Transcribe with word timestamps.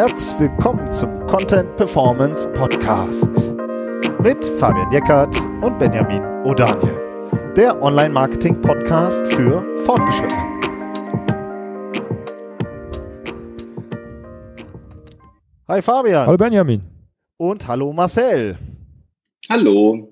Herzlich 0.00 0.40
willkommen 0.40 0.90
zum 0.90 1.26
Content 1.26 1.76
Performance 1.76 2.48
Podcast 2.54 3.54
mit 4.22 4.42
Fabian 4.58 4.90
Jeckert 4.90 5.38
und 5.60 5.78
Benjamin 5.78 6.22
O'Daniel, 6.42 7.52
der 7.54 7.82
Online-Marketing-Podcast 7.82 9.30
für 9.30 9.62
Fortgeschrittene. 9.84 10.60
Hi 15.68 15.82
Fabian. 15.82 16.26
Hallo 16.26 16.38
Benjamin. 16.38 16.80
Und 17.36 17.68
hallo 17.68 17.92
Marcel. 17.92 18.56
Hallo. 19.50 20.08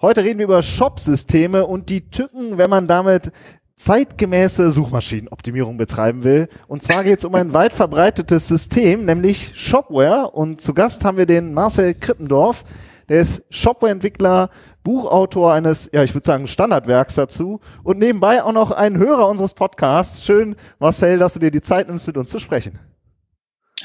Heute 0.00 0.24
reden 0.24 0.38
wir 0.38 0.44
über 0.44 0.62
Shop-Systeme 0.62 1.66
und 1.66 1.90
die 1.90 2.08
Tücken, 2.08 2.56
wenn 2.56 2.70
man 2.70 2.86
damit 2.86 3.32
zeitgemäße 3.80 4.70
Suchmaschinenoptimierung 4.70 5.78
betreiben 5.78 6.22
will. 6.22 6.48
Und 6.68 6.82
zwar 6.82 7.02
geht 7.02 7.20
es 7.20 7.24
um 7.24 7.34
ein 7.34 7.54
weit 7.54 7.72
verbreitetes 7.72 8.46
System, 8.46 9.06
nämlich 9.06 9.52
Shopware. 9.54 10.32
Und 10.32 10.60
zu 10.60 10.74
Gast 10.74 11.02
haben 11.04 11.16
wir 11.16 11.24
den 11.24 11.54
Marcel 11.54 11.94
Krippendorf. 11.94 12.64
Der 13.08 13.20
ist 13.20 13.42
Shopware-Entwickler, 13.48 14.50
Buchautor 14.84 15.54
eines, 15.54 15.90
ja, 15.94 16.04
ich 16.04 16.14
würde 16.14 16.26
sagen, 16.26 16.46
Standardwerks 16.46 17.14
dazu 17.14 17.60
und 17.82 17.98
nebenbei 17.98 18.42
auch 18.44 18.52
noch 18.52 18.70
ein 18.70 18.98
Hörer 18.98 19.28
unseres 19.28 19.54
Podcasts. 19.54 20.24
Schön, 20.24 20.56
Marcel, 20.78 21.18
dass 21.18 21.32
du 21.32 21.40
dir 21.40 21.50
die 21.50 21.62
Zeit 21.62 21.88
nimmst, 21.88 22.06
mit 22.06 22.18
uns 22.18 22.30
zu 22.30 22.38
sprechen. 22.38 22.78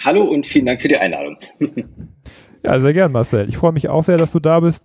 Hallo 0.04 0.24
und 0.24 0.46
vielen 0.46 0.66
Dank 0.66 0.82
für 0.82 0.90
die 0.90 0.98
Einladung. 0.98 1.38
ja, 2.64 2.80
sehr 2.82 2.94
gern, 2.94 3.14
Marcel. 3.14 3.48
Ich 3.48 3.58
freue 3.58 3.72
mich 3.72 3.88
auch 3.88 4.04
sehr, 4.04 4.18
dass 4.18 4.34
du 4.34 4.40
da 4.40 4.60
bist 4.60 4.84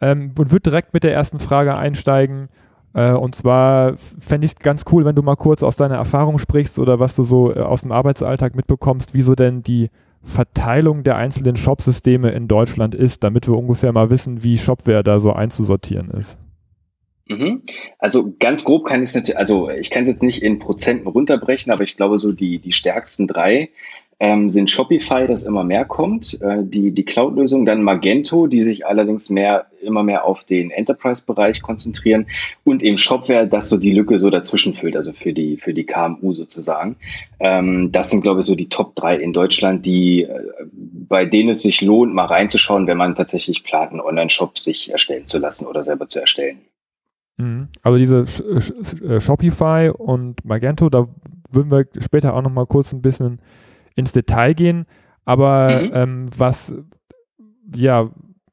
ähm, 0.00 0.34
und 0.36 0.50
würde 0.50 0.70
direkt 0.70 0.92
mit 0.92 1.04
der 1.04 1.14
ersten 1.14 1.38
Frage 1.38 1.76
einsteigen. 1.76 2.48
Äh, 2.94 3.12
und 3.12 3.34
zwar 3.34 3.96
fände 3.96 4.44
ich 4.44 4.52
es 4.52 4.58
ganz 4.58 4.84
cool, 4.90 5.04
wenn 5.04 5.14
du 5.14 5.22
mal 5.22 5.36
kurz 5.36 5.62
aus 5.62 5.76
deiner 5.76 5.96
Erfahrung 5.96 6.38
sprichst 6.38 6.78
oder 6.78 6.98
was 6.98 7.14
du 7.14 7.24
so 7.24 7.54
äh, 7.54 7.60
aus 7.60 7.82
dem 7.82 7.92
Arbeitsalltag 7.92 8.54
mitbekommst, 8.54 9.14
wieso 9.14 9.34
denn 9.34 9.62
die 9.62 9.90
Verteilung 10.22 11.02
der 11.02 11.16
einzelnen 11.16 11.56
Shop-Systeme 11.56 12.30
in 12.30 12.46
Deutschland 12.46 12.94
ist, 12.94 13.24
damit 13.24 13.48
wir 13.48 13.56
ungefähr 13.56 13.92
mal 13.92 14.10
wissen, 14.10 14.42
wie 14.42 14.58
Shopware 14.58 15.02
da 15.02 15.18
so 15.18 15.32
einzusortieren 15.32 16.10
ist. 16.10 16.36
Mhm. 17.26 17.62
Also 17.98 18.34
ganz 18.38 18.64
grob 18.64 18.86
kann 18.86 19.02
ich 19.02 19.10
es 19.10 19.14
natürlich, 19.14 19.38
also 19.38 19.70
ich 19.70 19.90
kann 19.90 20.02
es 20.02 20.08
jetzt 20.08 20.22
nicht 20.22 20.42
in 20.42 20.58
Prozenten 20.58 21.06
runterbrechen, 21.06 21.72
aber 21.72 21.84
ich 21.84 21.96
glaube 21.96 22.18
so 22.18 22.32
die, 22.32 22.58
die 22.58 22.72
stärksten 22.72 23.28
drei 23.28 23.70
ähm, 24.22 24.50
sind 24.50 24.70
Shopify, 24.70 25.26
das 25.26 25.44
immer 25.44 25.64
mehr 25.64 25.86
kommt, 25.86 26.40
äh, 26.42 26.62
die, 26.62 26.92
die 26.92 27.04
Cloud-Lösung, 27.04 27.64
dann 27.64 27.82
Magento, 27.82 28.46
die 28.46 28.62
sich 28.62 28.86
allerdings 28.86 29.30
mehr, 29.30 29.66
immer 29.80 30.02
mehr 30.02 30.26
auf 30.26 30.44
den 30.44 30.70
Enterprise-Bereich 30.70 31.62
konzentrieren 31.62 32.26
und 32.62 32.82
eben 32.82 32.98
Shopware, 32.98 33.48
das 33.48 33.70
so 33.70 33.78
die 33.78 33.92
Lücke 33.92 34.18
so 34.18 34.28
dazwischen 34.28 34.74
füllt, 34.74 34.94
also 34.94 35.14
für 35.14 35.32
die, 35.32 35.56
für 35.56 35.72
die 35.72 35.84
KMU 35.84 36.34
sozusagen. 36.34 36.96
Ähm, 37.40 37.92
das 37.92 38.10
sind, 38.10 38.20
glaube 38.20 38.40
ich, 38.40 38.46
so 38.46 38.54
die 38.54 38.68
Top 38.68 38.94
drei 38.94 39.16
in 39.16 39.32
Deutschland, 39.32 39.86
die, 39.86 40.24
äh, 40.24 40.38
bei 40.72 41.24
denen 41.24 41.48
es 41.48 41.62
sich 41.62 41.80
lohnt, 41.80 42.12
mal 42.12 42.26
reinzuschauen, 42.26 42.86
wenn 42.86 42.98
man 42.98 43.14
tatsächlich 43.14 43.64
plant, 43.64 43.92
einen 43.92 44.02
Online-Shop 44.02 44.58
sich 44.58 44.92
erstellen 44.92 45.24
zu 45.24 45.38
lassen 45.38 45.66
oder 45.66 45.82
selber 45.82 46.08
zu 46.08 46.20
erstellen. 46.20 46.58
Mhm. 47.38 47.68
Also 47.80 47.96
diese 47.96 48.26
äh, 49.02 49.18
Shopify 49.18 49.90
und 49.96 50.44
Magento, 50.44 50.90
da 50.90 51.08
würden 51.50 51.70
wir 51.70 51.86
später 52.00 52.34
auch 52.34 52.42
noch 52.42 52.52
mal 52.52 52.66
kurz 52.66 52.92
ein 52.92 53.00
bisschen 53.00 53.40
ins 53.94 54.12
Detail 54.12 54.54
gehen, 54.54 54.86
aber 55.24 55.82
mhm. 55.82 55.90
ähm, 55.94 56.26
was, 56.36 56.74
ja, 57.74 58.10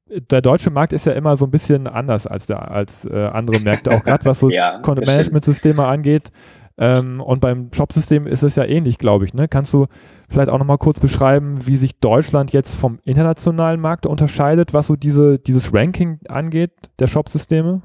der 0.10 0.42
deutsche 0.42 0.70
Markt 0.70 0.94
ist 0.94 1.06
ja 1.06 1.14
immer 1.14 1.36
so 1.36 1.46
ein 1.46 1.52
bisschen 1.52 1.88
anders 1.88 2.28
als, 2.28 2.48
der, 2.48 2.72
als 2.72 3.06
äh, 3.06 3.14
andere 3.14 3.60
Märkte, 3.60 3.92
auch 3.92 4.04
gerade 4.04 4.26
was 4.26 4.40
so 4.40 4.50
ja, 4.52 4.80
Content-Management-Systeme 4.80 5.86
angeht. 5.86 6.32
Ähm, 6.80 7.22
und 7.22 7.40
beim 7.42 7.72
Shop-System 7.74 8.28
ist 8.28 8.44
es 8.44 8.56
ja 8.56 8.64
ähnlich, 8.64 9.00
glaube 9.00 9.26
ich. 9.26 9.34
Ne? 9.34 9.48
Kannst 9.48 9.74
du 9.74 9.88
vielleicht 10.30 10.50
auch 10.50 10.60
nochmal 10.60 10.78
kurz 10.78 11.00
beschreiben, 11.00 11.66
wie 11.66 11.76
sich 11.76 12.00
Deutschland 12.00 12.54
jetzt 12.54 12.76
vom 12.76 13.00
internationalen 13.04 13.82
Markt 13.82 14.06
unterscheidet, 14.06 14.74
was 14.74 14.88
so 14.88 14.96
diese, 14.96 15.40
dieses 15.40 15.74
Ranking 15.74 16.20
angeht, 16.30 16.72
der 17.00 17.08
Shop-Systeme? 17.08 17.82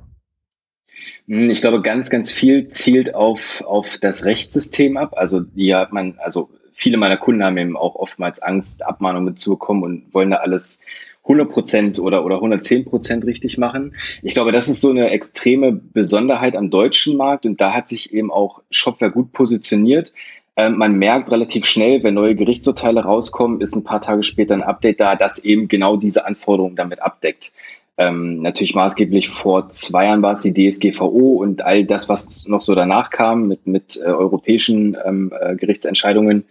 Hm, 1.26 1.48
ich 1.48 1.62
glaube, 1.62 1.80
ganz, 1.80 2.10
ganz 2.10 2.30
viel 2.30 2.68
zielt 2.68 3.14
auf, 3.14 3.62
auf 3.66 3.96
das 3.98 4.26
Rechtssystem 4.26 4.98
ab. 4.98 5.14
Also, 5.16 5.42
ja, 5.54 5.88
man, 5.90 6.16
also 6.18 6.50
viele 6.72 6.96
meiner 6.96 7.16
Kunden 7.16 7.44
haben 7.44 7.58
eben 7.58 7.76
auch 7.76 7.94
oftmals 7.94 8.42
Angst, 8.42 8.84
Abmahnungen 8.84 9.36
zu 9.36 9.50
bekommen 9.50 9.82
und 9.82 10.14
wollen 10.14 10.30
da 10.30 10.38
alles 10.38 10.80
100 11.24 11.50
Prozent 11.50 11.98
oder, 11.98 12.24
oder 12.24 12.36
110 12.36 12.84
Prozent 12.84 13.24
richtig 13.24 13.58
machen. 13.58 13.94
Ich 14.22 14.34
glaube, 14.34 14.52
das 14.52 14.68
ist 14.68 14.80
so 14.80 14.90
eine 14.90 15.10
extreme 15.10 15.72
Besonderheit 15.72 16.56
am 16.56 16.70
deutschen 16.70 17.16
Markt 17.16 17.46
und 17.46 17.60
da 17.60 17.72
hat 17.72 17.88
sich 17.88 18.12
eben 18.12 18.32
auch 18.32 18.62
Shopware 18.70 19.12
gut 19.12 19.32
positioniert. 19.32 20.12
Ähm, 20.56 20.76
man 20.76 20.98
merkt 20.98 21.30
relativ 21.30 21.64
schnell, 21.64 22.02
wenn 22.02 22.14
neue 22.14 22.34
Gerichtsurteile 22.34 23.04
rauskommen, 23.04 23.60
ist 23.60 23.74
ein 23.74 23.84
paar 23.84 24.02
Tage 24.02 24.22
später 24.22 24.54
ein 24.54 24.62
Update 24.62 25.00
da, 25.00 25.16
das 25.16 25.38
eben 25.38 25.68
genau 25.68 25.96
diese 25.96 26.26
Anforderungen 26.26 26.76
damit 26.76 27.00
abdeckt. 27.00 27.52
Ähm, 28.02 28.42
natürlich 28.42 28.74
maßgeblich 28.74 29.28
vor 29.28 29.68
zwei 29.70 30.06
Jahren 30.06 30.22
war 30.22 30.32
es 30.32 30.42
die 30.42 30.52
DSGVO 30.52 31.36
und 31.36 31.62
all 31.62 31.84
das, 31.84 32.08
was 32.08 32.48
noch 32.48 32.60
so 32.60 32.74
danach 32.74 33.10
kam 33.10 33.46
mit, 33.46 33.66
mit 33.66 33.96
äh, 33.96 34.06
europäischen 34.06 34.96
ähm, 35.04 35.32
äh, 35.38 35.54
Gerichtsentscheidungen. 35.54 36.44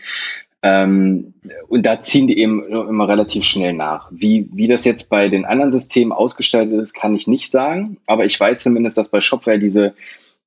Ähm, 0.63 1.33
und 1.67 1.85
da 1.85 1.99
ziehen 1.99 2.27
die 2.27 2.37
eben 2.37 2.63
immer 2.63 3.09
relativ 3.09 3.43
schnell 3.43 3.73
nach. 3.73 4.09
Wie, 4.11 4.47
wie 4.53 4.67
das 4.67 4.85
jetzt 4.85 5.09
bei 5.09 5.27
den 5.27 5.43
anderen 5.43 5.71
Systemen 5.71 6.13
ausgestaltet 6.13 6.79
ist, 6.79 6.93
kann 6.93 7.15
ich 7.15 7.27
nicht 7.27 7.51
sagen. 7.51 7.97
Aber 8.05 8.25
ich 8.25 8.39
weiß 8.39 8.63
zumindest, 8.63 8.97
dass 8.97 9.09
bei 9.09 9.19
Shopware 9.19 9.59
diese 9.59 9.93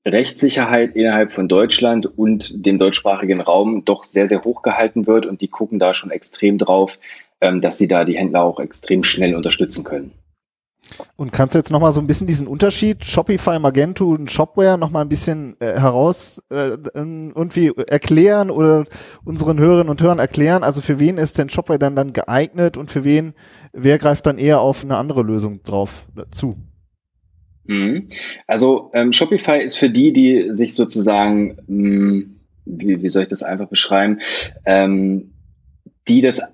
Rechtssicherheit 0.07 0.97
innerhalb 0.97 1.33
von 1.33 1.49
Deutschland 1.49 2.07
und 2.07 2.65
dem 2.65 2.79
deutschsprachigen 2.79 3.41
Raum 3.41 3.85
doch 3.85 4.05
sehr, 4.05 4.29
sehr 4.29 4.45
hoch 4.45 4.63
gehalten 4.63 5.07
wird. 5.07 5.27
Und 5.27 5.43
die 5.43 5.49
gucken 5.49 5.79
da 5.79 5.93
schon 5.93 6.11
extrem 6.11 6.57
drauf, 6.57 6.99
ähm, 7.43 7.61
dass 7.61 7.77
sie 7.77 7.89
da 7.89 8.05
die 8.05 8.17
Händler 8.17 8.43
auch 8.43 8.61
extrem 8.61 9.03
schnell 9.05 9.35
unterstützen 9.35 9.85
können. 9.85 10.13
Und 11.17 11.33
kannst 11.33 11.55
du 11.55 11.59
jetzt 11.59 11.71
nochmal 11.71 11.93
so 11.93 12.01
ein 12.01 12.07
bisschen 12.07 12.27
diesen 12.27 12.47
Unterschied 12.47 13.05
Shopify, 13.05 13.59
Magento 13.59 14.11
und 14.11 14.31
Shopware 14.31 14.79
nochmal 14.79 15.03
ein 15.03 15.09
bisschen 15.09 15.57
äh, 15.61 15.79
heraus 15.79 16.43
äh, 16.51 16.77
irgendwie 16.95 17.73
erklären 17.89 18.51
oder 18.51 18.85
unseren 19.25 19.59
Hörerinnen 19.59 19.89
und 19.91 20.03
Hörern 20.03 20.19
erklären? 20.19 20.63
Also 20.63 20.81
für 20.81 20.99
wen 20.99 21.17
ist 21.19 21.39
denn 21.39 21.49
Shopware 21.49 21.79
dann 21.79 21.97
dann 21.97 22.13
geeignet 22.13 22.77
und 22.77 22.91
für 22.91 23.05
wen, 23.05 23.35
wer 23.73 23.99
greift 23.99 24.27
dann 24.27 24.39
eher 24.39 24.61
auf 24.61 24.85
eine 24.85 24.97
andere 24.97 25.23
Lösung 25.23 25.63
drauf 25.63 26.07
äh, 26.17 26.25
zu? 26.31 26.57
Mhm. 27.67 28.09
Also 28.47 28.91
ähm, 28.95 29.13
Shopify 29.13 29.59
ist 29.59 29.77
für 29.77 29.91
die, 29.91 30.13
die 30.13 30.51
sich 30.53 30.75
sozusagen, 30.75 31.57
mh, 31.67 31.67
hm, 31.67 32.41
wie, 32.67 33.03
wie 33.03 33.09
soll 33.09 33.23
ich 33.23 33.29
das 33.29 33.43
einfach 33.43 33.69
beschreiben, 33.69 34.21
ähm, 34.65 35.33
die 36.09 36.21
das 36.21 36.39
äh, 36.39 36.45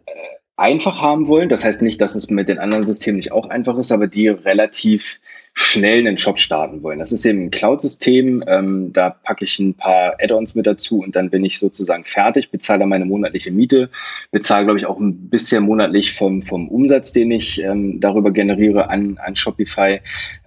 einfach 0.60 1.00
haben 1.00 1.26
wollen. 1.26 1.48
Das 1.48 1.64
heißt 1.64 1.82
nicht, 1.82 2.00
dass 2.00 2.14
es 2.14 2.30
mit 2.30 2.48
den 2.48 2.58
anderen 2.58 2.86
Systemen 2.86 3.16
nicht 3.16 3.32
auch 3.32 3.48
einfach 3.48 3.78
ist, 3.78 3.92
aber 3.92 4.06
die 4.06 4.28
relativ 4.28 5.20
schnell 5.52 6.06
einen 6.06 6.16
Shop 6.16 6.38
starten 6.38 6.82
wollen. 6.82 7.00
Das 7.00 7.12
ist 7.12 7.26
eben 7.26 7.46
ein 7.46 7.50
Cloud-System. 7.50 8.44
Ähm, 8.46 8.92
da 8.92 9.10
packe 9.10 9.44
ich 9.44 9.58
ein 9.58 9.74
paar 9.74 10.16
Add-ons 10.20 10.54
mit 10.54 10.66
dazu 10.66 11.02
und 11.02 11.16
dann 11.16 11.30
bin 11.30 11.44
ich 11.44 11.58
sozusagen 11.58 12.04
fertig, 12.04 12.50
bezahle 12.50 12.86
meine 12.86 13.04
monatliche 13.04 13.50
Miete, 13.50 13.90
bezahle, 14.30 14.64
glaube 14.64 14.78
ich, 14.78 14.86
auch 14.86 14.98
ein 15.00 15.28
bisschen 15.28 15.64
monatlich 15.64 16.14
vom, 16.14 16.42
vom 16.42 16.68
Umsatz, 16.68 17.12
den 17.12 17.30
ich 17.30 17.60
ähm, 17.62 18.00
darüber 18.00 18.30
generiere 18.30 18.88
an, 18.88 19.18
an 19.18 19.36
Shopify. 19.36 20.00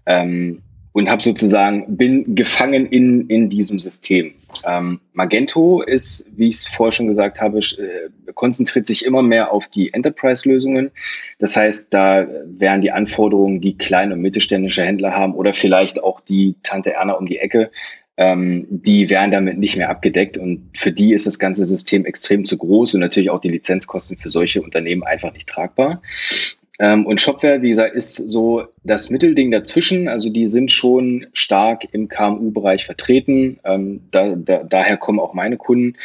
Ähm, 0.05 0.62
und 0.93 1.09
habe 1.09 1.21
sozusagen 1.21 1.97
bin 1.97 2.35
gefangen 2.35 2.85
in 2.85 3.27
in 3.27 3.49
diesem 3.49 3.79
System. 3.79 4.33
Ähm, 4.65 5.01
Magento 5.13 5.81
ist, 5.81 6.25
wie 6.35 6.49
ich 6.49 6.57
es 6.57 6.67
vorher 6.67 6.91
schon 6.91 7.07
gesagt 7.07 7.41
habe, 7.41 7.57
äh, 7.59 8.31
konzentriert 8.33 8.87
sich 8.87 9.03
immer 9.03 9.23
mehr 9.23 9.51
auf 9.51 9.67
die 9.67 9.93
Enterprise-Lösungen. 9.93 10.91
Das 11.39 11.55
heißt, 11.55 11.93
da 11.93 12.27
wären 12.45 12.81
die 12.81 12.91
Anforderungen, 12.91 13.59
die 13.59 13.77
kleine 13.77 14.13
und 14.13 14.21
mittelständische 14.21 14.83
Händler 14.83 15.15
haben 15.15 15.33
oder 15.33 15.53
vielleicht 15.53 16.01
auch 16.01 16.21
die 16.21 16.55
Tante 16.63 16.93
Erna 16.93 17.13
um 17.13 17.25
die 17.25 17.39
Ecke, 17.39 17.71
ähm, 18.15 18.67
die 18.69 19.09
wären 19.09 19.31
damit 19.31 19.57
nicht 19.57 19.75
mehr 19.75 19.89
abgedeckt 19.89 20.37
und 20.37 20.69
für 20.77 20.91
die 20.91 21.13
ist 21.13 21.25
das 21.25 21.39
ganze 21.39 21.65
System 21.65 22.05
extrem 22.05 22.45
zu 22.45 22.57
groß 22.57 22.93
und 22.93 23.01
natürlich 23.01 23.31
auch 23.31 23.41
die 23.41 23.49
Lizenzkosten 23.49 24.17
für 24.17 24.29
solche 24.29 24.61
Unternehmen 24.61 25.03
einfach 25.03 25.33
nicht 25.33 25.49
tragbar. 25.49 26.01
Ähm, 26.79 27.05
und 27.05 27.21
Shopware, 27.21 27.61
wie 27.61 27.69
gesagt, 27.69 27.95
ist 27.95 28.15
so 28.15 28.67
das 28.83 29.09
Mittelding 29.09 29.51
dazwischen. 29.51 30.07
Also 30.07 30.29
die 30.31 30.47
sind 30.47 30.71
schon 30.71 31.27
stark 31.33 31.85
im 31.91 32.07
KMU-Bereich 32.07 32.85
vertreten. 32.85 33.59
Ähm, 33.63 34.01
da, 34.11 34.35
da, 34.35 34.63
daher 34.63 34.97
kommen 34.97 35.19
auch 35.19 35.33
meine 35.33 35.57
Kunden. 35.57 35.97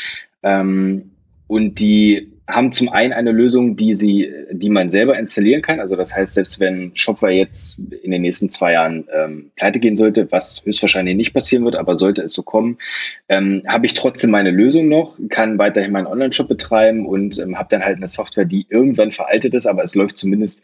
Ähm, 0.42 1.10
und 1.46 1.80
die 1.80 2.32
haben 2.48 2.72
zum 2.72 2.88
einen 2.88 3.12
eine 3.12 3.30
Lösung, 3.30 3.76
die 3.76 3.92
sie, 3.92 4.32
die 4.50 4.70
man 4.70 4.90
selber 4.90 5.18
installieren 5.18 5.60
kann. 5.60 5.80
Also 5.80 5.96
das 5.96 6.16
heißt, 6.16 6.32
selbst 6.32 6.58
wenn 6.60 6.92
Shopware 6.94 7.32
jetzt 7.32 7.78
in 8.02 8.10
den 8.10 8.22
nächsten 8.22 8.48
zwei 8.48 8.72
Jahren 8.72 9.06
ähm, 9.12 9.50
pleite 9.54 9.78
gehen 9.78 9.96
sollte, 9.96 10.32
was 10.32 10.64
höchstwahrscheinlich 10.64 11.14
nicht 11.14 11.34
passieren 11.34 11.66
wird, 11.66 11.76
aber 11.76 11.98
sollte 11.98 12.22
es 12.22 12.32
so 12.32 12.42
kommen, 12.42 12.78
ähm, 13.28 13.62
habe 13.68 13.84
ich 13.84 13.92
trotzdem 13.92 14.30
meine 14.30 14.50
Lösung 14.50 14.88
noch, 14.88 15.18
kann 15.28 15.58
weiterhin 15.58 15.92
meinen 15.92 16.06
Online-Shop 16.06 16.48
betreiben 16.48 17.04
und 17.04 17.38
ähm, 17.38 17.58
habe 17.58 17.68
dann 17.70 17.84
halt 17.84 17.98
eine 17.98 18.08
Software, 18.08 18.46
die 18.46 18.66
irgendwann 18.70 19.12
veraltet 19.12 19.54
ist, 19.54 19.66
aber 19.66 19.84
es 19.84 19.94
läuft 19.94 20.16
zumindest 20.16 20.62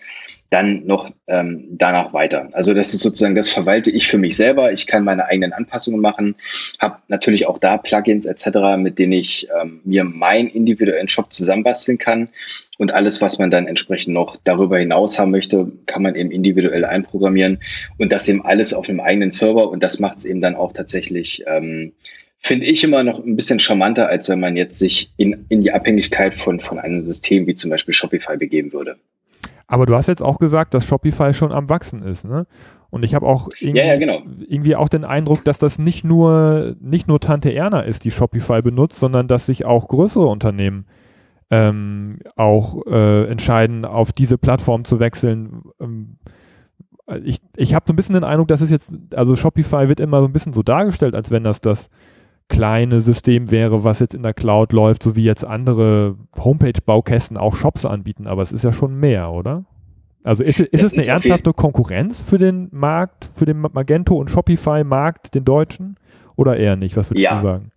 dann 0.55 0.87
noch 0.87 1.11
ähm, 1.27 1.67
danach 1.73 2.13
weiter. 2.13 2.49
Also 2.53 2.75
das 2.75 2.95
ist 2.95 3.01
sozusagen, 3.01 3.35
das 3.35 3.49
verwalte 3.49 3.91
ich 3.91 4.07
für 4.07 4.19
mich 4.19 4.37
selber. 4.37 4.73
Ich 4.73 4.87
kann 4.87 5.03
meine 5.03 5.27
eigenen 5.27 5.53
Anpassungen 5.53 6.01
machen, 6.01 6.37
habe 6.79 6.99
natürlich 7.09 7.49
auch 7.49 7.59
da 7.59 7.77
Plugins 7.77 8.25
etc., 8.25 8.77
mit 8.79 9.01
denen 9.01 9.15
ich 9.15 9.49
ähm, 9.61 9.81
mir 9.85 10.05
meinen 10.05 10.47
individuellen 10.47 11.09
Shop 11.09 11.33
zusammenbasteln 11.33 11.99
kann. 11.99 12.29
Und 12.79 12.93
alles, 12.93 13.21
was 13.21 13.41
man 13.41 13.51
dann 13.51 13.67
entsprechend 13.67 14.15
noch 14.15 14.37
darüber 14.45 14.79
hinaus 14.79 15.19
haben 15.19 15.33
möchte, 15.33 15.73
kann 15.87 16.05
man 16.05 16.15
eben 16.15 16.31
individuell 16.31 16.85
einprogrammieren. 16.85 17.59
Und 17.99 18.13
das 18.13 18.29
eben 18.29 18.45
alles 18.45 18.75
auf 18.75 18.89
einem 18.89 19.01
eigenen 19.01 19.33
Server. 19.33 19.69
Und 19.69 19.83
das 19.83 19.99
macht 19.99 20.19
es 20.19 20.25
eben 20.25 20.41
dann 20.41 20.55
auch 20.55 20.73
tatsächlich, 20.73 21.43
ähm, 21.49 21.95
finde 22.39 22.67
ich 22.67 22.85
immer 22.85 23.03
noch 23.03 23.19
ein 23.19 23.35
bisschen 23.35 23.59
charmanter, 23.59 24.09
als 24.09 24.29
wenn 24.29 24.39
man 24.39 24.57
jetzt 24.57 24.79
sich 24.79 25.11
in, 25.17 25.47
in 25.49 25.63
die 25.63 25.73
Abhängigkeit 25.73 26.33
von, 26.33 26.61
von 26.61 26.79
einem 26.79 27.03
System 27.03 27.49
wie 27.49 27.57
zum 27.57 27.71
Beispiel 27.71 27.95
Shopify 27.95 28.37
begeben 28.37 28.73
würde. 28.73 28.99
Aber 29.75 29.87
du 29.87 29.97
hast 29.97 30.07
jetzt 30.07 30.23
auch 30.23 30.39
gesagt, 30.39 30.73
dass 30.73 30.87
Shopify 30.87 31.35
schon 31.35 31.51
am 31.51 31.69
Wachsen 31.69 32.01
ist, 32.05 32.25
ne? 32.25 32.47
Und 32.91 33.05
ich 33.05 33.13
habe 33.13 33.27
auch 33.27 33.49
irgendwie, 33.59 33.81
ja, 33.81 33.87
ja, 33.87 33.97
genau. 33.97 34.23
irgendwie 34.47 34.77
auch 34.77 34.89
den 34.89 35.05
Eindruck, 35.05 35.45
dass 35.45 35.59
das 35.59 35.81
nicht 35.81 36.05
nur, 36.05 36.77
nicht 36.79 37.09
nur 37.09 37.19
Tante 37.19 37.53
Erna 37.53 37.81
ist, 37.81 38.05
die 38.05 38.13
Shopify 38.13 38.63
benutzt, 38.63 39.01
sondern 39.01 39.27
dass 39.27 39.47
sich 39.47 39.65
auch 39.65 39.89
größere 39.89 40.27
Unternehmen 40.27 40.87
ähm, 41.51 42.21
auch 42.37 42.87
äh, 42.87 43.25
entscheiden, 43.27 43.85
auf 43.85 44.13
diese 44.13 44.39
Plattform 44.39 44.85
zu 44.85 45.01
wechseln. 45.01 45.63
Ähm, 45.81 46.19
ich 47.25 47.41
ich 47.57 47.75
habe 47.75 47.85
so 47.89 47.95
ein 47.95 47.97
bisschen 47.97 48.15
den 48.15 48.23
Eindruck, 48.23 48.47
dass 48.47 48.61
es 48.61 48.71
jetzt, 48.71 48.93
also 49.17 49.35
Shopify 49.35 49.89
wird 49.89 49.99
immer 49.99 50.21
so 50.21 50.29
ein 50.29 50.33
bisschen 50.33 50.53
so 50.53 50.63
dargestellt, 50.63 51.17
als 51.17 51.33
wenn 51.33 51.43
das 51.43 51.61
das 51.61 51.91
kleine 52.49 53.01
System 53.01 53.51
wäre, 53.51 53.85
was 53.85 54.01
jetzt 54.01 54.15
in 54.15 54.23
der 54.23 54.35
Cloud 54.35 54.73
läuft, 54.73 55.03
so 55.03 55.17
wie 55.17 55.25
jetzt 55.25 55.45
andere 55.45 56.17
Homepage-Baukästen 56.39 57.37
auch 57.37 57.57
Shops 57.57 57.85
anbieten, 57.85 58.27
aber 58.27 58.43
es 58.43 58.53
ist 58.53 58.65
ja 58.65 58.73
schon 58.73 58.99
mehr, 58.99 59.33
oder? 59.33 59.65
Also 60.23 60.43
ist, 60.43 60.59
ist 60.59 60.83
es, 60.83 60.93
eine 60.95 61.03
ist 61.03 61.09
ernsthafte 61.09 61.53
Konkurrenz 61.53 62.19
für 62.19 62.39
den 62.39 62.69
Markt, 62.73 63.29
für 63.35 63.45
den 63.45 63.61
Magento 63.61 64.15
und 64.17 64.31
Shopify-Markt, 64.31 65.35
den 65.35 65.45
deutschen? 65.45 65.97
Oder 66.37 66.57
eher 66.57 66.77
nicht? 66.77 66.97
Was 66.97 67.11
würdest 67.11 67.25
ja. 67.25 67.37
du 67.37 67.43
sagen? 67.43 67.71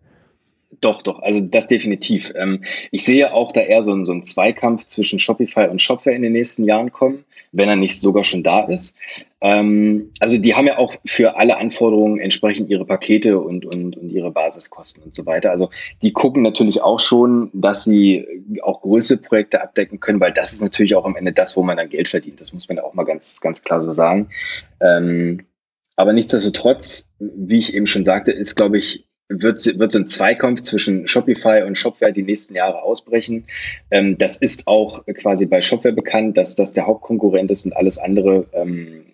Doch, 0.80 1.02
doch, 1.02 1.20
also 1.20 1.42
das 1.42 1.68
definitiv. 1.68 2.34
Ähm, 2.36 2.64
ich 2.92 3.04
sehe 3.04 3.34
auch 3.34 3.52
da 3.52 3.62
eher 3.62 3.84
so, 3.84 4.04
so 4.06 4.12
einen 4.12 4.24
Zweikampf 4.24 4.86
zwischen 4.86 5.20
Shopify 5.20 5.68
und 5.68 5.82
Shopware 5.82 6.16
in 6.16 6.22
den 6.22 6.34
nächsten 6.34 6.64
Jahren 6.64 6.92
kommen, 6.92 7.26
wenn 7.52 7.70
er 7.70 7.76
nicht 7.76 8.00
sogar 8.00 8.24
schon 8.24 8.44
da 8.44 8.66
ist. 8.66 8.96
Ähm, 9.40 10.12
also 10.20 10.38
die 10.38 10.56
haben 10.56 10.66
ja 10.66 10.78
auch 10.78 10.96
für 11.06 11.38
alle 11.38 11.58
Anforderungen 11.58 12.20
entsprechend 12.20 12.70
ihre 12.70 12.86
Pakete 12.86 13.40
und, 13.40 13.66
und, 13.66 13.96
und 13.96 14.10
ihre 14.10 14.32
Basiskosten 14.32 15.04
und 15.04 15.14
so 15.14 15.26
weiter. 15.26 15.52
Also 15.52 15.70
die 16.02 16.12
gucken 16.12 16.42
natürlich 16.42 16.82
auch 16.82 17.00
schon, 17.00 17.52
dass 17.54 17.84
sie 17.84 18.26
auch 18.64 18.82
größere 18.82 19.20
Projekte 19.20 19.62
abdecken 19.62 20.00
können, 20.00 20.20
weil 20.20 20.34
das 20.34 20.54
ist 20.54 20.62
natürlich 20.62 20.96
auch 20.96 21.06
am 21.06 21.16
Ende 21.16 21.34
das, 21.34 21.56
wo 21.56 21.64
man 21.64 21.78
dann 21.78 21.90
Geld 21.90 22.10
verdient. 22.10 22.42
Das 22.42 22.52
muss 22.54 22.68
man 22.68 22.78
ja 22.78 22.84
auch 22.84 22.96
mal 22.96 23.04
ganz, 23.04 23.40
ganz 23.42 23.62
klar 23.62 23.82
so 23.82 23.92
sagen. 23.92 24.30
Ähm, 24.82 25.46
aber 25.96 26.14
nichtsdestotrotz, 26.14 27.10
wie 27.20 27.58
ich 27.58 27.74
eben 27.74 27.88
schon 27.88 28.06
sagte, 28.06 28.32
ist, 28.32 28.56
glaube 28.56 28.78
ich, 28.78 29.06
wird, 29.30 29.66
wird 29.78 29.92
so 29.92 30.00
ein 30.00 30.08
Zweikampf 30.08 30.62
zwischen 30.62 31.08
Shopify 31.08 31.64
und 31.66 31.78
Shopware 31.78 32.14
die 32.14 32.24
nächsten 32.24 32.56
Jahre 32.56 32.82
ausbrechen. 32.82 33.46
Ähm, 33.92 34.18
das 34.18 34.38
ist 34.38 34.68
auch 34.68 35.06
quasi 35.06 35.46
bei 35.46 35.62
Shopware 35.62 35.94
bekannt, 35.94 36.38
dass 36.38 36.56
das 36.56 36.74
der 36.74 36.88
Hauptkonkurrent 36.88 37.52
ist 37.52 37.66
und 37.66 37.76
alles 37.76 37.98
andere 37.98 38.46
ähm, 38.54 39.06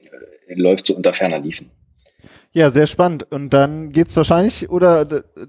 läuft 0.48 0.86
so 0.86 0.96
unter 0.96 1.14
ferner 1.14 1.40
Liefen. 1.40 1.70
Ja, 2.56 2.70
sehr 2.70 2.86
spannend. 2.86 3.26
Und 3.32 3.50
dann 3.50 3.92
geht's 3.92 4.16
wahrscheinlich, 4.16 4.70
oder 4.70 5.08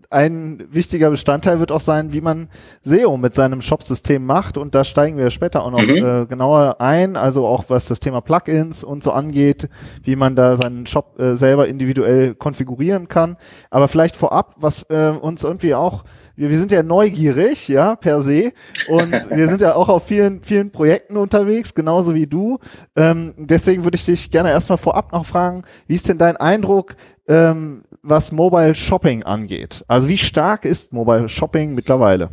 ein 0.08 0.64
wichtiger 0.70 1.10
Bestandteil 1.10 1.60
wird 1.60 1.70
auch 1.70 1.80
sein, 1.80 2.14
wie 2.14 2.22
man 2.22 2.48
SEO 2.80 3.18
mit 3.18 3.34
seinem 3.34 3.60
Shop-System 3.60 4.24
macht. 4.24 4.56
Und 4.56 4.74
da 4.74 4.84
steigen 4.84 5.18
wir 5.18 5.28
später 5.28 5.64
auch 5.64 5.70
noch 5.70 5.82
mhm. 5.82 6.22
äh, 6.22 6.26
genauer 6.26 6.80
ein. 6.80 7.16
Also 7.16 7.46
auch 7.46 7.64
was 7.68 7.88
das 7.88 8.00
Thema 8.00 8.22
Plugins 8.22 8.84
und 8.84 9.04
so 9.04 9.12
angeht, 9.12 9.68
wie 10.02 10.16
man 10.16 10.34
da 10.34 10.56
seinen 10.56 10.86
Shop 10.86 11.20
äh, 11.20 11.34
selber 11.34 11.68
individuell 11.68 12.34
konfigurieren 12.34 13.06
kann. 13.06 13.36
Aber 13.68 13.88
vielleicht 13.88 14.16
vorab, 14.16 14.54
was 14.56 14.84
äh, 14.84 15.12
uns 15.20 15.44
irgendwie 15.44 15.74
auch 15.74 16.04
wir, 16.36 16.50
wir 16.50 16.58
sind 16.58 16.72
ja 16.72 16.82
neugierig, 16.82 17.68
ja, 17.68 17.96
per 17.96 18.22
se. 18.22 18.52
Und 18.88 19.12
wir 19.30 19.48
sind 19.48 19.60
ja 19.60 19.74
auch 19.74 19.88
auf 19.88 20.06
vielen, 20.06 20.42
vielen 20.42 20.70
Projekten 20.70 21.16
unterwegs, 21.16 21.74
genauso 21.74 22.14
wie 22.14 22.26
du. 22.26 22.58
Ähm, 22.96 23.34
deswegen 23.36 23.84
würde 23.84 23.96
ich 23.96 24.04
dich 24.04 24.30
gerne 24.30 24.50
erstmal 24.50 24.78
vorab 24.78 25.12
noch 25.12 25.26
fragen, 25.26 25.64
wie 25.86 25.94
ist 25.94 26.08
denn 26.08 26.18
dein 26.18 26.36
Eindruck, 26.36 26.96
ähm, 27.28 27.84
was 28.02 28.32
Mobile 28.32 28.74
Shopping 28.74 29.22
angeht? 29.22 29.84
Also 29.88 30.08
wie 30.08 30.18
stark 30.18 30.64
ist 30.64 30.92
Mobile 30.92 31.28
Shopping 31.28 31.74
mittlerweile? 31.74 32.30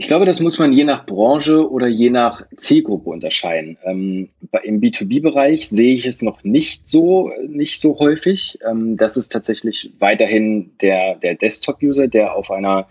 Ich 0.00 0.08
glaube, 0.08 0.24
das 0.24 0.40
muss 0.40 0.58
man 0.58 0.72
je 0.72 0.84
nach 0.84 1.04
Branche 1.04 1.70
oder 1.70 1.86
je 1.86 2.08
nach 2.08 2.40
Zielgruppe 2.56 3.10
unterscheiden. 3.10 3.76
Ähm, 3.84 4.30
Im 4.62 4.80
B2B-Bereich 4.80 5.68
sehe 5.68 5.92
ich 5.92 6.06
es 6.06 6.22
noch 6.22 6.42
nicht 6.42 6.88
so, 6.88 7.30
nicht 7.46 7.78
so 7.78 7.98
häufig. 7.98 8.58
Ähm, 8.66 8.96
das 8.96 9.18
ist 9.18 9.28
tatsächlich 9.28 9.92
weiterhin 9.98 10.70
der, 10.80 11.16
der 11.16 11.34
Desktop-User, 11.34 12.08
der 12.08 12.34
auf 12.34 12.50
einer 12.50 12.88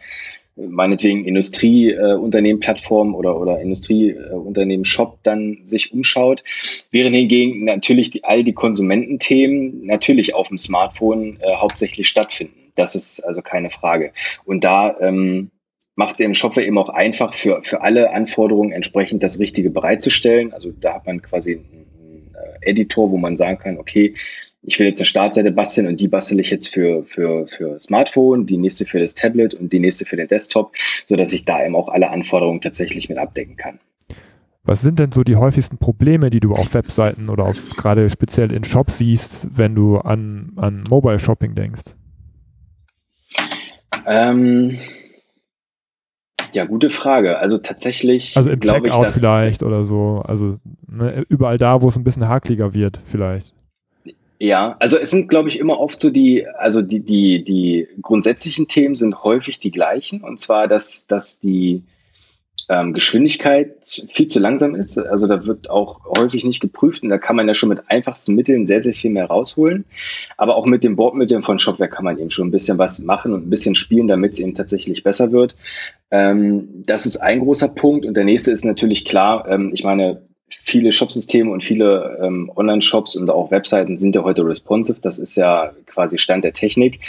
meinetwegen 0.56 1.26
Industrieunternehmen-Plattform 1.26 3.16
oder, 3.16 3.42
oder 3.42 3.60
Industrieunternehmen-Shop 3.60 5.18
dann 5.24 5.62
sich 5.66 5.92
umschaut, 5.92 6.44
während 6.92 7.16
hingegen 7.16 7.66
natürlich 7.66 8.12
die, 8.12 8.24
all 8.24 8.44
die 8.44 8.54
Konsumententhemen 8.54 9.84
natürlich 9.84 10.36
auf 10.36 10.50
dem 10.50 10.60
Smartphone 10.60 11.40
äh, 11.42 11.56
hauptsächlich 11.56 12.08
stattfinden. 12.08 12.72
Das 12.76 12.94
ist 12.94 13.22
also 13.22 13.42
keine 13.42 13.72
Frage. 13.72 14.12
Und 14.46 14.64
da 14.64 14.96
ähm, 15.00 15.50
macht 16.00 16.16
es 16.16 16.22
im 16.22 16.34
Shopware 16.34 16.66
eben 16.66 16.78
auch 16.78 16.88
einfach 16.88 17.34
für, 17.34 17.62
für 17.62 17.82
alle 17.82 18.14
Anforderungen 18.14 18.72
entsprechend 18.72 19.22
das 19.22 19.38
Richtige 19.38 19.70
bereitzustellen. 19.70 20.54
Also 20.54 20.72
da 20.72 20.96
hat 20.96 21.06
man 21.06 21.22
quasi 21.22 21.56
einen 21.56 22.32
äh, 22.34 22.70
Editor, 22.70 23.12
wo 23.12 23.18
man 23.18 23.36
sagen 23.36 23.58
kann, 23.58 23.78
okay, 23.78 24.16
ich 24.62 24.80
will 24.80 24.88
jetzt 24.88 25.02
eine 25.02 25.08
Startseite 25.08 25.52
basteln 25.52 25.88
und 25.88 26.00
die 26.00 26.08
bastel 26.08 26.40
ich 26.40 26.52
jetzt 26.52 26.70
für, 26.74 27.04
für, 27.04 27.48
für 27.48 27.82
Smartphone, 27.82 28.46
die 28.46 28.56
nächste 28.56 28.86
für 28.86 29.00
das 29.00 29.14
Tablet 29.14 29.54
und 29.54 29.74
die 29.74 29.80
nächste 29.80 30.06
für 30.06 30.16
den 30.16 30.30
Desktop, 30.30 30.72
so 31.10 31.18
dass 31.18 31.34
ich 31.34 31.44
da 31.44 31.66
eben 31.66 31.76
auch 31.76 31.90
alle 31.90 32.10
Anforderungen 32.10 32.62
tatsächlich 32.62 33.10
mit 33.10 33.18
abdecken 33.18 33.58
kann. 33.58 33.80
Was 34.64 34.82
sind 34.82 35.00
denn 35.00 35.12
so 35.12 35.26
die 35.26 35.36
häufigsten 35.36 35.80
Probleme, 35.80 36.30
die 36.30 36.40
du 36.40 36.56
auf 36.56 36.74
Webseiten 36.76 37.28
oder 37.28 37.44
auf 37.44 37.72
gerade 37.76 38.10
speziell 38.10 38.54
in 38.54 38.64
Shops 38.64 39.00
siehst, 39.00 39.50
wenn 39.54 39.76
du 39.76 39.98
an, 39.98 40.54
an 40.56 40.86
Mobile 40.90 41.20
Shopping 41.20 41.56
denkst? 41.56 41.96
Ähm, 44.06 44.78
ja, 46.56 46.66
gute 46.66 46.90
Frage. 46.90 47.40
Also 47.40 47.58
tatsächlich. 47.58 48.36
Also 48.38 48.50
im 48.50 48.60
Checkout 48.60 49.10
ich, 49.10 49.14
vielleicht 49.14 49.64
oder 49.64 49.86
so. 49.86 50.24
Also 50.26 50.58
ne, 50.88 51.26
überall 51.30 51.58
da, 51.58 51.82
wo 51.82 51.90
es 51.90 51.96
ein 51.96 52.04
bisschen 52.04 52.28
hakliger 52.28 52.74
wird, 52.74 53.00
vielleicht. 53.04 53.54
Ja, 54.40 54.78
also 54.80 54.98
es 54.98 55.12
sind, 55.12 55.28
glaube 55.28 55.50
ich, 55.50 55.60
immer 55.60 55.80
oft 55.80 56.00
so 56.00 56.10
die, 56.10 56.48
also 56.48 56.82
die, 56.82 57.02
die, 57.02 57.44
die 57.44 57.88
grundsätzlichen 58.02 58.68
Themen 58.68 58.96
sind 58.96 59.24
häufig 59.24 59.60
die 59.60 59.72
gleichen. 59.72 60.22
Und 60.22 60.40
zwar, 60.40 60.68
dass, 60.70 61.08
dass 61.08 61.40
die, 61.42 61.84
ähm, 62.70 62.94
Geschwindigkeit 62.94 63.76
viel 64.12 64.28
zu 64.28 64.40
langsam 64.40 64.76
ist. 64.76 64.98
Also 64.98 65.28
da 65.28 65.46
wird 65.46 65.70
auch 65.70 66.06
häufig 66.18 66.46
nicht 66.46 66.60
geprüft 66.60 67.04
und 67.04 67.10
da 67.10 67.18
kann 67.18 67.36
man 67.36 67.48
ja 67.48 67.56
schon 67.56 67.70
mit 67.70 67.90
einfachsten 67.90 68.36
Mitteln 68.36 68.68
sehr, 68.68 68.80
sehr 68.80 68.94
viel 68.94 69.10
mehr 69.10 69.26
rausholen. 69.26 69.86
Aber 70.38 70.56
auch 70.56 70.66
mit 70.66 70.84
den 70.84 70.96
Bordmitteln 70.96 71.42
von 71.42 71.60
Shopware 71.60 71.90
kann 71.90 72.06
man 72.06 72.20
eben 72.20 72.30
schon 72.30 72.48
ein 72.48 72.52
bisschen 72.52 72.78
was 72.78 73.00
machen 73.00 73.34
und 73.34 73.48
ein 73.48 73.50
bisschen 73.50 73.76
spielen, 73.76 74.08
damit 74.08 74.34
es 74.34 74.40
eben 74.40 74.54
tatsächlich 74.54 75.04
besser 75.04 75.32
wird. 75.32 75.56
Ähm, 76.12 76.84
das 76.86 77.06
ist 77.06 77.18
ein 77.18 77.40
großer 77.40 77.70
Punkt. 77.70 78.06
Und 78.06 78.16
der 78.16 78.24
nächste 78.24 78.52
ist 78.52 78.66
natürlich 78.66 79.04
klar, 79.04 79.48
ähm, 79.50 79.72
ich 79.74 79.84
meine, 79.84 80.22
viele 80.50 80.92
Shopsysteme 80.92 81.52
und 81.52 81.64
viele 81.64 82.20
ähm, 82.24 82.52
Online-Shops 82.56 83.16
und 83.16 83.30
auch 83.30 83.52
Webseiten 83.52 83.98
sind 83.98 84.16
ja 84.16 84.24
heute 84.24 84.46
responsive. 84.46 85.00
Das 85.02 85.20
ist 85.20 85.36
ja 85.36 85.74
quasi 85.86 86.18
Stand 86.18 86.44
der 86.44 86.54
Technik. 86.54 87.00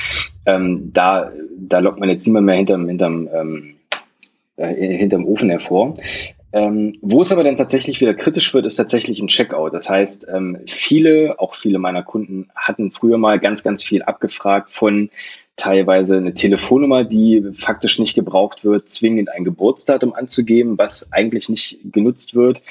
Ähm, 0.46 0.90
da, 0.92 1.32
da 1.58 1.78
lockt 1.78 2.00
man 2.00 2.08
jetzt 2.08 2.26
niemand 2.26 2.46
mehr 2.46 2.56
hinterm, 2.56 2.88
hinterm 2.88 3.28
ähm, 3.32 3.74
äh, 4.60 4.96
hinterm 4.96 5.26
Ofen 5.26 5.50
hervor. 5.50 5.94
Ähm, 6.52 6.98
wo 7.00 7.22
es 7.22 7.30
aber 7.30 7.44
dann 7.44 7.56
tatsächlich 7.56 8.00
wieder 8.00 8.14
kritisch 8.14 8.52
wird, 8.52 8.66
ist 8.66 8.74
tatsächlich 8.74 9.20
ein 9.20 9.28
Checkout. 9.28 9.72
Das 9.72 9.88
heißt, 9.88 10.26
ähm, 10.32 10.58
viele, 10.66 11.38
auch 11.38 11.54
viele 11.54 11.78
meiner 11.78 12.02
Kunden 12.02 12.48
hatten 12.56 12.90
früher 12.90 13.18
mal 13.18 13.38
ganz, 13.38 13.62
ganz 13.62 13.84
viel 13.84 14.02
abgefragt 14.02 14.70
von 14.70 15.10
teilweise 15.54 16.16
eine 16.16 16.34
Telefonnummer, 16.34 17.04
die 17.04 17.52
faktisch 17.54 17.98
nicht 17.98 18.14
gebraucht 18.14 18.64
wird, 18.64 18.88
zwingend 18.90 19.32
ein 19.32 19.44
Geburtsdatum 19.44 20.12
anzugeben, 20.12 20.76
was 20.78 21.12
eigentlich 21.12 21.48
nicht 21.48 21.78
genutzt 21.84 22.34
wird, 22.34 22.62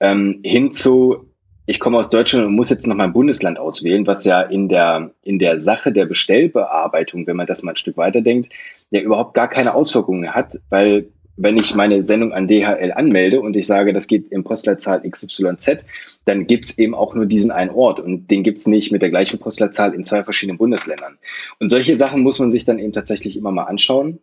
ähm, 0.00 0.40
hin 0.42 0.72
zu 0.72 1.26
ich 1.66 1.78
komme 1.78 1.98
aus 1.98 2.10
Deutschland 2.10 2.46
und 2.46 2.56
muss 2.56 2.70
jetzt 2.70 2.88
noch 2.88 2.96
mein 2.96 3.12
Bundesland 3.12 3.60
auswählen, 3.60 4.04
was 4.04 4.24
ja 4.24 4.42
in 4.42 4.68
der, 4.68 5.12
in 5.22 5.38
der 5.38 5.60
Sache 5.60 5.92
der 5.92 6.04
Bestellbearbeitung, 6.04 7.28
wenn 7.28 7.36
man 7.36 7.46
das 7.46 7.62
mal 7.62 7.72
ein 7.72 7.76
Stück 7.76 7.96
weiterdenkt, 7.96 8.52
ja 8.90 9.00
überhaupt 9.00 9.34
gar 9.34 9.48
keine 9.48 9.74
Auswirkungen 9.74 10.34
hat, 10.34 10.58
weil 10.68 11.10
wenn 11.42 11.56
ich 11.56 11.74
meine 11.74 12.04
Sendung 12.04 12.32
an 12.32 12.46
DHL 12.46 12.92
anmelde 12.94 13.40
und 13.40 13.56
ich 13.56 13.66
sage, 13.66 13.92
das 13.92 14.06
geht 14.06 14.30
im 14.30 14.44
Postleitzahl 14.44 15.02
XYZ, 15.08 15.84
dann 16.26 16.46
gibt's 16.46 16.76
eben 16.76 16.94
auch 16.94 17.14
nur 17.14 17.26
diesen 17.26 17.50
einen 17.50 17.70
Ort 17.70 17.98
und 17.98 18.30
den 18.30 18.42
gibt's 18.42 18.66
nicht 18.66 18.92
mit 18.92 19.00
der 19.00 19.10
gleichen 19.10 19.38
Postleitzahl 19.38 19.94
in 19.94 20.04
zwei 20.04 20.22
verschiedenen 20.22 20.58
Bundesländern. 20.58 21.18
Und 21.58 21.70
solche 21.70 21.96
Sachen 21.96 22.22
muss 22.22 22.38
man 22.38 22.50
sich 22.50 22.64
dann 22.64 22.78
eben 22.78 22.92
tatsächlich 22.92 23.36
immer 23.36 23.52
mal 23.52 23.64
anschauen. 23.64 24.20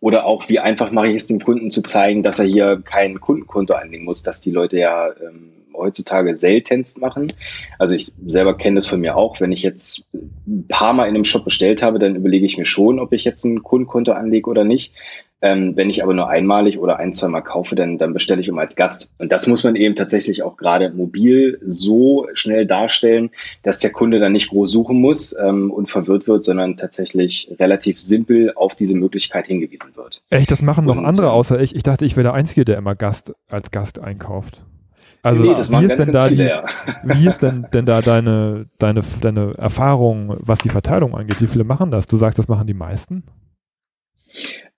Oder 0.00 0.26
auch, 0.26 0.48
wie 0.48 0.58
einfach 0.58 0.90
mache 0.90 1.08
ich 1.08 1.16
es 1.16 1.26
dem 1.28 1.40
Kunden 1.40 1.70
zu 1.70 1.82
zeigen, 1.82 2.22
dass 2.22 2.38
er 2.38 2.46
hier 2.46 2.82
kein 2.84 3.20
Kundenkonto 3.20 3.74
anlegen 3.74 4.04
muss, 4.04 4.22
dass 4.22 4.40
die 4.40 4.50
Leute 4.50 4.78
ja 4.78 5.08
ähm, 5.08 5.52
heutzutage 5.74 6.36
seltenst 6.36 7.00
machen. 7.00 7.28
Also 7.78 7.94
ich 7.94 8.12
selber 8.26 8.56
kenne 8.56 8.76
das 8.76 8.86
von 8.86 9.00
mir 9.00 9.16
auch. 9.16 9.40
Wenn 9.40 9.52
ich 9.52 9.62
jetzt 9.62 10.04
ein 10.12 10.66
paar 10.68 10.92
Mal 10.92 11.04
in 11.04 11.14
einem 11.14 11.24
Shop 11.24 11.44
bestellt 11.44 11.82
habe, 11.82 11.98
dann 11.98 12.16
überlege 12.16 12.46
ich 12.46 12.58
mir 12.58 12.64
schon, 12.64 12.98
ob 12.98 13.12
ich 13.12 13.24
jetzt 13.24 13.44
ein 13.44 13.62
Kundenkonto 13.62 14.12
anlege 14.12 14.50
oder 14.50 14.64
nicht. 14.64 14.92
Ähm, 15.42 15.76
wenn 15.76 15.90
ich 15.90 16.04
aber 16.04 16.14
nur 16.14 16.28
einmalig 16.28 16.78
oder 16.78 17.00
ein, 17.00 17.14
zwei 17.14 17.26
Mal 17.26 17.40
kaufe, 17.40 17.74
dann, 17.74 17.98
dann 17.98 18.12
bestelle 18.12 18.40
ich 18.40 18.46
immer 18.46 18.60
als 18.60 18.76
Gast. 18.76 19.10
Und 19.18 19.32
das 19.32 19.48
muss 19.48 19.64
man 19.64 19.74
eben 19.74 19.96
tatsächlich 19.96 20.44
auch 20.44 20.56
gerade 20.56 20.90
mobil 20.90 21.60
so 21.66 22.28
schnell 22.34 22.64
darstellen, 22.64 23.30
dass 23.64 23.80
der 23.80 23.90
Kunde 23.90 24.20
dann 24.20 24.32
nicht 24.32 24.50
groß 24.50 24.70
suchen 24.70 25.00
muss 25.00 25.34
ähm, 25.36 25.72
und 25.72 25.90
verwirrt 25.90 26.28
wird, 26.28 26.44
sondern 26.44 26.76
tatsächlich 26.76 27.52
relativ 27.58 27.98
simpel 27.98 28.52
auf 28.54 28.76
diese 28.76 28.96
Möglichkeit 28.96 29.48
hingewiesen 29.48 29.90
wird. 29.96 30.22
Echt, 30.30 30.52
das 30.52 30.62
machen 30.62 30.84
noch 30.84 30.98
andere 30.98 31.26
ähm, 31.26 31.32
außer 31.32 31.60
ich. 31.60 31.74
Ich 31.74 31.82
dachte, 31.82 32.04
ich 32.04 32.16
wäre 32.16 32.24
der 32.24 32.34
Einzige, 32.34 32.64
der 32.64 32.76
immer 32.76 32.94
Gast 32.94 33.34
als 33.48 33.72
Gast 33.72 33.98
einkauft. 33.98 34.62
Also 35.24 35.42
nee, 35.42 35.50
wie 35.50 35.84
ist 35.84 35.98
denn 35.98 36.12
da 36.12 36.28
die, 36.28 36.38
wie 37.04 37.26
ist 37.26 37.42
denn, 37.42 37.66
denn 37.72 37.86
da 37.86 38.00
deine, 38.00 38.66
deine, 38.78 39.02
deine 39.20 39.54
Erfahrung, 39.56 40.36
was 40.38 40.58
die 40.58 40.68
Verteilung 40.68 41.14
angeht? 41.14 41.40
Wie 41.40 41.46
viele 41.46 41.64
machen 41.64 41.90
das? 41.90 42.06
Du 42.06 42.16
sagst, 42.16 42.38
das 42.38 42.48
machen 42.48 42.66
die 42.66 42.74
meisten? 42.74 43.24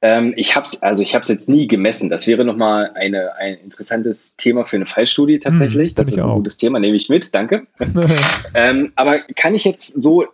Ähm, 0.04 0.34
ich 0.36 0.54
habe 0.54 0.68
also 0.82 1.02
ich 1.02 1.14
habe 1.14 1.22
es 1.22 1.28
jetzt 1.28 1.48
nie 1.48 1.66
gemessen. 1.66 2.10
Das 2.10 2.26
wäre 2.26 2.44
nochmal 2.44 2.90
eine 2.94 3.36
ein 3.36 3.54
interessantes 3.54 4.36
Thema 4.36 4.66
für 4.66 4.76
eine 4.76 4.84
Fallstudie 4.84 5.38
tatsächlich. 5.38 5.92
Hm, 5.92 5.94
das 5.94 6.08
ist 6.08 6.18
ein 6.18 6.28
auch. 6.28 6.36
gutes 6.36 6.58
Thema, 6.58 6.78
nehme 6.78 6.94
ich 6.94 7.08
mit. 7.08 7.34
Danke. 7.34 7.62
ähm, 8.54 8.92
aber 8.96 9.20
kann 9.34 9.54
ich 9.54 9.64
jetzt 9.64 9.98
so 9.98 10.26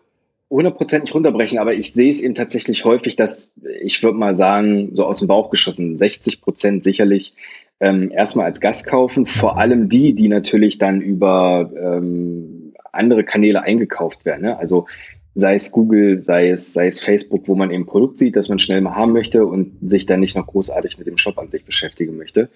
100% 0.51 1.03
nicht 1.03 1.15
runterbrechen, 1.15 1.61
aber 1.61 1.75
ich 1.75 1.93
sehe 1.93 2.11
es 2.11 2.21
eben 2.21 2.35
tatsächlich 2.35 2.85
häufig, 2.85 3.15
dass 3.15 3.55
ich 3.81 4.03
würde 4.03 4.19
mal 4.19 4.35
sagen, 4.35 4.91
so 4.97 5.05
aus 5.05 5.21
dem 5.21 5.29
Bauch 5.29 5.51
geschossen, 5.51 5.97
60 5.97 6.41
Prozent 6.41 6.83
sicherlich 6.83 7.35
ähm, 7.79 8.11
erstmal 8.11 8.47
als 8.47 8.61
Gast 8.61 8.89
kaufen. 8.89 9.25
Vor 9.25 9.57
allem 9.57 9.89
die, 9.89 10.17
die 10.17 10.27
natürlich 10.27 10.79
dann 10.79 11.01
über 11.01 11.71
ähm, 11.81 12.75
andere 12.91 13.23
Kanäle 13.23 13.63
eingekauft 13.63 14.25
werden. 14.25 14.43
Ne? 14.43 14.59
Also 14.59 14.89
sei 15.35 15.55
es 15.55 15.71
Google, 15.71 16.21
sei 16.21 16.51
es, 16.51 16.73
sei 16.73 16.89
es 16.89 17.01
Facebook, 17.01 17.47
wo 17.47 17.55
man 17.55 17.71
eben 17.71 17.87
Produkt 17.87 18.19
sieht, 18.19 18.37
das 18.37 18.49
man 18.49 18.59
schnell 18.59 18.81
mal 18.81 18.97
haben 18.97 19.13
möchte 19.13 19.47
und 19.47 19.77
sich 19.89 20.07
dann 20.07 20.21
nicht 20.21 20.37
noch 20.37 20.47
großartig 20.47 20.99
mit 20.99 21.07
dem 21.07 21.19
Shop 21.19 21.39
an 21.39 21.51
sich 21.51 21.65
beschäftigen 21.65 22.17
möchte. 22.17 22.49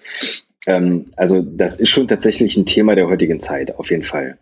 Ähm, 0.67 1.05
also 1.15 1.41
das 1.41 1.79
ist 1.79 1.89
schon 1.89 2.07
tatsächlich 2.07 2.57
ein 2.57 2.65
Thema 2.65 2.95
der 2.95 3.07
heutigen 3.07 3.39
Zeit, 3.39 3.77
auf 3.77 3.89
jeden 3.89 4.03
Fall. 4.03 4.37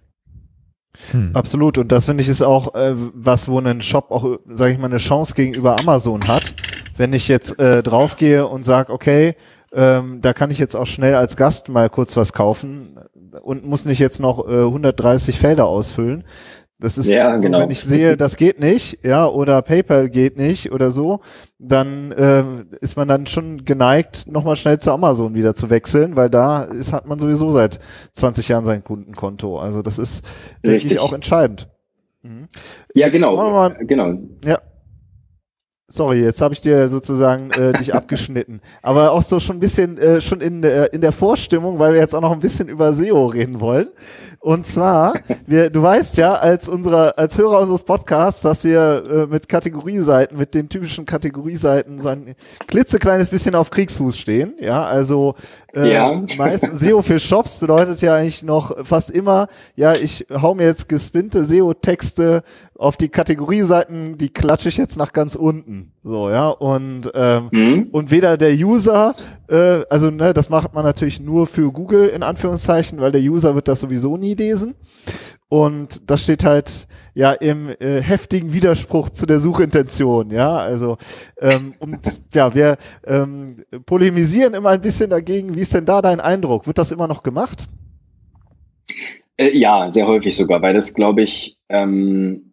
Hm. 1.11 1.31
Absolut. 1.33 1.77
Und 1.77 1.91
das 1.91 2.05
finde 2.05 2.21
ich 2.21 2.29
ist 2.29 2.41
auch 2.41 2.75
äh, 2.75 2.93
was, 2.95 3.47
wo 3.47 3.59
ein 3.59 3.81
Shop 3.81 4.11
auch, 4.11 4.39
sage 4.47 4.73
ich 4.73 4.77
mal, 4.77 4.85
eine 4.85 4.97
Chance 4.97 5.33
gegenüber 5.35 5.79
Amazon 5.79 6.27
hat. 6.27 6.53
Wenn 6.97 7.13
ich 7.13 7.27
jetzt 7.27 7.59
äh, 7.59 7.81
draufgehe 7.81 8.47
und 8.47 8.63
sage, 8.63 8.93
okay, 8.93 9.35
ähm, 9.73 10.21
da 10.21 10.33
kann 10.33 10.51
ich 10.51 10.59
jetzt 10.59 10.75
auch 10.75 10.85
schnell 10.85 11.15
als 11.15 11.35
Gast 11.35 11.69
mal 11.69 11.89
kurz 11.89 12.15
was 12.15 12.31
kaufen 12.31 12.99
und 13.41 13.65
muss 13.65 13.85
nicht 13.85 13.97
jetzt 13.97 14.19
noch 14.19 14.47
äh, 14.47 14.65
130 14.65 15.39
Felder 15.39 15.65
ausfüllen, 15.65 16.25
das 16.79 16.97
ist 16.97 17.09
ja, 17.09 17.37
so, 17.37 17.43
genau. 17.43 17.59
wenn 17.59 17.71
ich 17.71 17.81
sehe, 17.81 18.17
das 18.17 18.35
geht 18.35 18.59
nicht, 18.59 18.99
ja, 19.03 19.25
oder 19.25 19.61
PayPal 19.61 20.09
geht 20.09 20.37
nicht 20.37 20.71
oder 20.71 20.91
so, 20.91 21.21
dann 21.57 22.11
äh, 22.11 22.43
ist 22.81 22.97
man 22.97 23.07
dann 23.07 23.25
schon 23.25 23.63
geneigt, 23.63 24.25
nochmal 24.27 24.55
schnell 24.55 24.79
zu 24.79 24.91
Amazon 24.91 25.33
wieder 25.33 25.55
zu 25.55 25.69
wechseln, 25.69 26.15
weil 26.15 26.29
da 26.29 26.63
ist, 26.63 26.91
hat 26.91 27.05
man 27.07 27.19
sowieso 27.19 27.51
seit 27.51 27.79
20 28.13 28.49
Jahren 28.49 28.65
sein 28.65 28.83
Kundenkonto. 28.83 29.59
Also 29.59 29.81
das 29.81 29.97
ist, 29.97 30.25
denke 30.65 30.87
ich, 30.87 30.99
auch 30.99 31.13
entscheidend. 31.13 31.69
Mhm. 32.21 32.47
Ja, 32.95 33.07
Jetzt 33.07 33.15
genau. 33.15 33.35
Mal, 33.35 33.77
genau. 33.85 34.17
Ja. 34.43 34.59
Sorry, 35.95 36.23
jetzt 36.23 36.41
habe 36.41 36.55
ich 36.55 36.61
dir 36.61 36.89
sozusagen 36.89 37.51
äh, 37.51 37.71
dich 37.73 37.93
abgeschnitten. 37.95 38.61
Aber 38.81 39.11
auch 39.11 39.21
so 39.21 39.39
schon 39.39 39.57
ein 39.57 39.59
bisschen 39.59 39.99
äh, 39.99 40.21
schon 40.21 40.41
in, 40.41 40.63
äh, 40.63 40.85
in 40.87 41.01
der 41.01 41.11
Vorstimmung, 41.11 41.77
weil 41.77 41.93
wir 41.93 41.99
jetzt 41.99 42.15
auch 42.15 42.21
noch 42.21 42.31
ein 42.31 42.39
bisschen 42.39 42.67
über 42.67 42.95
SEO 42.95 43.27
reden 43.27 43.59
wollen. 43.59 43.89
Und 44.39 44.65
zwar, 44.65 45.13
wir, 45.45 45.69
du 45.69 45.83
weißt 45.83 46.17
ja, 46.17 46.33
als 46.33 46.67
unsere, 46.67 47.15
als 47.19 47.37
Hörer 47.37 47.59
unseres 47.59 47.83
Podcasts, 47.83 48.41
dass 48.41 48.63
wir 48.63 49.03
äh, 49.07 49.25
mit 49.27 49.47
Kategorieseiten, 49.47 50.35
mit 50.35 50.55
den 50.55 50.67
typischen 50.67 51.05
Kategorieseiten 51.05 51.99
so 51.99 52.09
ein 52.09 52.33
klitzekleines 52.65 53.29
bisschen 53.29 53.53
auf 53.53 53.69
Kriegsfuß 53.69 54.17
stehen. 54.17 54.55
Ja, 54.59 54.83
also 54.85 55.35
äh, 55.75 55.93
ja. 55.93 56.23
meistens 56.39 56.79
SEO 56.79 57.03
für 57.03 57.19
Shops 57.19 57.59
bedeutet 57.59 58.01
ja 58.01 58.15
eigentlich 58.15 58.41
noch 58.41 58.83
fast 58.83 59.11
immer, 59.11 59.47
ja, 59.75 59.93
ich 59.93 60.25
hau 60.31 60.55
mir 60.55 60.65
jetzt 60.65 60.89
gespinnte 60.89 61.43
SEO-Texte 61.43 62.41
auf 62.83 62.97
die 62.97 63.07
Kategorieseiten, 63.07 64.17
die 64.17 64.29
klatsche 64.29 64.69
ich 64.69 64.77
jetzt 64.77 64.97
nach 64.97 65.13
ganz 65.13 65.35
unten. 65.35 65.93
So, 66.03 66.29
ja. 66.29 66.49
Und, 66.49 67.09
ähm, 67.15 67.49
mhm. 67.51 67.87
und 67.91 68.11
weder 68.11 68.35
der 68.37 68.53
User, 68.53 69.15
äh, 69.47 69.83
also 69.89 70.11
ne, 70.11 70.33
das 70.33 70.49
macht 70.49 70.73
man 70.73 70.83
natürlich 70.83 71.21
nur 71.21 71.47
für 71.47 71.71
Google 71.71 72.09
in 72.09 72.23
Anführungszeichen, 72.23 72.99
weil 72.99 73.13
der 73.13 73.21
User 73.21 73.55
wird 73.55 73.69
das 73.69 73.79
sowieso 73.79 74.17
nie 74.17 74.35
lesen. 74.35 74.75
Und 75.47 76.09
das 76.09 76.23
steht 76.23 76.43
halt 76.43 76.87
ja 77.13 77.31
im 77.31 77.69
äh, 77.69 78.01
heftigen 78.01 78.51
Widerspruch 78.53 79.11
zu 79.11 79.25
der 79.25 79.39
Suchintention, 79.39 80.31
ja. 80.31 80.57
Also 80.57 80.97
ähm, 81.39 81.75
und 81.79 81.99
ja, 82.33 82.53
wir 82.53 82.77
ähm, 83.05 83.47
polemisieren 83.85 84.55
immer 84.55 84.71
ein 84.71 84.81
bisschen 84.81 85.09
dagegen. 85.09 85.55
Wie 85.55 85.61
ist 85.61 85.73
denn 85.73 85.85
da 85.85 86.01
dein 86.01 86.19
Eindruck? 86.19 86.67
Wird 86.67 86.79
das 86.79 86.91
immer 86.91 87.07
noch 87.07 87.23
gemacht? 87.23 87.65
Äh, 89.37 89.57
ja, 89.57 89.91
sehr 89.91 90.07
häufig 90.07 90.35
sogar, 90.35 90.61
weil 90.61 90.73
das 90.73 90.93
glaube 90.93 91.21
ich 91.21 91.57
ähm, 91.69 92.52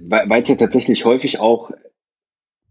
weil 0.00 0.42
es 0.42 0.48
ja 0.48 0.54
tatsächlich 0.54 1.04
häufig 1.04 1.38
auch 1.38 1.70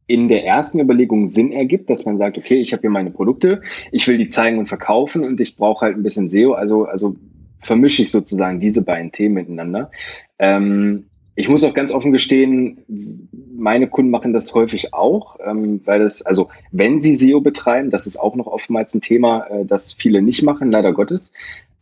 in 0.08 0.28
der 0.28 0.46
ersten 0.46 0.80
Überlegung 0.80 1.28
Sinn 1.28 1.52
ergibt, 1.52 1.90
dass 1.90 2.06
man 2.06 2.18
sagt, 2.18 2.38
okay, 2.38 2.56
ich 2.56 2.74
habe 2.74 2.82
hier 2.82 2.90
meine 2.90 3.12
Produkte, 3.12 3.62
ich 3.92 4.08
will 4.08 4.18
die 4.18 4.28
zeigen 4.28 4.58
und 4.58 4.68
verkaufen 4.68 5.24
und 5.24 5.40
ich 5.40 5.56
brauche 5.56 5.86
halt 5.86 5.96
ein 5.96 6.04
bisschen 6.04 6.28
SEO, 6.28 6.54
also, 6.54 6.86
also 6.86 7.16
vermische 7.60 8.02
ich 8.02 8.12
sozusagen 8.12 8.60
diese 8.60 8.84
beiden 8.84 9.12
Themen 9.12 9.36
miteinander. 9.36 9.92
Ähm, 10.40 11.06
ich 11.36 11.50
muss 11.50 11.64
auch 11.64 11.74
ganz 11.74 11.92
offen 11.92 12.12
gestehen, 12.12 13.30
meine 13.56 13.88
Kunden 13.88 14.12
machen 14.12 14.34
das 14.34 14.54
häufig 14.54 14.94
auch, 14.94 15.38
ähm, 15.44 15.82
weil 15.86 16.00
das, 16.00 16.22
also 16.22 16.50
wenn 16.72 17.02
sie 17.02 17.16
SEO 17.16 17.42
betreiben, 17.42 17.90
das 17.90 18.06
ist 18.06 18.18
auch 18.18 18.36
noch 18.36 18.48
oftmals 18.48 18.94
ein 18.94 19.02
Thema, 19.02 19.48
äh, 19.48 19.66
das 19.66 19.94
viele 19.94 20.22
nicht 20.22 20.44
machen, 20.44 20.72
leider 20.72 20.94
Gottes. 20.94 21.32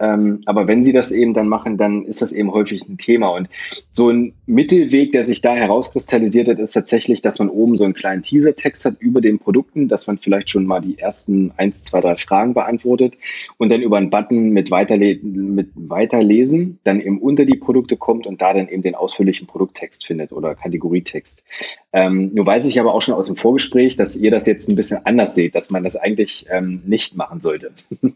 Ähm, 0.01 0.41
aber 0.46 0.67
wenn 0.67 0.84
sie 0.84 0.91
das 0.91 1.12
eben 1.12 1.36
dann 1.36 1.48
machen, 1.48 1.77
dann 1.77 2.05
ist 2.05 2.24
das 2.24 2.34
eben 2.34 2.51
häufig 2.51 2.88
ein 2.89 2.98
Thema. 2.98 3.29
Und 3.29 3.50
so 3.91 4.10
ein 4.10 4.34
Mittelweg, 4.48 5.12
der 5.12 5.24
sich 5.24 5.41
da 5.41 5.53
herauskristallisiert 5.53 6.50
hat, 6.50 6.60
ist 6.60 6.72
tatsächlich, 6.72 7.22
dass 7.22 7.38
man 7.38 7.50
oben 7.50 7.77
so 7.77 7.84
einen 7.84 7.93
kleinen 7.93 8.24
Teaser-Text 8.24 8.84
hat 8.86 8.96
über 9.00 9.22
den 9.22 9.38
Produkten, 9.38 9.88
dass 9.88 10.08
man 10.08 10.17
vielleicht 10.17 10.50
schon 10.50 10.65
mal 10.65 10.81
die 10.81 10.98
ersten 10.98 11.51
eins, 11.55 11.84
zwei, 11.84 12.01
drei 12.01 12.15
Fragen 12.15 12.55
beantwortet 12.55 13.13
und 13.58 13.70
dann 13.70 13.84
über 13.84 13.98
einen 13.98 14.10
Button 14.10 14.50
mit, 14.50 14.72
Weiterle 14.72 15.20
mit 15.22 15.70
Weiterlesen 15.75 16.79
dann 16.84 17.00
eben 17.00 17.20
unter 17.20 17.46
die 17.46 17.58
Produkte 17.58 17.96
kommt 17.96 18.25
und 18.25 18.41
da 18.41 18.55
dann 18.55 18.70
eben 18.70 18.81
den 18.81 18.96
ausführlichen 18.96 19.46
Produkttext 19.46 20.08
findet 20.08 20.31
oder 20.31 20.55
Kategorietext. 20.55 21.43
Ähm, 21.93 22.31
nur 22.34 22.48
weiß 22.48 22.65
ich 22.65 22.79
aber 22.79 22.96
auch 22.96 23.03
schon 23.03 23.13
aus 23.13 23.27
dem 23.27 23.36
Vorgespräch, 23.36 23.98
dass 23.98 24.15
ihr 24.15 24.31
das 24.31 24.48
jetzt 24.48 24.67
ein 24.67 24.75
bisschen 24.75 25.05
anders 25.05 25.36
seht, 25.36 25.53
dass 25.53 25.70
man 25.70 25.84
das 25.84 25.96
eigentlich 25.96 26.48
ähm, 26.50 26.81
nicht 26.86 27.15
machen 27.15 27.41
sollte. 27.41 27.72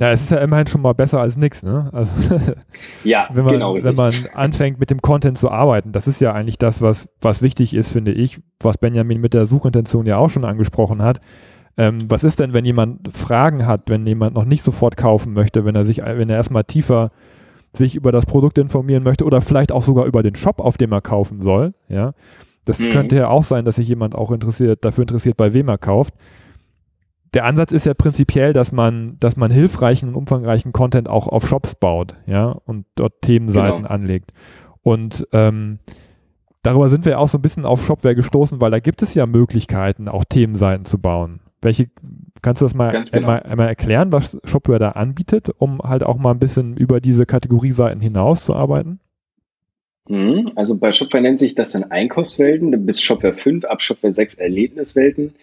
Ja, 0.00 0.10
es 0.12 0.22
ist 0.22 0.30
ja 0.30 0.38
immerhin 0.38 0.66
schon 0.66 0.80
mal 0.80 0.94
besser 0.94 1.20
als 1.20 1.36
nichts, 1.36 1.62
ne? 1.62 1.90
Also 1.92 2.12
ja, 3.04 3.28
wenn 3.32 3.44
man, 3.44 3.52
genau. 3.52 3.76
Wenn 3.82 3.94
man 3.94 4.14
anfängt 4.32 4.80
mit 4.80 4.90
dem 4.90 5.02
Content 5.02 5.36
zu 5.36 5.50
arbeiten, 5.50 5.92
das 5.92 6.08
ist 6.08 6.22
ja 6.22 6.32
eigentlich 6.32 6.56
das, 6.56 6.80
was, 6.80 7.10
was 7.20 7.42
wichtig 7.42 7.74
ist, 7.74 7.92
finde 7.92 8.12
ich, 8.12 8.40
was 8.60 8.78
Benjamin 8.78 9.20
mit 9.20 9.34
der 9.34 9.44
Suchintention 9.44 10.06
ja 10.06 10.16
auch 10.16 10.30
schon 10.30 10.46
angesprochen 10.46 11.02
hat. 11.02 11.20
Ähm, 11.76 11.98
was 12.08 12.24
ist 12.24 12.40
denn, 12.40 12.54
wenn 12.54 12.64
jemand 12.64 13.14
Fragen 13.14 13.66
hat, 13.66 13.90
wenn 13.90 14.06
jemand 14.06 14.34
noch 14.34 14.46
nicht 14.46 14.62
sofort 14.62 14.96
kaufen 14.96 15.34
möchte, 15.34 15.66
wenn 15.66 15.74
er 15.74 15.84
sich, 15.84 15.98
wenn 15.98 16.30
er 16.30 16.36
erstmal 16.36 16.64
tiefer 16.64 17.10
sich 17.74 17.94
über 17.94 18.10
das 18.10 18.24
Produkt 18.24 18.56
informieren 18.56 19.02
möchte 19.02 19.26
oder 19.26 19.42
vielleicht 19.42 19.70
auch 19.70 19.82
sogar 19.82 20.06
über 20.06 20.22
den 20.22 20.34
Shop, 20.34 20.60
auf 20.60 20.78
dem 20.78 20.92
er 20.92 21.02
kaufen 21.02 21.42
soll, 21.42 21.74
ja? 21.88 22.12
Das 22.64 22.78
mhm. 22.78 22.90
könnte 22.90 23.16
ja 23.16 23.28
auch 23.28 23.42
sein, 23.42 23.66
dass 23.66 23.76
sich 23.76 23.88
jemand 23.88 24.14
auch 24.14 24.30
interessiert, 24.30 24.84
dafür 24.84 25.02
interessiert, 25.02 25.36
bei 25.36 25.52
wem 25.52 25.68
er 25.68 25.78
kauft 25.78 26.14
der 27.34 27.44
Ansatz 27.44 27.72
ist 27.72 27.86
ja 27.86 27.94
prinzipiell, 27.94 28.52
dass 28.52 28.72
man, 28.72 29.16
dass 29.20 29.36
man 29.36 29.50
hilfreichen 29.50 30.08
und 30.08 30.14
umfangreichen 30.16 30.72
Content 30.72 31.08
auch 31.08 31.28
auf 31.28 31.46
Shops 31.46 31.74
baut, 31.74 32.16
ja, 32.26 32.50
und 32.64 32.86
dort 32.96 33.22
Themenseiten 33.22 33.82
genau. 33.82 33.88
anlegt. 33.88 34.32
Und 34.82 35.26
ähm, 35.32 35.78
darüber 36.62 36.88
sind 36.88 37.04
wir 37.04 37.18
auch 37.18 37.28
so 37.28 37.38
ein 37.38 37.42
bisschen 37.42 37.64
auf 37.64 37.84
Shopware 37.84 38.16
gestoßen, 38.16 38.60
weil 38.60 38.70
da 38.70 38.80
gibt 38.80 39.02
es 39.02 39.14
ja 39.14 39.26
Möglichkeiten, 39.26 40.08
auch 40.08 40.24
Themenseiten 40.24 40.84
zu 40.84 40.98
bauen. 40.98 41.40
Welche, 41.62 41.90
kannst 42.42 42.62
du 42.62 42.64
das 42.64 42.74
mal 42.74 42.90
genau. 42.90 43.04
einmal, 43.12 43.42
einmal 43.42 43.68
erklären, 43.68 44.12
was 44.12 44.38
Shopware 44.44 44.78
da 44.78 44.90
anbietet, 44.92 45.50
um 45.58 45.80
halt 45.82 46.02
auch 46.02 46.16
mal 46.16 46.32
ein 46.32 46.38
bisschen 46.38 46.76
über 46.76 47.00
diese 47.00 47.26
Kategorieseiten 47.26 48.00
hinaus 48.00 48.44
zu 48.44 48.54
arbeiten? 48.54 48.98
Mhm. 50.08 50.50
Also 50.56 50.76
bei 50.76 50.90
Shopware 50.90 51.22
nennt 51.22 51.38
sich 51.38 51.54
das 51.54 51.72
dann 51.72 51.84
Einkaufswelten, 51.84 52.86
bis 52.86 53.00
Shopware 53.00 53.34
5, 53.34 53.66
ab 53.66 53.82
Shopware 53.82 54.12
6 54.12 54.34
Erlebniswelten 54.34 55.34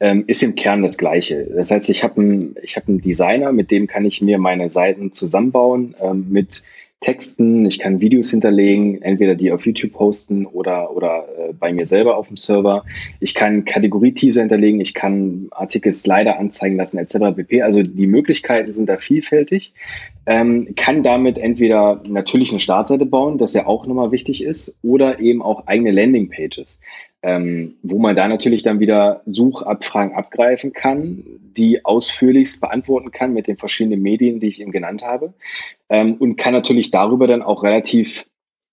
ähm, 0.00 0.24
ist 0.26 0.42
im 0.42 0.54
Kern 0.54 0.82
das 0.82 0.98
Gleiche. 0.98 1.44
Das 1.44 1.70
heißt, 1.70 1.88
ich 1.88 2.04
habe 2.04 2.20
einen, 2.20 2.56
ich 2.62 2.76
hab 2.76 2.84
Designer, 2.86 3.52
mit 3.52 3.70
dem 3.70 3.86
kann 3.86 4.04
ich 4.04 4.20
mir 4.20 4.38
meine 4.38 4.70
Seiten 4.70 5.12
zusammenbauen 5.12 5.94
ähm, 6.00 6.26
mit 6.30 6.64
texten, 7.00 7.66
ich 7.66 7.78
kann 7.78 8.00
Videos 8.00 8.30
hinterlegen, 8.30 9.02
entweder 9.02 9.34
die 9.34 9.52
auf 9.52 9.66
YouTube 9.66 9.92
posten 9.92 10.46
oder, 10.46 10.96
oder 10.96 11.26
äh, 11.38 11.52
bei 11.52 11.72
mir 11.72 11.86
selber 11.86 12.16
auf 12.16 12.28
dem 12.28 12.38
Server. 12.38 12.84
Ich 13.20 13.34
kann 13.34 13.66
Kategorie-Teaser 13.66 14.40
hinterlegen, 14.40 14.80
ich 14.80 14.94
kann 14.94 15.48
Artikel 15.50 15.92
Slider 15.92 16.38
anzeigen 16.38 16.76
lassen, 16.76 16.98
etc. 16.98 17.36
pp. 17.36 17.62
Also 17.62 17.82
die 17.82 18.06
Möglichkeiten 18.06 18.72
sind 18.72 18.88
da 18.88 18.96
vielfältig. 18.96 19.74
Ähm, 20.24 20.74
kann 20.74 21.02
damit 21.02 21.38
entweder 21.38 22.02
natürlich 22.08 22.50
eine 22.50 22.60
Startseite 22.60 23.06
bauen, 23.06 23.38
das 23.38 23.52
ja 23.52 23.66
auch 23.66 23.86
nochmal 23.86 24.10
wichtig 24.10 24.42
ist, 24.42 24.76
oder 24.82 25.20
eben 25.20 25.42
auch 25.42 25.66
eigene 25.66 25.90
Landingpages 25.90 26.80
ähm, 27.26 27.74
wo 27.82 27.98
man 27.98 28.14
da 28.14 28.28
natürlich 28.28 28.62
dann 28.62 28.78
wieder 28.78 29.22
Suchabfragen 29.26 30.14
abgreifen 30.14 30.72
kann, 30.72 31.24
die 31.56 31.84
ausführlichst 31.84 32.60
beantworten 32.60 33.10
kann 33.10 33.34
mit 33.34 33.48
den 33.48 33.56
verschiedenen 33.56 34.00
Medien, 34.00 34.38
die 34.38 34.46
ich 34.46 34.60
eben 34.60 34.70
genannt 34.70 35.02
habe. 35.02 35.34
Ähm, 35.88 36.14
und 36.14 36.36
kann 36.36 36.52
natürlich 36.52 36.92
darüber 36.92 37.26
dann 37.26 37.42
auch 37.42 37.64
relativ 37.64 38.26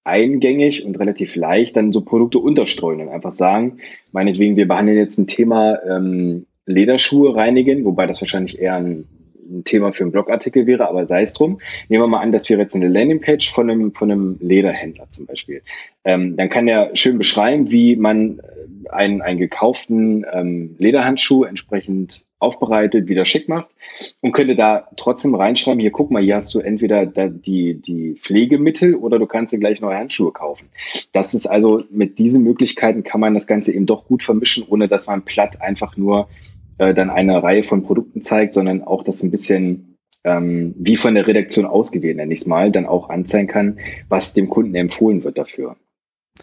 eingängig 0.03 0.85
und 0.85 0.99
relativ 0.99 1.35
leicht 1.35 1.75
dann 1.75 1.91
so 1.91 2.01
Produkte 2.01 2.37
unterstreuen 2.37 3.01
und 3.01 3.09
einfach 3.09 3.31
sagen, 3.31 3.79
meinetwegen, 4.11 4.55
wir 4.55 4.67
behandeln 4.67 4.99
jetzt 4.99 5.17
ein 5.17 5.25
Thema 5.25 5.79
ähm, 5.83 6.45
Lederschuhe 6.67 7.35
reinigen, 7.35 7.85
wobei 7.85 8.05
das 8.05 8.21
wahrscheinlich 8.21 8.59
eher 8.59 8.75
ein 8.75 9.07
ein 9.49 9.63
Thema 9.63 9.91
für 9.91 10.03
einen 10.03 10.11
Blogartikel 10.11 10.65
wäre, 10.65 10.87
aber 10.87 11.07
sei 11.07 11.21
es 11.21 11.33
drum. 11.33 11.59
Nehmen 11.89 12.03
wir 12.03 12.07
mal 12.07 12.21
an, 12.21 12.31
das 12.31 12.49
wäre 12.49 12.61
jetzt 12.61 12.75
eine 12.75 12.87
Landingpage 12.87 13.51
von 13.51 13.69
einem, 13.69 13.93
von 13.93 14.11
einem 14.11 14.37
Lederhändler 14.39 15.07
zum 15.09 15.25
Beispiel. 15.25 15.61
Ähm, 16.03 16.35
dann 16.37 16.49
kann 16.49 16.67
er 16.67 16.95
schön 16.95 17.17
beschreiben, 17.17 17.71
wie 17.71 17.95
man 17.95 18.39
äh, 18.39 18.89
einen, 18.89 19.21
einen 19.21 19.39
gekauften 19.39 20.25
ähm, 20.31 20.75
Lederhandschuh 20.77 21.43
entsprechend 21.43 22.25
aufbereitet, 22.43 23.07
wieder 23.07 23.25
schick 23.25 23.47
macht 23.47 23.67
und 24.21 24.33
könnte 24.33 24.55
da 24.55 24.89
trotzdem 24.97 25.33
reinschreiben, 25.33 25.79
hier 25.79 25.91
guck 25.91 26.11
mal, 26.11 26.21
hier 26.21 26.35
hast 26.35 26.53
du 26.53 26.59
entweder 26.59 27.05
die, 27.05 27.75
die 27.75 28.15
Pflegemittel 28.15 28.95
oder 28.95 29.17
du 29.17 29.25
kannst 29.25 29.53
dir 29.53 29.59
gleich 29.59 29.79
neue 29.79 29.97
Handschuhe 29.97 30.33
kaufen. 30.33 30.67
Das 31.13 31.33
ist 31.33 31.47
also, 31.47 31.83
mit 31.89 32.19
diesen 32.19 32.43
Möglichkeiten 32.43 33.03
kann 33.03 33.21
man 33.21 33.33
das 33.33 33.47
Ganze 33.47 33.73
eben 33.73 33.85
doch 33.85 34.05
gut 34.05 34.23
vermischen, 34.23 34.65
ohne 34.67 34.89
dass 34.89 35.07
man 35.07 35.23
platt 35.23 35.61
einfach 35.61 35.95
nur 35.95 36.27
äh, 36.89 36.93
dann 36.93 37.09
eine 37.09 37.41
Reihe 37.41 37.63
von 37.63 37.83
Produkten 37.83 38.21
zeigt, 38.21 38.53
sondern 38.53 38.83
auch 38.83 39.03
das 39.03 39.23
ein 39.23 39.31
bisschen 39.31 39.97
ähm, 40.23 40.73
wie 40.77 40.95
von 40.95 41.15
der 41.15 41.27
Redaktion 41.27 41.65
ausgewählt, 41.65 42.17
nenne 42.17 42.33
ich 42.33 42.41
es 42.41 42.47
mal, 42.47 42.71
dann 42.71 42.85
auch 42.85 43.09
anzeigen 43.09 43.47
kann, 43.47 43.77
was 44.09 44.33
dem 44.33 44.49
Kunden 44.49 44.73
empfohlen 44.75 45.23
wird 45.23 45.37
dafür. 45.37 45.75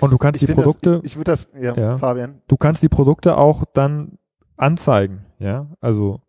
Und 0.01 0.13
du 0.13 0.19
kannst 0.19 0.43
Ich 0.43 0.47
die 0.47 0.55
Produkte, 0.55 1.01
Das, 1.03 1.05
ich 1.05 1.17
würde 1.17 1.31
das, 1.31 1.51
ja, 1.61 1.75
Ja. 1.75 1.99
Fabian. 1.99 2.43
du 2.47 2.57
kannst 2.57 2.83
die 2.83 2.89
Produkte 2.89 3.37
auch 3.37 3.65
dann 3.73 4.19
anzeigen, 4.57 5.25
ja, 5.39 5.67
also 5.81 6.21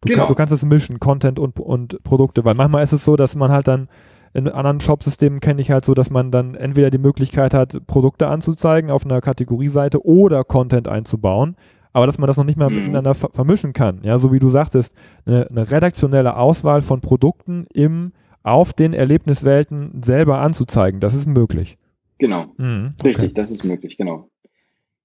du, 0.00 0.08
Genau. 0.08 0.20
kann, 0.20 0.28
du 0.28 0.34
kannst 0.34 0.52
es 0.52 0.64
mischen, 0.64 0.98
Content 0.98 1.38
und, 1.38 1.58
und 1.60 2.02
Produkte, 2.02 2.44
weil 2.44 2.54
manchmal 2.54 2.82
ist 2.82 2.92
es 2.92 3.04
so, 3.04 3.16
dass 3.16 3.36
man 3.36 3.50
halt 3.50 3.68
dann 3.68 3.88
in 4.34 4.46
anderen 4.48 4.80
Shop-Systemen 4.80 5.40
kenne 5.40 5.60
ich 5.62 5.70
halt 5.70 5.84
so, 5.84 5.94
dass 5.94 6.10
man 6.10 6.30
dann 6.30 6.54
entweder 6.54 6.90
die 6.90 6.98
Möglichkeit 6.98 7.54
hat, 7.54 7.86
Produkte 7.86 8.28
anzuzeigen 8.28 8.90
auf 8.90 9.04
einer 9.04 9.20
Kategorieseite 9.20 10.04
oder 10.04 10.44
Content 10.44 10.86
einzubauen, 10.86 11.56
aber 11.92 12.06
dass 12.06 12.18
man 12.18 12.26
das 12.26 12.36
noch 12.36 12.44
nicht 12.44 12.58
mal 12.58 12.70
Mhm. 12.70 12.76
miteinander 12.76 13.14
ver 13.14 13.30
vermischen 13.32 13.72
kann, 13.72 14.00
ja, 14.02 14.18
so 14.18 14.32
wie 14.32 14.38
du 14.38 14.50
sagtest, 14.50 14.94
eine, 15.26 15.48
eine 15.50 15.70
redaktionelle 15.70 16.36
Auswahl 16.36 16.82
von 16.82 17.00
Produkten 17.00 17.66
im 17.72 18.12
auf 18.42 18.72
den 18.72 18.92
Erlebniswelten 18.94 20.02
selber 20.02 20.38
anzuzeigen, 20.40 21.00
das 21.00 21.14
ist 21.14 21.26
möglich. 21.26 21.76
Genau, 22.18 22.46
Mhm, 22.56 22.94
richtig, 23.04 23.34
das 23.34 23.50
ist 23.50 23.64
möglich, 23.64 23.96
genau. 23.96 24.28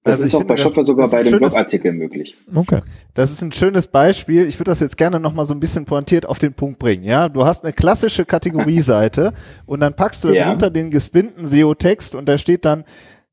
Das 0.06 0.20
Also 0.20 0.24
ist 0.26 0.36
auch 0.36 0.44
bei 0.48 0.58
Shopper 0.58 0.84
sogar 0.84 1.10
bei 1.10 1.24
schönes- 1.24 1.40
Blogartikeln 1.40 1.96
möglich. 1.98 2.36
Okay. 2.54 2.80
Das 3.14 3.32
ist 3.32 3.42
ein 3.42 3.54
schönes 3.54 3.88
Beispiel. 3.88 4.46
Ich 4.48 4.60
würde 4.60 4.72
das 4.72 4.82
jetzt 4.82 4.98
gerne 4.98 5.18
nochmal 5.18 5.46
so 5.46 5.54
ein 5.54 5.62
bisschen 5.62 5.86
pointiert 5.86 6.26
auf 6.26 6.40
den 6.40 6.54
Punkt 6.54 6.78
bringen. 6.78 7.04
Ja, 7.06 7.30
du 7.30 7.46
hast 7.46 7.64
eine 7.64 7.72
klassische 7.72 8.26
Kategorieseite 8.26 9.32
und 9.66 9.80
dann 9.80 9.96
packst 9.96 10.26
du 10.26 10.34
Ja. 10.34 10.44
darunter 10.46 10.70
den 10.72 10.90
gespinnten 10.92 11.46
SEO-Text 11.46 12.16
und 12.16 12.28
da 12.28 12.38
steht 12.38 12.66
dann, 12.66 12.84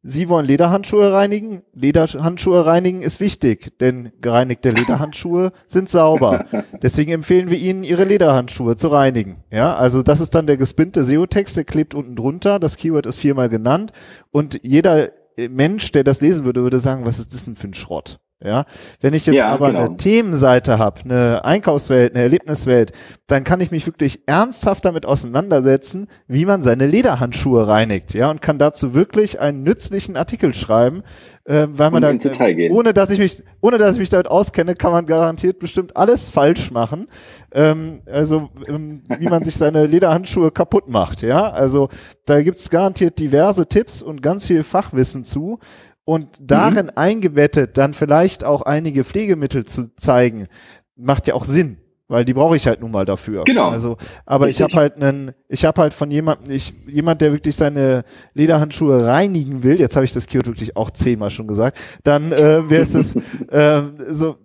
Sie 0.02 0.30
wollen 0.30 0.46
Lederhandschuhe 0.46 1.12
reinigen. 1.12 1.62
Lederhandschuhe 1.74 2.64
reinigen 2.64 3.02
ist 3.02 3.20
wichtig, 3.20 3.78
denn 3.80 4.12
gereinigte 4.22 4.70
Lederhandschuhe 4.70 5.52
sind 5.66 5.90
sauber. 5.90 6.46
Deswegen 6.82 7.12
empfehlen 7.12 7.50
wir 7.50 7.58
Ihnen, 7.58 7.82
Ihre 7.82 8.04
Lederhandschuhe 8.04 8.76
zu 8.76 8.88
reinigen. 8.88 9.44
Ja, 9.50 9.74
also 9.74 10.02
das 10.02 10.20
ist 10.20 10.34
dann 10.34 10.46
der 10.46 10.56
gespinnte 10.56 11.04
SEO-Text, 11.04 11.56
der 11.56 11.64
klebt 11.64 11.94
unten 11.94 12.16
drunter. 12.16 12.58
Das 12.58 12.78
Keyword 12.78 13.06
ist 13.06 13.18
viermal 13.18 13.50
genannt 13.50 13.92
und 14.30 14.58
jeder 14.62 15.10
äh, 15.36 15.48
Mensch, 15.48 15.92
der 15.92 16.04
das 16.04 16.22
lesen 16.22 16.46
würde, 16.46 16.62
würde 16.62 16.80
sagen, 16.80 17.04
was 17.04 17.18
ist 17.18 17.34
das 17.34 17.44
denn 17.44 17.56
für 17.56 17.68
ein 17.68 17.74
Schrott? 17.74 18.20
Ja, 18.42 18.64
wenn 19.02 19.12
ich 19.12 19.26
jetzt 19.26 19.36
Ja, 19.36 19.48
aber 19.48 19.68
genau. 19.68 19.84
eine 19.84 19.96
Themenseite 19.98 20.78
habe, 20.78 21.02
eine 21.04 21.44
Einkaufswelt, 21.44 22.14
eine 22.14 22.22
Erlebniswelt, 22.22 22.92
dann 23.26 23.44
kann 23.44 23.60
ich 23.60 23.70
mich 23.70 23.86
wirklich 23.86 24.20
ernsthaft 24.24 24.86
damit 24.86 25.04
auseinandersetzen, 25.04 26.08
wie 26.26 26.46
man 26.46 26.62
seine 26.62 26.86
Lederhandschuhe 26.86 27.68
reinigt, 27.68 28.14
ja, 28.14 28.30
und 28.30 28.40
kann 28.40 28.58
dazu 28.58 28.94
wirklich 28.94 29.40
einen 29.40 29.62
nützlichen 29.62 30.16
Artikel 30.16 30.54
schreiben, 30.54 31.02
äh, 31.44 31.66
weil 31.70 31.90
man 31.90 32.02
Und 32.02 32.24
da, 32.24 32.46
ohne 32.70 32.94
dass 32.94 33.10
ich 33.10 33.18
mich, 33.18 33.42
ohne 33.60 33.76
dass 33.76 33.94
ich 33.94 33.98
mich 34.00 34.08
damit 34.08 34.28
auskenne, 34.28 34.74
kann 34.74 34.92
man 34.92 35.04
garantiert 35.04 35.58
bestimmt 35.58 35.96
alles 35.96 36.30
falsch 36.30 36.70
machen. 36.70 37.08
Ähm, 37.52 38.00
also 38.06 38.48
ähm, 38.66 39.02
wie 39.18 39.28
man 39.28 39.44
sich 39.44 39.56
seine 39.56 39.84
Lederhandschuhe 39.86 40.50
kaputt 40.50 40.88
macht, 40.88 41.20
ja. 41.20 41.50
Also 41.50 41.88
da 42.24 42.42
gibt's 42.42 42.70
garantiert 42.70 43.18
diverse 43.18 43.66
Tipps 43.66 44.00
und 44.00 44.22
ganz 44.22 44.46
viel 44.46 44.62
Fachwissen 44.62 45.24
zu. 45.24 45.58
Und 46.04 46.38
darin 46.40 46.86
Mhm. 46.86 46.92
eingebettet 46.96 47.76
dann 47.78 47.92
vielleicht 47.94 48.44
auch 48.44 48.62
einige 48.62 49.04
Pflegemittel 49.04 49.64
zu 49.64 49.94
zeigen, 49.96 50.48
macht 50.96 51.26
ja 51.28 51.34
auch 51.34 51.44
Sinn, 51.44 51.76
weil 52.08 52.24
die 52.24 52.34
brauche 52.34 52.56
ich 52.56 52.66
halt 52.66 52.80
nun 52.80 52.90
mal 52.90 53.04
dafür. 53.04 53.44
Genau. 53.44 53.68
Also, 53.68 53.96
aber 54.26 54.48
ich 54.48 54.60
Richtig. 54.60 54.64
habe 54.76 54.76
halt 54.76 54.96
einen, 55.02 55.32
ich 55.48 55.64
habe 55.64 55.80
halt 55.80 55.94
von 55.94 56.10
jemandem, 56.10 56.52
ich, 56.52 56.74
jemand, 56.86 57.20
der 57.20 57.32
wirklich 57.32 57.54
seine 57.54 58.02
Lederhandschuhe 58.34 59.06
reinigen 59.06 59.62
will, 59.62 59.78
jetzt 59.78 59.94
habe 59.94 60.04
ich 60.04 60.12
das 60.12 60.26
Keyword 60.26 60.48
wirklich 60.48 60.76
auch 60.76 60.90
zehnmal 60.90 61.30
schon 61.30 61.46
gesagt, 61.46 61.78
dann 62.02 62.32
äh, 62.32 62.68
wäre 62.68 62.82
es 62.82 62.92
das, 62.92 63.14
äh, 63.50 63.82
so, 64.08 64.36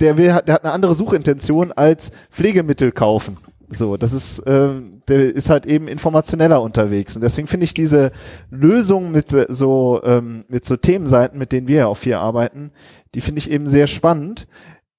der 0.00 0.16
will, 0.16 0.26
der 0.26 0.54
hat 0.54 0.64
eine 0.64 0.72
andere 0.72 0.94
Suchintention 0.94 1.72
als 1.72 2.10
Pflegemittel 2.30 2.92
kaufen. 2.92 3.38
So, 3.70 3.96
das 3.96 4.12
ist, 4.12 4.40
äh, 4.40 4.80
der 5.08 5.34
ist 5.34 5.50
halt 5.50 5.66
eben 5.66 5.88
informationeller 5.88 6.62
unterwegs. 6.62 7.16
Und 7.16 7.22
deswegen 7.22 7.48
finde 7.48 7.64
ich 7.64 7.74
diese 7.74 8.12
Lösung 8.50 9.10
mit 9.10 9.32
äh, 9.32 9.46
so, 9.48 10.00
ähm, 10.04 10.44
mit 10.48 10.64
so 10.64 10.76
Themenseiten, 10.76 11.38
mit 11.38 11.52
denen 11.52 11.68
wir 11.68 11.76
ja 11.76 11.86
auch 11.86 11.96
viel 11.96 12.14
arbeiten, 12.14 12.70
die 13.14 13.20
finde 13.20 13.40
ich 13.40 13.50
eben 13.50 13.66
sehr 13.66 13.86
spannend. 13.86 14.46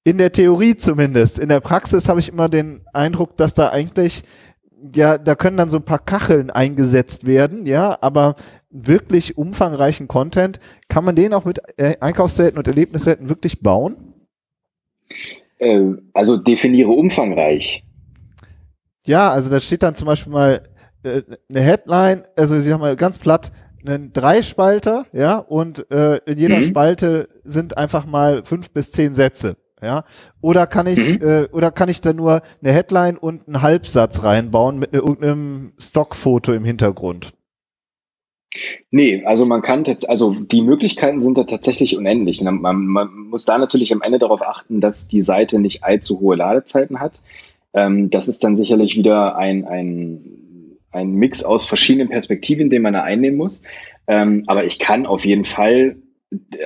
In 0.04 0.18
der 0.18 0.32
Theorie 0.32 0.76
zumindest. 0.76 1.40
In 1.40 1.50
der 1.50 1.60
Praxis 1.60 2.08
habe 2.10 2.20
ich 2.20 2.30
immer 2.30 2.48
den 2.48 2.82
Eindruck, 2.94 3.38
dass 3.38 3.54
da 3.54 3.70
eigentlich, 3.70 4.24
ja, 4.96 5.18
da 5.18 5.36
können 5.36 5.58
dann 5.58 5.70
so 5.70 5.78
ein 5.78 5.86
paar 5.86 6.00
Kacheln 6.00 6.52
eingesetzt 6.52 7.26
werden, 7.26 7.66
ja, 7.66 7.98
aber 8.02 8.36
wirklich 8.70 9.38
umfangreichen 9.38 10.08
Content, 10.08 10.60
kann 10.90 11.04
man 11.04 11.16
den 11.16 11.34
auch 11.34 11.46
mit 11.46 11.60
äh, 11.78 11.96
Einkaufswelten 12.00 12.58
und 12.58 12.68
Erlebniswelten 12.68 13.30
wirklich 13.30 13.62
bauen? 13.62 14.14
Äh, 15.58 15.94
also 16.14 16.38
definiere 16.38 16.92
umfangreich. 16.92 17.84
Ja, 19.10 19.32
also 19.32 19.50
da 19.50 19.60
steht 19.60 19.82
dann 19.82 19.96
zum 19.96 20.06
Beispiel 20.06 20.32
mal 20.32 20.62
äh, 21.02 21.24
eine 21.50 21.62
Headline, 21.62 22.22
also 22.36 22.56
ich 22.56 22.66
sag 22.66 22.80
mal 22.80 22.96
ganz 22.96 23.18
platt, 23.18 23.52
einen 23.84 24.14
Dreispalter, 24.14 25.08
ja, 25.14 25.38
und 25.38 25.90
äh, 25.92 26.18
in 26.28 26.38
jeder 26.38 26.58
Mhm. 26.58 26.68
Spalte 26.68 27.28
sind 27.44 27.76
einfach 27.76 28.06
mal 28.06 28.44
fünf 28.44 28.70
bis 28.70 28.92
zehn 28.92 29.16
Sätze, 29.16 29.58
ja. 29.82 30.04
Oder 30.42 30.68
kann 30.68 30.86
ich, 30.86 31.00
Mhm. 31.20 31.28
äh, 31.28 31.44
oder 31.52 31.72
kann 31.72 31.90
ich 31.90 32.02
da 32.02 32.14
nur 32.14 32.42
eine 32.62 32.72
Headline 32.72 33.18
und 33.18 33.48
einen 33.48 33.64
Halbsatz 33.64 34.24
reinbauen 34.24 34.78
mit 34.78 34.92
ne, 34.94 35.00
irgendeinem 35.00 35.74
Stockfoto 35.80 36.54
im 36.54 36.64
Hintergrund? 36.64 37.34
Nee, 38.92 39.24
also 39.26 39.48
man 39.48 39.64
kann 39.64 39.86
jetzt, 39.86 40.08
also 40.08 40.36
die 40.36 40.62
Möglichkeiten 40.62 41.20
sind 41.20 41.36
da 41.36 41.46
tatsächlich 41.46 41.98
unendlich. 41.98 42.42
Man, 42.42 42.62
man, 42.62 42.86
man 42.86 43.10
muss 43.32 43.46
da 43.46 43.58
natürlich 43.58 43.92
am 43.92 44.04
Ende 44.04 44.20
darauf 44.20 44.44
achten, 44.44 44.82
dass 44.82 45.08
die 45.08 45.24
Seite 45.24 45.58
nicht 45.60 45.84
allzu 45.84 46.20
hohe 46.20 46.36
Ladezeiten 46.36 47.00
hat. 47.00 47.20
Ähm, 47.74 48.10
das 48.10 48.28
ist 48.28 48.44
dann 48.44 48.56
sicherlich 48.56 48.96
wieder 48.96 49.38
ein, 49.38 49.66
ein, 49.66 50.78
ein 50.92 51.12
Mix 51.12 51.44
aus 51.44 51.66
verschiedenen 51.66 52.10
Perspektiven, 52.10 52.70
den 52.70 52.82
man 52.82 52.94
da 52.94 53.04
einnehmen 53.04 53.38
muss. 53.38 53.62
Ähm, 54.08 54.44
aber 54.48 54.66
ich 54.66 54.80
kann 54.80 55.06
auf 55.06 55.26
jeden 55.26 55.46
Fall 55.46 55.98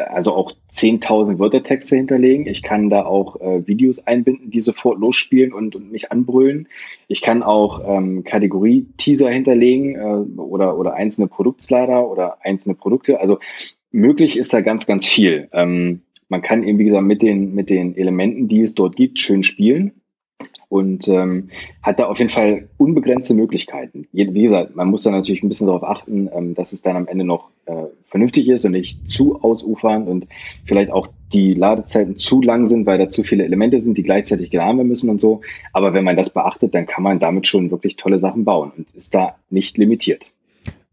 also 0.10 0.34
auch 0.34 0.54
10.000 0.72 1.40
Wörtertexte 1.40 1.96
hinterlegen. 1.96 2.48
Ich 2.48 2.64
kann 2.64 2.90
da 2.90 3.06
auch 3.06 3.40
äh, 3.40 3.66
Videos 3.66 4.06
einbinden, 4.06 4.52
die 4.52 4.60
sofort 4.60 5.00
losspielen 5.00 5.54
und, 5.54 5.76
und 5.76 5.92
mich 5.92 6.12
anbrüllen. 6.12 6.68
Ich 7.08 7.22
kann 7.22 7.44
auch 7.44 7.82
ähm, 7.86 8.24
Kategorie-Teaser 8.24 9.30
hinterlegen 9.30 9.96
äh, 9.96 10.40
oder, 10.40 10.78
oder 10.78 10.96
einzelne 10.96 11.28
Produktslider 11.28 12.10
oder 12.10 12.40
einzelne 12.42 12.76
Produkte. 12.76 13.22
Also 13.22 13.40
möglich 13.92 14.38
ist 14.38 14.54
da 14.54 14.60
ganz, 14.60 14.86
ganz 14.86 15.06
viel. 15.06 15.48
Ähm, 15.54 16.02
man 16.28 16.42
kann 16.42 16.64
eben, 16.64 16.80
wie 16.80 16.86
gesagt, 16.86 17.06
mit 17.06 17.22
den, 17.22 17.54
mit 17.54 17.70
den 17.70 17.96
Elementen, 17.96 18.48
die 18.50 18.62
es 18.62 18.74
dort 18.74 18.96
gibt, 18.98 19.20
schön 19.20 19.44
spielen 19.44 19.94
und 20.74 21.08
ähm, 21.08 21.50
hat 21.84 22.00
da 22.00 22.08
auf 22.08 22.18
jeden 22.18 22.32
Fall 22.32 22.68
unbegrenzte 22.78 23.36
Möglichkeiten. 23.36 24.08
Wie 24.12 24.42
gesagt, 24.42 24.76
man 24.76 24.88
muss 24.90 25.04
da 25.04 25.12
natürlich 25.12 25.44
ein 25.44 25.48
bisschen 25.48 25.68
darauf 25.68 25.84
achten, 25.84 26.28
ähm, 26.36 26.56
dass 26.56 26.74
es 26.74 26.82
dann 26.82 26.96
am 26.96 27.08
Ende 27.08 27.26
noch 27.26 27.50
äh, 27.68 27.84
vernünftig 28.10 28.50
ist 28.50 28.66
und 28.66 28.72
nicht 28.72 29.08
zu 29.08 29.40
ausufernd 29.40 30.10
und 30.10 30.26
vielleicht 30.66 30.90
auch 30.90 31.10
die 31.32 31.54
Ladezeiten 31.54 32.18
zu 32.18 32.42
lang 32.42 32.66
sind, 32.66 32.88
weil 32.88 32.98
da 32.98 33.12
zu 33.12 33.22
viele 33.22 33.44
Elemente 33.44 33.80
sind, 33.82 34.00
die 34.00 34.04
gleichzeitig 34.04 34.50
geladen 34.50 34.78
werden 34.78 34.88
müssen 34.88 35.12
und 35.12 35.22
so. 35.22 35.42
Aber 35.74 35.94
wenn 35.94 36.04
man 36.04 36.16
das 36.16 36.32
beachtet, 36.32 36.74
dann 36.74 36.88
kann 36.88 37.04
man 37.04 37.20
damit 37.20 37.46
schon 37.46 37.70
wirklich 37.70 37.96
tolle 37.96 38.18
Sachen 38.18 38.44
bauen 38.44 38.72
und 38.76 38.88
ist 38.96 39.14
da 39.14 39.36
nicht 39.52 39.78
limitiert. 39.78 40.26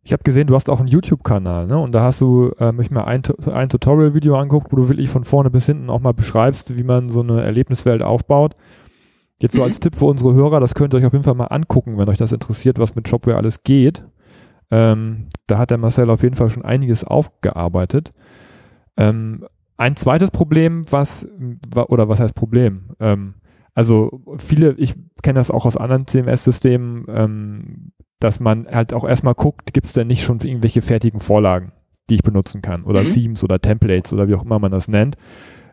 Ich 0.02 0.12
habe 0.12 0.24
gesehen, 0.24 0.46
du 0.46 0.54
hast 0.54 0.68
auch 0.68 0.80
einen 0.80 0.88
YouTube-Kanal, 0.88 1.66
ne? 1.66 1.78
Und 1.78 1.92
da 1.92 2.02
hast 2.02 2.20
du 2.20 2.50
äh, 2.58 2.72
mich 2.72 2.90
mal 2.90 3.04
ein, 3.04 3.22
ein 3.50 3.68
Tutorial-Video 3.70 4.36
angeguckt, 4.36 4.72
wo 4.72 4.76
du 4.76 4.88
wirklich 4.90 5.08
von 5.08 5.24
vorne 5.24 5.48
bis 5.48 5.64
hinten 5.64 5.88
auch 5.88 6.00
mal 6.00 6.12
beschreibst, 6.12 6.76
wie 6.76 6.82
man 6.82 7.08
so 7.08 7.20
eine 7.20 7.42
Erlebniswelt 7.42 8.02
aufbaut. 8.02 8.56
Jetzt 9.40 9.55
so 9.55 9.62
mhm. 9.62 9.66
als 9.66 9.81
Tipp 9.81 9.96
für 9.96 10.05
unsere 10.05 10.35
Hörer, 10.35 10.61
das 10.61 10.74
könnt 10.74 10.94
ihr 10.94 10.98
euch 10.98 11.07
auf 11.07 11.12
jeden 11.12 11.24
Fall 11.24 11.35
mal 11.35 11.46
angucken, 11.46 11.96
wenn 11.98 12.09
euch 12.09 12.18
das 12.18 12.33
interessiert, 12.33 12.79
was 12.79 12.94
mit 12.94 13.09
Shopware 13.09 13.37
alles 13.37 13.62
geht. 13.62 14.05
Ähm, 14.70 15.29
da 15.46 15.59
hat 15.59 15.70
der 15.70 15.79
Marcel 15.79 16.11
auf 16.11 16.22
jeden 16.22 16.37
Fall 16.37 16.50
schon 16.50 16.64
einiges 16.64 17.05
aufgearbeitet. 17.05 18.12
Ähm, 18.96 19.46
ein 19.79 19.96
zweites 19.96 20.31
Problem, 20.31 20.85
was, 20.90 21.26
oder 21.88 22.09
was 22.09 22.20
heißt 22.20 22.35
Problem? 22.35 22.90
Ähm, 23.00 23.35
also 23.74 24.22
viele, 24.37 24.72
ich 24.72 24.94
kenne 25.22 25.38
das 25.38 25.50
auch 25.50 25.64
aus 25.64 25.79
anderen 25.79 26.07
CMS-Systemen, 26.07 27.07
ähm, 27.09 27.92
dass 28.20 28.40
man 28.40 28.66
halt 28.66 28.92
auch 28.92 29.09
erstmal 29.09 29.35
guckt, 29.35 29.72
gibt 29.72 29.87
es 29.87 29.94
denn 29.94 30.09
nicht 30.09 30.22
schon 30.22 30.38
irgendwelche 30.40 30.83
fertigen 30.83 31.20
Vorlagen, 31.20 31.72
die 32.11 32.16
ich 32.16 32.22
benutzen 32.22 32.61
kann 32.61 32.85
oder 32.85 33.00
mhm. 33.00 33.14
Themes 33.14 33.42
oder 33.42 33.59
Templates 33.59 34.12
oder 34.12 34.29
wie 34.29 34.35
auch 34.35 34.44
immer 34.44 34.59
man 34.59 34.70
das 34.70 34.87
nennt 34.88 35.16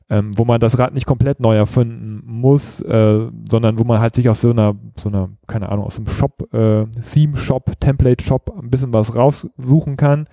ähm, 0.09 0.37
wo 0.37 0.45
man 0.45 0.59
das 0.59 0.79
Rad 0.79 0.93
nicht 0.93 1.05
komplett 1.05 1.39
neu 1.39 1.55
erfinden 1.55 2.21
muss, 2.25 2.81
äh, 2.81 3.27
sondern 3.49 3.77
wo 3.77 3.83
man 3.83 3.99
halt 3.99 4.15
sich 4.15 4.29
aus 4.29 4.41
so 4.41 4.51
einer, 4.51 4.75
so 4.97 5.09
einer, 5.09 5.29
keine 5.47 5.69
Ahnung, 5.69 5.85
aus 5.85 5.97
einem 5.97 6.07
Shop, 6.07 6.53
äh, 6.53 6.85
Theme-Shop, 6.85 7.79
Template-Shop 7.79 8.53
ein 8.57 8.69
bisschen 8.69 8.93
was 8.93 9.15
raussuchen 9.15 9.97
kann, 9.97 10.27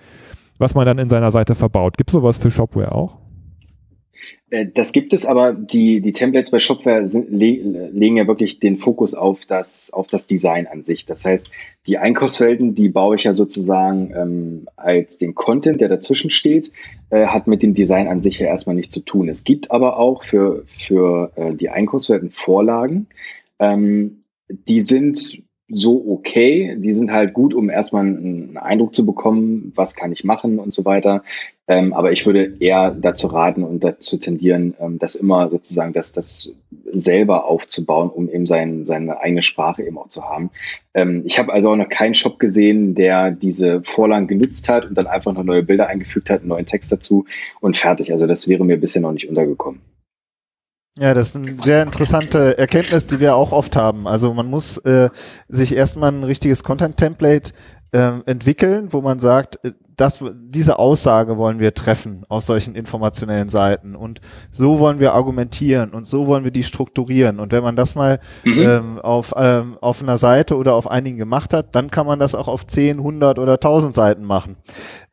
was 0.57 0.75
man 0.75 0.85
dann 0.85 0.97
in 0.97 1.09
seiner 1.09 1.31
Seite 1.31 1.55
verbaut. 1.55 1.97
Gibt 1.97 2.09
es 2.09 2.13
sowas 2.13 2.37
für 2.37 2.51
Shopware 2.51 2.93
auch? 2.93 3.17
Äh, 4.55 4.67
das 4.73 4.91
gibt 4.91 5.13
es, 5.13 5.25
aber 5.25 5.53
die, 5.53 6.01
die 6.01 6.13
Templates 6.13 6.51
bei 6.51 6.59
Shopware 6.59 7.07
sind, 7.07 7.29
le 7.29 7.89
legen 7.91 8.17
ja 8.17 8.27
wirklich 8.27 8.59
den 8.59 8.77
Fokus 8.77 9.13
auf 9.13 9.45
das, 9.45 9.91
auf 9.91 10.07
das 10.07 10.27
Design 10.27 10.67
an 10.67 10.83
sich. 10.83 11.05
Das 11.05 11.25
heißt, 11.25 11.51
die 11.87 11.97
Einkaufsfelden, 11.97 12.73
die 12.73 12.89
baue 12.89 13.17
ich 13.17 13.23
ja 13.25 13.33
sozusagen 13.33 14.13
ähm, 14.15 14.67
als 14.77 15.17
den 15.17 15.35
Content, 15.35 15.81
der 15.81 15.89
dazwischen 15.89 16.31
steht, 16.31 16.71
äh, 17.09 17.27
hat 17.27 17.47
mit 17.47 17.63
dem 17.63 17.73
Design 17.73 18.07
an 18.07 18.21
sich 18.21 18.39
ja 18.39 18.47
erstmal 18.47 18.75
nichts 18.75 18.93
zu 18.93 19.01
tun. 19.01 19.29
Es 19.29 19.43
gibt 19.43 19.71
aber 19.71 19.99
auch 19.99 20.23
für, 20.23 20.63
für 20.67 21.31
äh, 21.35 21.53
die 21.53 21.69
Einkaufsfelden 21.69 22.31
Vorlagen. 22.31 23.07
Ähm, 23.59 24.23
die 24.47 24.81
sind 24.81 25.41
so 25.67 26.05
okay. 26.07 26.75
Die 26.79 26.93
sind 26.93 27.11
halt 27.11 27.33
gut, 27.33 27.53
um 27.53 27.69
erstmal 27.69 28.05
einen 28.05 28.57
Eindruck 28.57 28.95
zu 28.95 29.05
bekommen, 29.05 29.71
was 29.75 29.95
kann 29.95 30.11
ich 30.11 30.23
machen 30.23 30.59
und 30.59 30.73
so 30.73 30.85
weiter. 30.85 31.23
Ähm, 31.67 31.93
aber 31.93 32.11
ich 32.11 32.25
würde 32.27 32.57
eher 32.59 32.91
dazu 32.91 33.25
raten 33.27 33.63
und 33.63 33.83
dazu 33.83 34.17
tendieren, 34.17 34.75
ähm, 34.79 34.99
das 34.99 35.15
immer 35.15 35.49
sozusagen 35.49 35.93
das, 35.93 36.13
das 36.13 36.53
selber 36.91 37.45
aufzubauen, 37.45 38.11
um 38.11 38.29
eben 38.29 38.45
sein, 38.45 38.85
seine 38.85 39.19
eigene 39.19 39.41
Sprache 39.41 39.81
eben 39.81 39.97
auch 39.97 40.09
zu 40.09 40.23
haben. 40.23 40.51
Ähm, 40.93 41.23
ich 41.25 41.39
habe 41.39 41.51
also 41.51 41.71
auch 41.71 41.75
noch 41.75 41.89
keinen 41.89 42.13
Shop 42.13 42.37
gesehen, 42.37 42.93
der 42.93 43.31
diese 43.31 43.81
Vorlagen 43.81 44.27
genutzt 44.27 44.69
hat 44.69 44.85
und 44.85 44.95
dann 44.95 45.07
einfach 45.07 45.33
noch 45.33 45.43
neue 45.43 45.63
Bilder 45.63 45.87
eingefügt 45.87 46.29
hat, 46.29 46.41
einen 46.41 46.49
neuen 46.49 46.67
Text 46.67 46.91
dazu 46.91 47.25
und 47.61 47.75
fertig. 47.75 48.11
Also 48.11 48.27
das 48.27 48.47
wäre 48.47 48.63
mir 48.63 48.77
bisher 48.77 49.01
noch 49.01 49.13
nicht 49.13 49.27
untergekommen. 49.27 49.81
Ja, 50.97 51.13
das 51.13 51.29
ist 51.29 51.35
eine 51.35 51.61
sehr 51.61 51.83
interessante 51.83 52.57
Erkenntnis, 52.57 53.05
die 53.05 53.19
wir 53.19 53.35
auch 53.35 53.51
oft 53.51 53.75
haben. 53.75 54.07
Also 54.07 54.33
man 54.33 54.49
muss 54.49 54.77
äh, 54.77 55.09
sich 55.49 55.75
erstmal 55.75 56.11
ein 56.13 56.23
richtiges 56.23 56.63
Content-Template 56.63 57.51
äh, 57.91 58.11
entwickeln, 58.25 58.93
wo 58.93 59.01
man 59.01 59.19
sagt, 59.19 59.59
äh, 59.65 59.73
das, 59.97 60.23
diese 60.33 60.79
Aussage 60.79 61.37
wollen 61.37 61.59
wir 61.59 61.73
treffen 61.73 62.25
aus 62.27 62.45
solchen 62.45 62.75
informationellen 62.75 63.49
Seiten 63.49 63.95
und 63.95 64.19
so 64.51 64.79
wollen 64.79 64.99
wir 64.99 65.13
argumentieren 65.13 65.91
und 65.91 66.05
so 66.05 66.27
wollen 66.27 66.43
wir 66.43 66.51
die 66.51 66.63
strukturieren. 66.63 67.39
Und 67.39 67.51
wenn 67.51 67.63
man 67.63 67.75
das 67.75 67.95
mal 67.95 68.19
mhm. 68.43 68.59
ähm, 68.59 68.99
auf, 68.99 69.33
ähm, 69.37 69.77
auf 69.81 70.01
einer 70.01 70.17
Seite 70.17 70.55
oder 70.57 70.75
auf 70.75 70.89
einigen 70.89 71.17
gemacht 71.17 71.53
hat, 71.53 71.75
dann 71.75 71.91
kann 71.91 72.07
man 72.07 72.19
das 72.19 72.35
auch 72.35 72.47
auf 72.47 72.67
10, 72.67 72.97
100 72.97 73.39
oder 73.39 73.53
1000 73.53 73.95
Seiten 73.95 74.23
machen. 74.23 74.57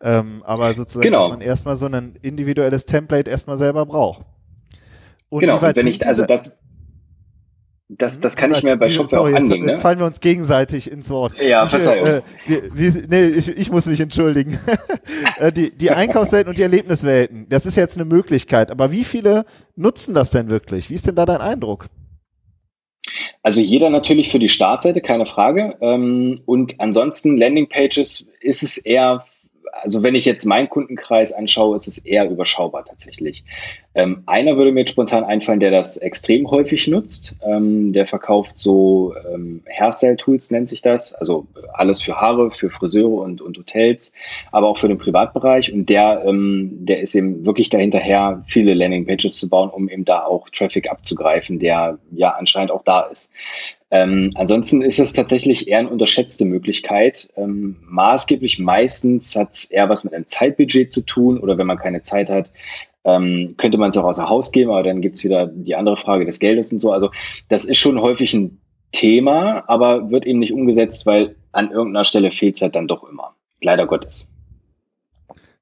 Ähm, 0.01 0.43
aber 0.45 0.75
sozusagen, 0.75 1.05
genau. 1.05 1.21
dass 1.21 1.31
man 1.31 1.41
erstmal 1.41 1.77
so 1.77 1.87
ein 1.87 2.17
individuelles 2.23 2.85
Template 2.85 3.31
erstmal 3.31 3.59
selber 3.59 3.87
braucht. 3.87 4.23
Und 5.33 5.41
genau, 5.41 5.55
und 5.55 5.77
wenn 5.77 5.87
ich, 5.87 6.07
also 6.07 6.27
das, 6.27 6.59
das, 7.89 8.21
das 8.21 8.37
kann 8.37 8.53
ich 8.53 8.63
mir 8.63 8.77
bei 8.77 8.91
Shopware 8.91 9.23
sorry, 9.23 9.33
auch 9.33 9.37
annehmen. 9.39 9.63
Jetzt, 9.63 9.69
jetzt 9.69 9.77
ne? 9.79 9.83
fallen 9.83 9.99
wir 9.99 10.05
uns 10.05 10.21
gegenseitig 10.21 10.91
ins 10.91 11.09
Wort. 11.09 11.33
Ja, 11.41 11.67
Verzeihung. 11.67 12.07
Äh, 12.07 12.23
wie, 12.47 12.61
wie, 12.75 13.07
nee, 13.09 13.29
ich, 13.29 13.49
ich 13.49 13.71
muss 13.73 13.87
mich 13.87 14.01
entschuldigen. 14.01 14.59
Äh, 15.39 15.51
die, 15.51 15.71
die 15.71 15.91
Einkaufswelten 15.91 16.51
und 16.51 16.59
die 16.59 16.63
Erlebniswelten, 16.63 17.47
das 17.49 17.65
ist 17.65 17.77
jetzt 17.77 17.97
eine 17.97 18.05
Möglichkeit. 18.05 18.71
Aber 18.71 18.93
wie 18.93 19.05
viele 19.05 19.47
nutzen 19.75 20.15
das 20.15 20.31
denn 20.31 20.51
wirklich? 20.51 20.91
Wie 20.91 20.95
ist 20.95 21.07
denn 21.07 21.15
da 21.15 21.25
dein 21.25 21.41
Eindruck? 21.41 21.87
Also 23.43 23.61
jeder 23.61 23.89
natürlich 23.89 24.31
für 24.31 24.39
die 24.39 24.51
Startseite, 24.51 25.01
keine 25.01 25.25
Frage. 25.25 25.77
Ähm, 25.81 26.43
und 26.45 26.79
ansonsten 26.79 27.39
Landingpages 27.39 28.27
ist 28.41 28.63
es 28.63 28.77
eher 28.77 29.25
also 29.73 30.03
wenn 30.03 30.15
ich 30.15 30.27
jetzt 30.27 30.45
meinen 30.45 30.69
Kundenkreis 30.69 31.33
anschaue, 31.33 31.77
ist 31.77 31.89
es 31.89 31.99
eher 31.99 32.29
überschaubar 32.31 32.85
tatsächlich. 32.85 33.43
Ähm, 33.95 34.23
einer 34.27 34.57
würde 34.57 34.71
mir 34.71 34.81
jetzt 34.81 34.91
spontan 34.91 35.25
einfallen, 35.25 35.61
der 35.61 35.71
das 35.71 35.97
extrem 35.97 36.51
häufig 36.51 36.87
nutzt. 36.89 37.37
Ähm, 37.43 37.93
der 37.93 38.07
verkauft 38.07 38.59
so 38.59 39.15
ähm, 39.33 39.63
Hairstyle-Tools, 39.69 40.51
nennt 40.51 40.69
sich 40.69 40.83
das. 40.83 41.15
Also 41.15 41.47
alles 41.73 42.03
für 42.03 42.21
Haare, 42.21 42.51
für 42.51 42.71
Friseure 42.71 43.23
und, 43.23 43.41
und 43.41 43.59
Hotels, 43.59 44.13
aber 44.51 44.69
auch 44.69 44.79
für 44.79 44.89
den 44.89 44.99
Privatbereich. 44.99 45.73
Und 45.73 45.89
der, 45.89 46.23
ähm, 46.27 46.71
der 46.85 47.01
ist 47.01 47.15
eben 47.15 47.45
wirklich 47.47 47.71
dahinterher, 47.71 48.45
viele 48.47 48.75
Landing-Pages 48.75 49.37
zu 49.39 49.49
bauen, 49.49 49.71
um 49.71 49.89
eben 49.89 50.05
da 50.05 50.25
auch 50.25 50.49
Traffic 50.51 50.91
abzugreifen, 50.91 51.59
der 51.59 51.99
ja 52.13 52.31
anscheinend 52.31 52.71
auch 52.71 52.85
da 52.85 53.01
ist. 53.03 53.31
Ähm, 53.93 54.31
ansonsten 54.37 54.81
ist 54.81 54.99
es 54.99 55.13
tatsächlich 55.13 55.69
eher 55.69 55.81
eine 55.81 55.91
unterschätzte 55.91 56.47
Möglichkeit. 56.47 57.29
Ähm, 57.37 57.77
maßgeblich 57.83 58.59
meistens 58.59 59.37
hat 59.37 59.53
es 59.53 59.65
eher 59.67 59.91
was 59.91 60.03
mit 60.03 60.15
einem 60.15 60.27
Zeitbudget 60.27 60.91
zu 60.91 61.03
tun 61.03 61.39
oder 61.39 61.59
wenn 61.59 61.67
man 61.67 61.77
keine 61.77 62.01
Zeit 62.01 62.31
hat, 62.31 62.51
ähm, 63.05 63.55
könnte 63.59 63.77
man 63.77 63.91
es 63.91 63.97
auch 63.99 64.05
außer 64.05 64.31
Haus 64.31 64.51
geben, 64.51 64.71
aber 64.71 64.83
dann 64.83 65.03
gibt's 65.03 65.23
wieder 65.25 65.47
die 65.47 65.77
andere 65.77 65.97
Frage 65.97 66.25
des 66.25 66.39
Geldes 66.39 66.73
und 66.73 66.81
so. 66.81 66.91
Also 66.91 67.11
das 67.51 67.67
ist 67.67 67.77
schon 67.77 68.01
häufig 68.01 68.33
ein 68.33 68.63
Thema, 68.93 69.65
aber 69.69 70.11
wird 70.11 70.25
eben 70.25 70.39
nicht 70.39 70.55
umgesetzt, 70.55 71.05
weil 71.05 71.37
an 71.53 71.71
irgendeiner 71.71 72.05
Stelle 72.07 72.31
fehlt 72.31 72.57
es 72.57 72.63
halt 72.63 72.75
dann 72.75 72.89
doch 72.89 73.05
immer. 73.05 73.37
Leider 73.61 73.87
Gottes. 73.87 74.32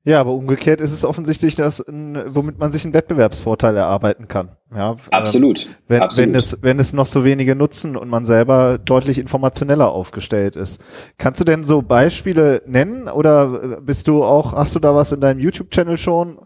Ja, 0.03 0.19
aber 0.19 0.33
umgekehrt 0.33 0.81
ist 0.81 0.93
es 0.93 1.05
offensichtlich, 1.05 1.57
dass, 1.57 1.85
womit 1.87 2.59
man 2.59 2.73
sich 2.73 2.85
einen 2.85 2.95
Wettbewerbsvorteil 2.95 3.77
erarbeiten 3.77 4.29
kann. 4.29 4.57
Ja, 4.75 4.97
absolut. 5.11 5.61
Äh, 5.61 5.67
wenn, 5.89 6.01
absolut. 6.01 6.29
wenn 6.29 6.35
es, 6.39 6.59
wenn 6.63 6.79
es 6.79 6.93
noch 6.95 7.05
so 7.05 7.23
wenige 7.23 7.55
nutzen 7.55 7.97
und 7.97 8.09
man 8.09 8.25
selber 8.25 8.79
deutlich 8.79 9.19
informationeller 9.19 9.91
aufgestellt 9.91 10.57
ist. 10.57 10.81
Kannst 11.19 11.41
du 11.41 11.45
denn 11.45 11.65
so 11.65 11.83
Beispiele 11.83 12.63
nennen 12.67 13.09
oder 13.09 13.81
bist 13.81 14.09
du 14.09 14.25
auch, 14.25 14.55
hast 14.55 14.75
du 14.75 14.79
da 14.79 14.95
was 14.95 15.13
in 15.13 15.21
deinem 15.21 15.41
YouTube-Channel 15.41 15.99
schon 15.99 16.39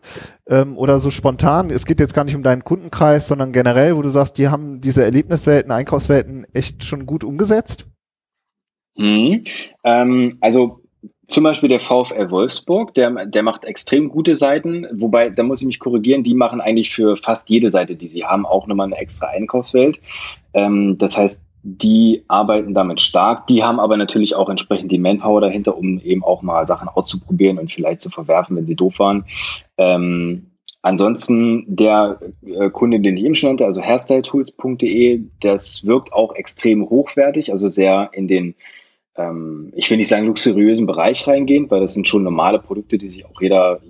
ähm, 0.48 0.76
oder 0.76 0.98
so 0.98 1.10
spontan? 1.10 1.70
Es 1.70 1.86
geht 1.86 2.00
jetzt 2.00 2.14
gar 2.14 2.24
nicht 2.24 2.34
um 2.34 2.42
deinen 2.42 2.64
Kundenkreis, 2.64 3.28
sondern 3.28 3.52
generell, 3.52 3.96
wo 3.96 4.02
du 4.02 4.08
sagst, 4.08 4.36
die 4.36 4.48
haben 4.48 4.80
diese 4.80 5.04
Erlebniswelten, 5.04 5.70
Einkaufswelten 5.70 6.44
echt 6.54 6.82
schon 6.82 7.06
gut 7.06 7.22
umgesetzt? 7.22 7.86
Mhm. 8.96 9.44
Ähm, 9.84 10.38
also 10.40 10.83
zum 11.28 11.44
Beispiel 11.44 11.68
der 11.68 11.80
VfL 11.80 12.30
Wolfsburg, 12.30 12.94
der, 12.94 13.26
der 13.26 13.42
macht 13.42 13.64
extrem 13.64 14.08
gute 14.08 14.34
Seiten, 14.34 14.86
wobei, 14.92 15.30
da 15.30 15.42
muss 15.42 15.60
ich 15.60 15.66
mich 15.66 15.78
korrigieren, 15.78 16.22
die 16.22 16.34
machen 16.34 16.60
eigentlich 16.60 16.90
für 16.90 17.16
fast 17.16 17.48
jede 17.48 17.68
Seite, 17.68 17.96
die 17.96 18.08
sie 18.08 18.24
haben, 18.24 18.46
auch 18.46 18.66
nochmal 18.66 18.86
eine 18.86 18.98
extra 18.98 19.28
Einkaufswelt. 19.28 20.00
Ähm, 20.52 20.98
das 20.98 21.16
heißt, 21.16 21.42
die 21.62 22.24
arbeiten 22.28 22.74
damit 22.74 23.00
stark, 23.00 23.46
die 23.46 23.64
haben 23.64 23.80
aber 23.80 23.96
natürlich 23.96 24.34
auch 24.34 24.50
entsprechend 24.50 24.92
die 24.92 24.98
Manpower 24.98 25.40
dahinter, 25.40 25.78
um 25.78 25.98
eben 26.00 26.22
auch 26.22 26.42
mal 26.42 26.66
Sachen 26.66 26.88
auszuprobieren 26.88 27.58
und 27.58 27.72
vielleicht 27.72 28.02
zu 28.02 28.10
verwerfen, 28.10 28.56
wenn 28.56 28.66
sie 28.66 28.76
doof 28.76 28.98
waren. 28.98 29.24
Ähm, 29.78 30.50
ansonsten 30.82 31.64
der 31.66 32.20
äh, 32.44 32.68
Kunde, 32.68 33.00
den 33.00 33.16
ich 33.16 33.24
eben 33.24 33.34
schon 33.34 33.48
nannte, 33.48 33.64
also 33.64 33.80
hairstyletools.de, 33.80 35.22
das 35.40 35.86
wirkt 35.86 36.12
auch 36.12 36.34
extrem 36.34 36.90
hochwertig, 36.90 37.50
also 37.50 37.68
sehr 37.68 38.10
in 38.12 38.28
den 38.28 38.54
ähm, 39.16 39.72
ich 39.74 39.90
will 39.90 39.98
nicht 39.98 40.08
sagen 40.08 40.26
luxuriösen 40.26 40.86
Bereich 40.86 41.26
reingehen, 41.26 41.70
weil 41.70 41.80
das 41.80 41.94
sind 41.94 42.08
schon 42.08 42.22
normale 42.22 42.58
Produkte, 42.58 42.98
die 42.98 43.08
sich 43.08 43.24
auch 43.26 43.40
jeder, 43.40 43.80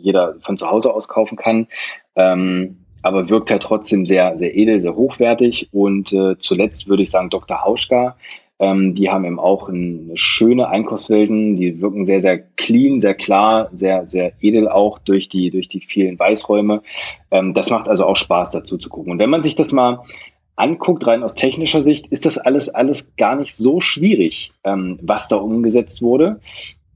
jeder 0.00 0.36
von 0.40 0.56
zu 0.56 0.70
Hause 0.70 0.94
aus 0.94 1.08
kaufen 1.08 1.36
kann. 1.36 1.66
Ähm, 2.14 2.78
aber 3.02 3.28
wirkt 3.28 3.50
halt 3.50 3.62
trotzdem 3.62 4.06
sehr, 4.06 4.36
sehr 4.38 4.56
edel, 4.56 4.80
sehr 4.80 4.96
hochwertig. 4.96 5.68
Und 5.72 6.12
äh, 6.12 6.38
zuletzt 6.38 6.88
würde 6.88 7.04
ich 7.04 7.10
sagen 7.10 7.30
Dr. 7.30 7.64
Hauschka. 7.64 8.16
Ähm, 8.60 8.96
die 8.96 9.08
haben 9.08 9.24
eben 9.24 9.38
auch 9.38 9.68
eine 9.68 10.16
schöne 10.16 10.68
Einkaufswelten, 10.68 11.56
die 11.56 11.80
wirken 11.80 12.04
sehr, 12.04 12.20
sehr 12.20 12.38
clean, 12.38 12.98
sehr 12.98 13.14
klar, 13.14 13.70
sehr, 13.72 14.08
sehr 14.08 14.32
edel 14.40 14.68
auch 14.68 14.98
durch 14.98 15.28
die, 15.28 15.50
durch 15.50 15.68
die 15.68 15.80
vielen 15.80 16.18
Weißräume. 16.18 16.82
Ähm, 17.30 17.54
das 17.54 17.70
macht 17.70 17.88
also 17.88 18.04
auch 18.04 18.16
Spaß 18.16 18.50
dazu 18.50 18.76
zu 18.76 18.88
gucken. 18.88 19.12
Und 19.12 19.20
wenn 19.20 19.30
man 19.30 19.42
sich 19.42 19.54
das 19.54 19.70
mal 19.70 20.00
anguckt, 20.58 21.06
rein 21.06 21.22
aus 21.22 21.34
technischer 21.34 21.82
Sicht, 21.82 22.06
ist 22.08 22.26
das 22.26 22.38
alles, 22.38 22.68
alles 22.68 23.14
gar 23.16 23.36
nicht 23.36 23.54
so 23.54 23.80
schwierig, 23.80 24.52
ähm, 24.64 24.98
was 25.02 25.28
da 25.28 25.36
umgesetzt 25.36 26.02
wurde. 26.02 26.40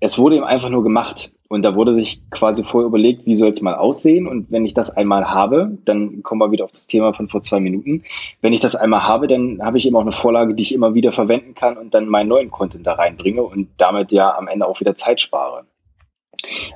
Es 0.00 0.18
wurde 0.18 0.36
eben 0.36 0.44
einfach 0.44 0.68
nur 0.68 0.82
gemacht. 0.82 1.32
Und 1.48 1.62
da 1.62 1.74
wurde 1.76 1.92
sich 1.92 2.22
quasi 2.30 2.64
vorher 2.64 2.88
überlegt, 2.88 3.26
wie 3.26 3.34
soll 3.34 3.50
es 3.50 3.60
mal 3.60 3.74
aussehen. 3.74 4.26
Und 4.26 4.50
wenn 4.50 4.64
ich 4.64 4.72
das 4.72 4.88
einmal 4.88 5.30
habe, 5.30 5.76
dann 5.84 6.22
kommen 6.22 6.40
wir 6.40 6.50
wieder 6.50 6.64
auf 6.64 6.72
das 6.72 6.86
Thema 6.86 7.12
von 7.12 7.28
vor 7.28 7.42
zwei 7.42 7.60
Minuten. 7.60 8.04
Wenn 8.40 8.54
ich 8.54 8.60
das 8.60 8.74
einmal 8.74 9.06
habe, 9.06 9.28
dann 9.28 9.60
habe 9.62 9.76
ich 9.76 9.86
eben 9.86 9.94
auch 9.96 10.00
eine 10.00 10.12
Vorlage, 10.12 10.54
die 10.54 10.62
ich 10.62 10.74
immer 10.74 10.94
wieder 10.94 11.12
verwenden 11.12 11.54
kann 11.54 11.76
und 11.76 11.92
dann 11.92 12.08
meinen 12.08 12.28
neuen 12.28 12.50
Content 12.50 12.86
da 12.86 12.94
reinbringe 12.94 13.42
und 13.42 13.68
damit 13.76 14.12
ja 14.12 14.34
am 14.34 14.48
Ende 14.48 14.66
auch 14.66 14.80
wieder 14.80 14.96
Zeit 14.96 15.20
spare. 15.20 15.66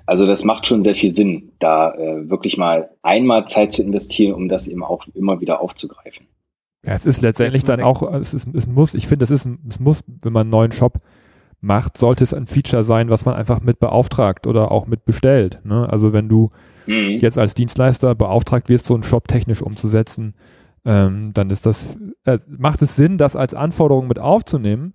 Also 0.05 0.27
das 0.27 0.45
macht 0.45 0.67
schon 0.67 0.83
sehr 0.83 0.95
viel 0.95 1.11
Sinn, 1.11 1.53
da 1.59 1.95
äh, 1.95 2.29
wirklich 2.29 2.59
mal 2.59 2.91
einmal 3.03 3.49
Zeit 3.49 3.73
zu 3.73 3.83
investieren, 3.83 4.35
um 4.35 4.49
das 4.49 4.69
eben 4.69 4.85
auch 4.85 5.07
immer 5.15 5.41
wieder 5.41 5.63
aufzugreifen. 5.63 6.27
Ja, 6.87 6.93
es 6.93 7.05
ist 7.05 7.21
letztendlich 7.21 7.65
dann 7.65 7.81
auch, 7.83 8.03
es, 8.15 8.33
ist, 8.33 8.47
es 8.55 8.67
muss, 8.67 8.95
ich 8.95 9.09
finde, 9.09 9.25
es 9.25 9.33
ist, 9.33 9.47
es 9.69 9.81
muss, 9.81 10.01
wenn 10.23 10.33
man 10.33 10.43
einen 10.43 10.51
neuen 10.51 10.73
Shop 10.73 11.01
macht, 11.61 11.99
sollte 11.99 12.23
es 12.23 12.33
ein 12.33 12.47
Feature 12.47 12.85
sein, 12.85 13.11
was 13.11 13.25
man 13.25 13.35
einfach 13.35 13.61
mit 13.61 13.81
beauftragt 13.81 14.47
oder 14.47 14.71
auch 14.71 14.87
mit 14.87 15.05
bestellt. 15.05 15.61
Ne? 15.65 15.89
Also 15.91 16.13
wenn 16.13 16.29
du 16.29 16.51
mhm. 16.87 17.17
jetzt 17.17 17.39
als 17.39 17.55
Dienstleister 17.55 18.15
beauftragt 18.15 18.69
wirst, 18.69 18.87
so 18.87 18.95
einen 18.95 19.03
Shop 19.03 19.27
technisch 19.27 19.63
umzusetzen, 19.63 20.35
ähm, 20.85 21.33
dann 21.35 21.51
ist 21.51 21.67
das, 21.67 21.97
äh, 22.25 22.39
macht 22.47 22.83
es 22.83 22.95
Sinn, 22.95 23.19
das 23.19 23.35
als 23.35 23.53
Anforderung 23.53 24.07
mit 24.07 24.21
aufzunehmen. 24.21 24.95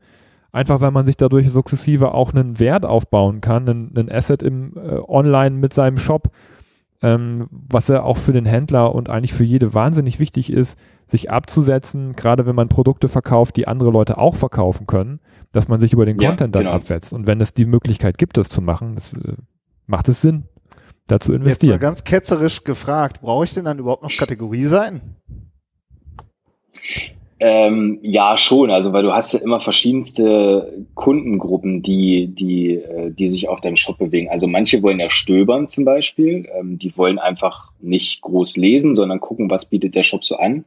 Einfach 0.53 0.81
weil 0.81 0.91
man 0.91 1.05
sich 1.05 1.17
dadurch 1.17 1.49
sukzessive 1.49 2.13
auch 2.13 2.33
einen 2.33 2.59
Wert 2.59 2.85
aufbauen 2.85 3.41
kann, 3.41 3.67
einen, 3.67 3.97
einen 3.97 4.11
Asset 4.11 4.43
im 4.43 4.73
äh, 4.75 4.99
Online 5.07 5.57
mit 5.57 5.73
seinem 5.73 5.97
Shop, 5.97 6.29
ähm, 7.01 7.47
was 7.49 7.87
ja 7.87 8.03
auch 8.03 8.17
für 8.17 8.31
den 8.31 8.45
Händler 8.45 8.93
und 8.93 9.09
eigentlich 9.09 9.33
für 9.33 9.43
jede 9.43 9.73
wahnsinnig 9.73 10.19
wichtig 10.19 10.51
ist, 10.51 10.77
sich 11.07 11.31
abzusetzen, 11.31 12.15
gerade 12.15 12.45
wenn 12.45 12.55
man 12.55 12.69
Produkte 12.69 13.09
verkauft, 13.09 13.57
die 13.57 13.67
andere 13.67 13.89
Leute 13.89 14.17
auch 14.17 14.35
verkaufen 14.35 14.87
können, 14.87 15.19
dass 15.51 15.67
man 15.67 15.79
sich 15.79 15.93
über 15.93 16.05
den 16.05 16.19
ja, 16.19 16.29
Content 16.29 16.55
dann 16.55 16.63
genau. 16.63 16.75
absetzt. 16.75 17.13
Und 17.13 17.27
wenn 17.27 17.41
es 17.41 17.53
die 17.53 17.65
Möglichkeit 17.65 18.17
gibt, 18.17 18.37
das 18.37 18.49
zu 18.49 18.61
machen, 18.61 18.95
das, 18.95 19.13
äh, 19.13 19.33
macht 19.87 20.09
es 20.09 20.21
Sinn, 20.21 20.45
da 21.07 21.19
zu 21.19 21.33
investieren. 21.33 21.73
Jetzt 21.73 21.81
mal 21.81 21.87
ganz 21.87 22.03
ketzerisch 22.03 22.63
gefragt, 22.63 23.21
brauche 23.21 23.45
ich 23.45 23.53
denn 23.53 23.65
dann 23.65 23.79
überhaupt 23.79 24.03
noch 24.03 24.11
Kategorie 24.15 24.65
sein? 24.65 25.15
Ähm, 27.43 27.97
ja, 28.03 28.37
schon. 28.37 28.69
Also, 28.69 28.93
weil 28.93 29.01
du 29.01 29.13
hast 29.13 29.33
ja 29.33 29.39
immer 29.39 29.59
verschiedenste 29.59 30.85
Kundengruppen, 30.93 31.81
die, 31.81 32.27
die, 32.27 32.75
äh, 32.75 33.11
die 33.11 33.27
sich 33.29 33.49
auf 33.49 33.61
deinem 33.61 33.77
Shop 33.77 33.97
bewegen. 33.97 34.29
Also 34.29 34.45
manche 34.45 34.83
wollen 34.83 34.99
ja 34.99 35.09
stöbern 35.09 35.67
zum 35.67 35.83
Beispiel. 35.83 36.47
Ähm, 36.55 36.77
die 36.77 36.95
wollen 36.95 37.17
einfach 37.17 37.71
nicht 37.81 38.21
groß 38.21 38.57
lesen, 38.57 38.93
sondern 38.93 39.19
gucken, 39.19 39.49
was 39.49 39.65
bietet 39.65 39.95
der 39.95 40.03
Shop 40.03 40.23
so 40.23 40.37
an 40.37 40.65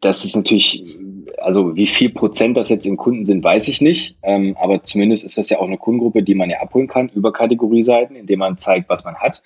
das 0.00 0.24
ist 0.24 0.36
natürlich, 0.36 0.98
also 1.38 1.76
wie 1.76 1.86
viel 1.86 2.10
Prozent 2.10 2.56
das 2.56 2.68
jetzt 2.68 2.86
in 2.86 2.96
Kunden 2.96 3.24
sind, 3.24 3.44
weiß 3.44 3.68
ich 3.68 3.80
nicht. 3.80 4.16
Ähm, 4.22 4.56
aber 4.60 4.82
zumindest 4.82 5.24
ist 5.24 5.38
das 5.38 5.50
ja 5.50 5.58
auch 5.58 5.66
eine 5.66 5.78
Kundengruppe, 5.78 6.22
die 6.22 6.34
man 6.34 6.50
ja 6.50 6.60
abholen 6.60 6.86
kann 6.86 7.10
über 7.14 7.32
Kategorieseiten, 7.32 8.16
indem 8.16 8.40
man 8.40 8.58
zeigt, 8.58 8.88
was 8.88 9.04
man 9.04 9.16
hat. 9.16 9.42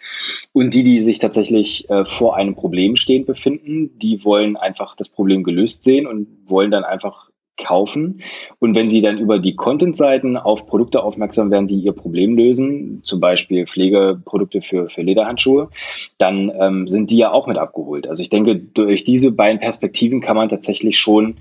Und 0.53 0.75
die, 0.75 0.83
die 0.83 1.03
sich 1.03 1.19
tatsächlich 1.19 1.89
äh, 1.91 2.05
vor 2.05 2.37
einem 2.37 2.55
Problem 2.55 2.97
stehend 2.97 3.27
befinden, 3.27 3.99
die 3.99 4.25
wollen 4.25 4.57
einfach 4.57 4.95
das 4.95 5.09
Problem 5.09 5.43
gelöst 5.43 5.85
sehen 5.85 6.07
und 6.07 6.29
wollen 6.47 6.71
dann 6.71 6.85
einfach 6.85 7.29
kaufen. 7.59 8.23
Und 8.59 8.75
wenn 8.75 8.89
Sie 8.89 9.03
dann 9.03 9.19
über 9.19 9.39
die 9.39 9.55
Content-Seiten 9.55 10.37
auf 10.37 10.67
Produkte 10.67 11.03
aufmerksam 11.03 11.51
werden, 11.51 11.67
die 11.67 11.81
Ihr 11.81 11.93
Problem 11.93 12.37
lösen, 12.37 13.01
zum 13.03 13.21
Beispiel 13.21 13.67
Pflegeprodukte 13.67 14.63
für, 14.63 14.89
für 14.89 15.03
Lederhandschuhe, 15.03 15.69
dann 16.17 16.51
ähm, 16.59 16.89
sind 16.89 17.11
die 17.11 17.19
ja 17.19 17.33
auch 17.33 17.47
mit 17.47 17.59
abgeholt. 17.59 18.09
Also 18.09 18.23
ich 18.23 18.31
denke, 18.31 18.57
durch 18.57 19.05
diese 19.05 19.33
beiden 19.33 19.61
Perspektiven 19.61 20.21
kann 20.21 20.37
man 20.37 20.49
tatsächlich 20.49 20.99
schon 20.99 21.37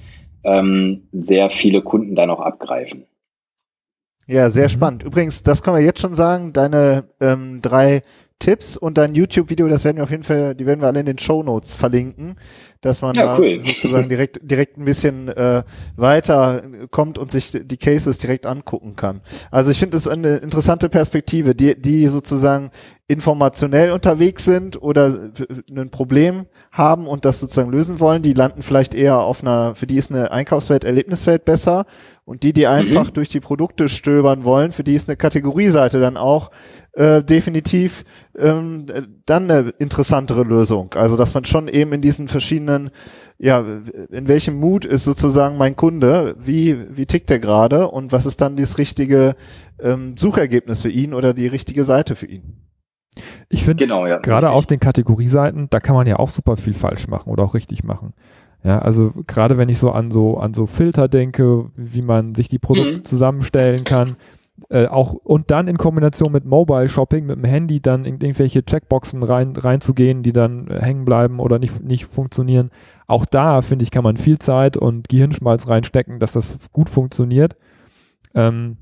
ähm, 0.48 1.08
sehr 1.12 1.50
viele 1.50 1.82
Kunden 1.82 2.16
dann 2.16 2.30
auch 2.30 2.40
abgreifen. 2.40 3.06
Ja, 4.28 4.50
sehr 4.50 4.66
mhm. 4.66 4.70
spannend. 4.70 5.04
Übrigens, 5.04 5.44
das 5.44 5.62
können 5.62 5.78
wir 5.78 5.84
jetzt 5.84 6.02
schon 6.02 6.14
sagen, 6.14 6.54
deine 6.54 7.10
ähm, 7.20 7.62
drei 7.62 8.02
Tipps 8.40 8.78
und 8.78 8.98
dein 8.98 9.16
YouTube-Video, 9.16 9.68
das 9.68 9.84
werden 9.84 9.98
wir 9.98 10.04
auf 10.04 10.12
jeden 10.12 10.24
Fall, 10.24 10.56
die 10.56 10.66
werden 10.66 10.80
wir 10.80 10.88
alle 10.88 11.00
in 11.00 11.06
den 11.06 11.18
Show 11.18 11.44
Notes 11.44 11.76
verlinken 11.76 12.36
dass 12.82 13.02
man 13.02 13.16
ja, 13.16 13.26
da 13.26 13.40
cool. 13.40 13.62
sozusagen 13.62 14.10
direkt, 14.10 14.40
direkt 14.42 14.78
ein 14.78 14.86
bisschen 14.86 15.28
äh, 15.30 15.64
weiter 15.96 16.64
kommt 16.92 17.18
und 17.18 17.32
sich 17.32 17.52
die 17.52 17.78
Cases 17.78 18.18
direkt 18.18 18.46
angucken 18.46 18.96
kann. 18.96 19.22
Also 19.52 19.72
ich 19.72 19.80
finde 19.80 19.98
es 19.98 20.08
eine 20.08 20.38
interessante 20.38 20.90
Perspektive, 20.90 21.56
die, 21.56 21.80
die 21.80 22.08
sozusagen 22.08 22.72
informationell 23.10 23.94
unterwegs 23.94 24.44
sind 24.44 24.82
oder 24.82 25.32
ein 25.72 25.90
Problem 25.90 26.46
haben 26.74 27.08
und 27.08 27.24
das 27.24 27.40
sozusagen 27.40 27.72
lösen 27.72 28.02
wollen, 28.02 28.22
die 28.22 28.34
landen 28.34 28.62
vielleicht 28.62 28.94
eher 28.94 29.20
auf 29.20 29.42
einer, 29.42 29.76
für 29.76 29.88
die 29.88 29.96
ist 29.96 30.12
eine 30.12 30.32
Einkaufswelt, 30.32 30.84
Erlebniswelt 30.84 31.46
besser 31.46 31.86
und 32.26 32.44
die, 32.44 32.52
die 32.52 32.68
einfach 32.68 33.08
mhm. 33.08 33.14
durch 33.14 33.30
die 33.30 33.40
Produkte 33.40 33.88
stöbern 33.88 34.44
wollen, 34.44 34.74
für 34.74 34.84
die 34.84 34.94
ist 34.94 35.08
eine 35.08 35.16
Kategorieseite 35.16 36.02
dann 36.02 36.18
auch 36.18 36.52
äh, 36.92 37.24
definitiv 37.24 38.04
ähm, 38.38 38.88
dann 39.26 39.50
eine 39.50 39.70
interessantere 39.80 40.44
Lösung. 40.44 40.94
Also 40.96 41.16
dass 41.16 41.34
man 41.34 41.46
schon 41.46 41.70
eben 41.70 41.94
in 41.94 42.02
diesen 42.02 42.28
verschiedenen, 42.28 42.90
ja, 43.38 43.64
in 44.12 44.28
welchem 44.28 44.56
Mut 44.60 44.84
ist 44.84 45.06
sozusagen 45.06 45.56
mein 45.56 45.78
Kunde, 45.78 46.36
wie, 46.38 46.78
wie 46.90 47.06
tickt 47.06 47.30
der 47.30 47.40
gerade 47.40 47.88
und 47.88 48.12
was 48.12 48.26
ist 48.26 48.42
dann 48.42 48.58
das 48.58 48.78
richtige 48.78 49.38
ähm, 49.80 50.18
Suchergebnis 50.18 50.82
für 50.82 50.90
ihn 50.90 51.14
oder 51.14 51.34
die 51.34 51.48
richtige 51.48 51.86
Seite 51.86 52.18
für 52.18 52.26
ihn. 52.26 52.67
Ich 53.50 53.64
finde, 53.64 53.86
genau, 53.86 54.06
ja, 54.06 54.18
gerade 54.18 54.50
auf 54.50 54.66
den 54.66 54.80
Kategorieseiten, 54.80 55.68
da 55.70 55.80
kann 55.80 55.96
man 55.96 56.08
ja 56.08 56.18
auch 56.18 56.30
super 56.30 56.58
viel 56.58 56.74
falsch 56.74 57.08
machen 57.08 57.32
oder 57.32 57.44
auch 57.44 57.54
richtig 57.54 57.84
machen. 57.84 58.14
Ja, 58.64 58.80
also 58.80 59.12
gerade 59.28 59.58
wenn 59.58 59.70
ich 59.70 59.78
so 59.78 59.92
an 59.92 60.12
so 60.12 60.38
an 60.38 60.54
so 60.54 60.66
Filter 60.66 61.08
denke, 61.08 61.70
wie 61.76 62.02
man 62.02 62.36
sich 62.36 62.48
die 62.48 62.60
Produkte 62.60 63.00
mhm. 63.00 63.04
zusammenstellen 63.06 63.84
kann, 63.84 64.18
äh, 64.70 64.88
auch 64.88 65.14
und 65.14 65.52
dann 65.52 65.68
in 65.68 65.78
Kombination 65.78 66.32
mit 66.32 66.46
Mobile 66.46 66.90
Shopping, 66.90 67.26
mit 67.26 67.38
dem 67.38 67.44
Handy 67.44 67.80
dann 67.80 68.06
in 68.06 68.20
irgendwelche 68.20 68.66
Checkboxen 68.66 69.22
rein, 69.24 69.56
reinzugehen, 69.56 70.24
die 70.24 70.34
dann 70.34 70.68
äh, 70.68 70.82
hängen 70.82 71.06
bleiben 71.06 71.40
oder 71.40 71.60
nicht, 71.60 71.84
nicht 71.84 72.06
funktionieren. 72.06 72.72
Auch 73.06 73.26
da, 73.26 73.62
finde 73.62 73.84
ich, 73.84 73.92
kann 73.92 74.04
man 74.04 74.18
viel 74.18 74.40
Zeit 74.40 74.76
und 74.76 75.10
Gehirnschmalz 75.10 75.68
reinstecken, 75.68 76.20
dass 76.20 76.34
das 76.34 76.72
gut 76.74 76.90
funktioniert. 76.90 77.56
Ähm, 78.34 78.78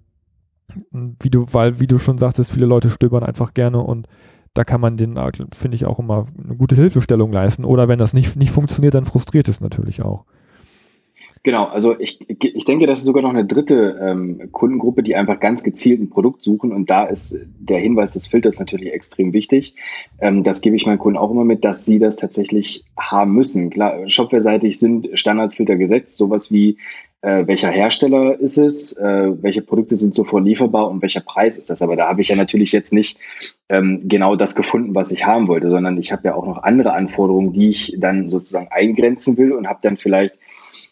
wie 0.91 1.30
du, 1.30 1.45
weil, 1.51 1.80
wie 1.80 1.88
du 1.88 1.99
schon 1.99 2.17
sagtest, 2.17 2.51
viele 2.51 2.65
Leute 2.65 2.89
stöbern 2.89 3.23
einfach 3.23 3.54
gerne 3.54 3.82
und 3.82 4.08
da 4.54 4.63
kann 4.63 4.82
man 4.82 4.97
den, 4.97 5.19
finde 5.54 5.75
ich, 5.75 5.86
auch 5.86 5.99
immer 5.99 6.25
eine 6.41 6.56
gute 6.56 6.75
Hilfestellung 6.75 7.32
leisten. 7.32 7.65
Oder 7.65 7.89
wenn 7.89 7.99
das 7.99 8.13
nicht, 8.13 8.38
nicht 8.38 8.51
funktioniert, 8.51 8.95
dann 8.95 9.06
frustriert 9.06 9.49
es 9.49 9.60
natürlich 9.60 10.01
auch. 10.01 10.25
Genau, 11.45 11.65
also 11.65 11.95
ich, 11.99 12.19
ich 12.28 12.65
denke, 12.65 12.88
das 12.88 13.01
ist 13.01 13.06
sogar 13.06 13.21
noch 13.21 13.30
eine 13.30 13.45
dritte 13.45 13.99
ähm, 14.01 14.49
Kundengruppe, 14.51 15.04
die 15.04 15.15
einfach 15.15 15.39
ganz 15.39 15.62
gezielt 15.62 15.99
ein 15.99 16.10
Produkt 16.10 16.41
suchen 16.41 16.73
und 16.73 16.89
da 16.89 17.06
ist 17.06 17.38
der 17.60 17.78
Hinweis 17.78 18.13
des 18.13 18.25
Filters 18.25 18.60
natürlich 18.60 18.91
extrem 18.91 19.32
wichtig. 19.32 19.75
Ähm, 20.19 20.43
das 20.43 20.62
gebe 20.62 20.75
ich 20.75 20.88
meinen 20.88 20.97
Kunden 20.97 21.19
auch 21.19 21.30
immer 21.30 21.43
mit, 21.43 21.63
dass 21.63 21.86
sie 21.86 21.99
das 21.99 22.15
tatsächlich 22.15 22.84
haben 22.97 23.34
müssen. 23.34 23.69
Klar, 23.69 24.10
shopware-seitig 24.10 24.80
sind 24.80 25.10
Standardfilter 25.13 25.75
gesetzt, 25.75 26.17
sowas 26.17 26.51
wie 26.51 26.80
äh, 27.26 27.48
welcher 27.48 27.70
Hersteller 27.70 28.40
ist 28.40 28.58
es, 28.58 28.96
äh, 28.98 29.32
welche 29.42 29.64
Produkte 29.64 29.96
sind 29.96 30.14
sofort 30.14 30.46
lieferbar 30.46 30.88
und 30.92 31.02
welcher 31.02 31.22
Preis 31.22 31.58
ist 31.58 31.72
das. 31.72 31.82
Aber 31.82 31.96
da 31.96 32.08
habe 32.08 32.22
ich 32.22 32.28
ja 32.28 32.36
natürlich 32.36 32.72
jetzt 32.72 32.94
nicht 32.94 33.18
ähm, 33.68 34.04
genau 34.06 34.36
das 34.36 34.54
gefunden, 34.54 34.94
was 34.94 35.12
ich 35.12 35.26
haben 35.26 35.48
wollte, 35.48 35.70
sondern 35.70 35.98
ich 35.98 36.12
habe 36.12 36.28
ja 36.28 36.36
auch 36.36 36.46
noch 36.46 36.62
andere 36.62 36.94
Anforderungen, 36.94 37.52
die 37.52 37.70
ich 37.70 37.96
dann 37.98 38.30
sozusagen 38.30 38.68
eingrenzen 38.70 39.38
will 39.38 39.54
und 39.54 39.68
habe 39.68 39.80
dann 39.82 39.98
vielleicht 39.98 40.36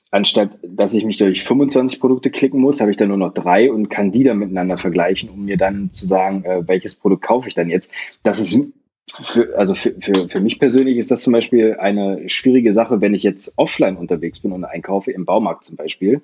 anstatt 0.09 0.49
dass 0.63 0.95
ich 0.95 1.05
mich 1.05 1.17
durch 1.17 1.43
25 1.43 1.99
Produkte 1.99 2.31
klicken 2.31 2.59
muss, 2.59 2.81
habe 2.81 2.89
ich 2.89 2.97
dann 2.97 3.09
nur 3.09 3.17
noch 3.17 3.33
drei 3.33 3.71
und 3.71 3.89
kann 3.89 4.11
die 4.11 4.23
dann 4.23 4.37
miteinander 4.37 4.77
vergleichen, 4.77 5.29
um 5.29 5.45
mir 5.45 5.57
dann 5.57 5.91
zu 5.91 6.07
sagen, 6.07 6.45
äh, 6.45 6.67
welches 6.67 6.95
Produkt 6.95 7.23
kaufe 7.23 7.47
ich 7.47 7.53
dann 7.53 7.69
jetzt. 7.69 7.91
Das 8.23 8.39
ist 8.39 8.59
für, 9.09 9.57
also 9.57 9.75
für, 9.75 9.93
für, 9.99 10.29
für 10.29 10.39
mich 10.39 10.59
persönlich 10.59 10.97
ist 10.97 11.11
das 11.11 11.21
zum 11.21 11.33
Beispiel 11.33 11.75
eine 11.79 12.29
schwierige 12.29 12.71
Sache, 12.71 13.01
wenn 13.01 13.13
ich 13.13 13.23
jetzt 13.23 13.53
offline 13.57 13.97
unterwegs 13.97 14.39
bin 14.39 14.51
und 14.51 14.63
einkaufe, 14.63 15.11
im 15.11 15.25
Baumarkt 15.25 15.65
zum 15.65 15.75
Beispiel. 15.75 16.21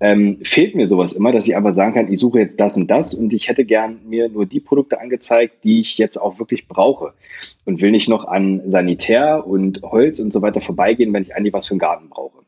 Ähm, 0.00 0.38
fehlt 0.44 0.76
mir 0.76 0.86
sowas 0.86 1.14
immer, 1.14 1.32
dass 1.32 1.48
ich 1.48 1.56
einfach 1.56 1.72
sagen 1.72 1.94
kann, 1.94 2.12
ich 2.12 2.20
suche 2.20 2.38
jetzt 2.38 2.60
das 2.60 2.76
und 2.76 2.88
das 2.88 3.14
und 3.14 3.32
ich 3.32 3.48
hätte 3.48 3.64
gern 3.64 3.98
mir 4.06 4.28
nur 4.28 4.46
die 4.46 4.60
Produkte 4.60 5.00
angezeigt, 5.00 5.64
die 5.64 5.80
ich 5.80 5.98
jetzt 5.98 6.18
auch 6.18 6.38
wirklich 6.38 6.68
brauche 6.68 7.14
und 7.64 7.80
will 7.80 7.90
nicht 7.90 8.08
noch 8.08 8.24
an 8.24 8.62
Sanitär 8.68 9.44
und 9.46 9.82
Holz 9.82 10.20
und 10.20 10.32
so 10.32 10.40
weiter 10.40 10.60
vorbeigehen, 10.60 11.12
wenn 11.12 11.22
ich 11.22 11.34
eigentlich 11.34 11.52
was 11.52 11.66
für 11.66 11.72
einen 11.72 11.80
Garten 11.80 12.10
brauche. 12.10 12.38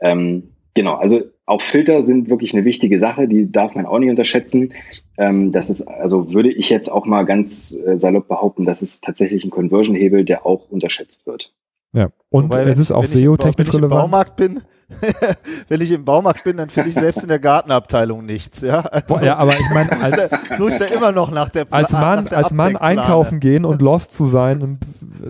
Ähm, 0.00 0.52
genau, 0.76 0.94
also 0.94 1.22
auch 1.44 1.62
Filter 1.62 2.02
sind 2.02 2.30
wirklich 2.30 2.54
eine 2.54 2.64
wichtige 2.64 3.00
Sache, 3.00 3.26
die 3.26 3.50
darf 3.50 3.74
man 3.74 3.86
auch 3.86 3.98
nicht 3.98 4.10
unterschätzen. 4.10 4.74
Ähm, 5.18 5.50
das 5.50 5.70
ist, 5.70 5.88
also 5.88 6.32
würde 6.32 6.52
ich 6.52 6.70
jetzt 6.70 6.88
auch 6.88 7.06
mal 7.06 7.24
ganz 7.24 7.76
äh, 7.84 7.98
salopp 7.98 8.28
behaupten, 8.28 8.64
das 8.64 8.82
ist 8.82 9.02
tatsächlich 9.02 9.44
ein 9.44 9.50
Conversion-Hebel, 9.50 10.24
der 10.24 10.46
auch 10.46 10.70
unterschätzt 10.70 11.26
wird. 11.26 11.52
Ja, 11.92 12.08
und 12.28 12.44
Wobei, 12.44 12.64
es 12.64 12.78
ist 12.78 12.92
auch 12.92 13.06
SEO-technisch 13.06 13.56
Wenn 13.58 13.66
ich 13.68 13.74
im 13.74 13.84
relevant. 13.84 14.02
Baumarkt 14.02 14.36
bin, 14.36 14.60
wenn 15.68 15.80
ich 15.80 15.90
im 15.90 16.04
Baumarkt 16.04 16.44
bin, 16.44 16.58
dann 16.58 16.68
finde 16.68 16.90
ich 16.90 16.94
selbst 16.94 17.22
in 17.22 17.28
der 17.28 17.38
Gartenabteilung 17.38 18.24
nichts. 18.24 18.60
Ja, 18.60 18.80
also, 18.80 19.06
Boah, 19.08 19.22
ja, 19.22 19.36
aber 19.36 19.54
ich 19.58 19.68
meine, 19.72 20.00
als, 20.00 20.14
suche 20.58 20.70
ich 20.70 20.78
da 20.78 20.84
immer 20.84 21.10
noch 21.10 21.30
nach 21.32 21.48
der 21.48 21.66
als 21.70 21.90
Mann, 21.92 22.26
der 22.26 22.38
als 22.38 22.52
Mann 22.52 22.76
einkaufen 22.76 23.40
gehen 23.40 23.64
und 23.64 23.82
lost 23.82 24.16
zu 24.16 24.26
sein, 24.26 24.78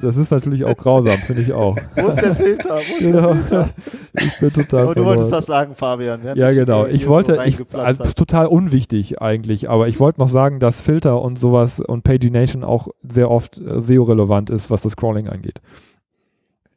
das 0.00 0.16
ist 0.16 0.30
natürlich 0.30 0.64
auch 0.64 0.76
grausam, 0.76 1.18
finde 1.18 1.42
ich 1.42 1.52
auch. 1.52 1.76
Wo 1.94 2.08
ist 2.08 2.20
der 2.20 2.34
Filter? 2.34 2.74
Wo 2.74 2.96
ist 2.96 2.98
Genau. 2.98 3.20
der 3.20 3.34
Filter? 3.34 3.68
Ich 4.14 4.38
bin 4.38 4.52
total 4.52 4.82
Aber 4.84 4.94
du 4.94 5.04
wolltest 5.04 5.32
das 5.32 5.46
sagen, 5.46 5.74
Fabian. 5.74 6.20
Ja, 6.34 6.52
genau. 6.52 6.84
äh, 6.84 6.90
Ich 6.90 7.06
wollte, 7.08 7.38
ich, 7.46 7.58
also, 7.72 8.04
total 8.04 8.46
unwichtig 8.46 9.22
eigentlich, 9.22 9.70
aber 9.70 9.88
ich 9.88 10.00
wollte 10.00 10.20
noch 10.20 10.28
sagen, 10.28 10.58
dass 10.60 10.80
Filter 10.82 11.22
und 11.22 11.38
sowas 11.38 11.80
und 11.80 12.02
Pagination 12.02 12.64
auch 12.64 12.88
sehr 13.08 13.30
oft 13.30 13.58
äh, 13.58 13.80
SEO-relevant 13.82 14.50
ist, 14.50 14.70
was 14.70 14.82
das 14.82 14.96
Crawling 14.96 15.28
angeht. 15.28 15.60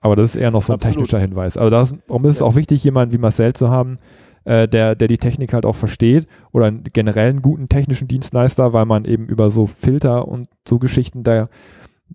Aber 0.01 0.15
das 0.15 0.35
ist 0.35 0.41
eher 0.41 0.51
noch 0.51 0.61
so 0.61 0.73
ein 0.73 0.75
Absolut. 0.75 0.95
technischer 0.95 1.19
Hinweis. 1.19 1.57
Also 1.57 1.69
das, 1.69 1.93
darum 2.07 2.25
ist 2.25 2.35
es 2.37 2.41
auch 2.41 2.55
wichtig, 2.55 2.83
jemanden 2.83 3.13
wie 3.13 3.17
Marcel 3.17 3.53
zu 3.53 3.69
haben, 3.69 3.97
äh, 4.45 4.67
der, 4.67 4.95
der 4.95 5.07
die 5.09 5.17
Technik 5.17 5.53
halt 5.53 5.65
auch 5.65 5.75
versteht 5.75 6.25
oder 6.51 6.67
einen 6.67 6.83
generell 6.93 7.29
einen 7.29 7.41
guten 7.41 7.67
technischen 7.67 8.07
Dienstleister, 8.07 8.71
weil 8.73 8.85
man 8.85 9.03
eben 9.05 9.27
über 9.27 9.49
so 9.49 9.65
Filter 9.67 10.27
und 10.27 10.47
so 10.67 10.79
Geschichten 10.79 11.23
da 11.23 11.49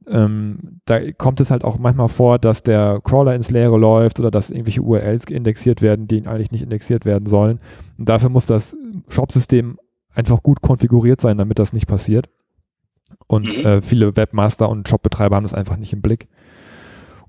ähm, 0.09 0.81
da 0.87 1.13
kommt 1.13 1.41
es 1.41 1.53
halt 1.53 1.63
auch 1.65 1.79
manchmal 1.79 2.09
vor, 2.09 2.41
dass 2.41 2.65
der 2.65 3.01
Crawler 3.05 3.35
ins 3.37 3.53
Leere 3.53 3.79
läuft 3.79 4.19
oder 4.19 4.31
dass 4.33 4.51
irgendwelche 4.51 4.83
URLs 4.83 5.27
indexiert 5.27 5.83
werden, 5.83 6.09
die 6.09 6.27
eigentlich 6.27 6.51
nicht 6.51 6.63
indexiert 6.63 7.05
werden 7.05 7.27
sollen. 7.27 7.61
Und 7.97 8.09
dafür 8.09 8.29
muss 8.29 8.45
das 8.47 8.77
Shop-System 9.09 9.79
einfach 10.13 10.43
gut 10.43 10.63
konfiguriert 10.63 11.21
sein, 11.21 11.39
damit 11.39 11.61
das 11.61 11.73
nicht 11.73 11.87
passiert. 11.87 12.29
Und 13.29 13.57
Mhm. 13.57 13.65
äh, 13.65 13.83
viele 13.83 14.17
Webmaster 14.17 14.69
und 14.69 14.89
Shopbetreiber 14.89 15.37
haben 15.37 15.45
das 15.45 15.55
einfach 15.55 15.77
nicht 15.77 15.93
im 15.93 16.03
Blick. 16.03 16.27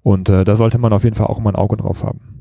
Und 0.05 0.29
äh, 0.29 0.43
da 0.43 0.55
sollte 0.55 0.77
man 0.77 0.93
auf 0.93 1.03
jeden 1.03 1.15
Fall 1.15 1.25
auch 1.25 1.39
mal 1.39 1.49
ein 1.49 1.55
Auge 1.55 1.77
drauf 1.77 2.03
haben. 2.03 2.34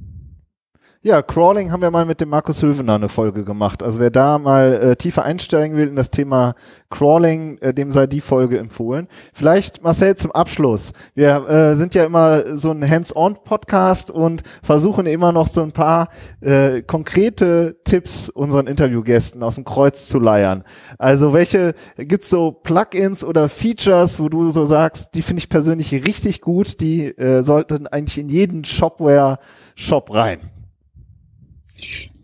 Ja, 1.07 1.21
Crawling 1.21 1.71
haben 1.71 1.83
wir 1.83 1.91
mal 1.91 2.07
mit 2.07 2.23
dem 2.23 2.31
Markus 2.31 2.63
Hövener 2.63 2.95
eine 2.95 3.11
Folge 3.11 3.45
gemacht. 3.45 3.83
Also 3.83 3.99
wer 3.99 4.09
da 4.09 4.39
mal 4.39 4.73
äh, 4.73 4.97
tiefer 4.97 5.23
einsteigen 5.23 5.77
will 5.77 5.89
in 5.89 5.97
das 5.97 6.09
Thema 6.09 6.55
Crawling, 6.89 7.59
äh, 7.59 7.75
dem 7.75 7.91
sei 7.91 8.07
die 8.07 8.23
Folge 8.23 8.57
empfohlen. 8.57 9.09
Vielleicht, 9.35 9.83
Marcel, 9.83 10.15
zum 10.15 10.33
Abschluss. 10.33 10.93
Wir 11.15 11.47
äh, 11.47 11.75
sind 11.75 11.95
ja 11.95 12.05
immer 12.05 12.57
so 12.57 12.71
ein 12.71 12.89
Hands-on-Podcast 12.89 14.11
und 14.11 14.45
versuchen 14.63 15.05
immer 15.05 15.31
noch 15.31 15.47
so 15.47 15.61
ein 15.61 15.73
paar 15.73 16.09
äh, 16.41 16.81
konkrete 16.81 17.77
Tipps 17.85 18.31
unseren 18.31 18.67
Interviewgästen 18.67 19.43
aus 19.43 19.57
dem 19.57 19.65
Kreuz 19.65 20.09
zu 20.09 20.19
leiern. 20.19 20.65
Also 20.97 21.35
welche, 21.35 21.75
gibt's 21.99 22.31
so 22.31 22.51
Plugins 22.51 23.23
oder 23.23 23.51
Features, 23.51 24.21
wo 24.21 24.31
du 24.31 24.49
so 24.49 24.65
sagst, 24.65 25.11
die 25.15 25.21
finde 25.21 25.41
ich 25.41 25.51
persönlich 25.51 25.93
richtig 25.93 26.41
gut, 26.41 26.81
die 26.81 27.09
äh, 27.09 27.43
sollten 27.43 27.89
eigentlich 27.89 28.17
in 28.17 28.31
jeden 28.31 28.65
Shopware-Shop 28.65 30.15
rein? 30.15 30.51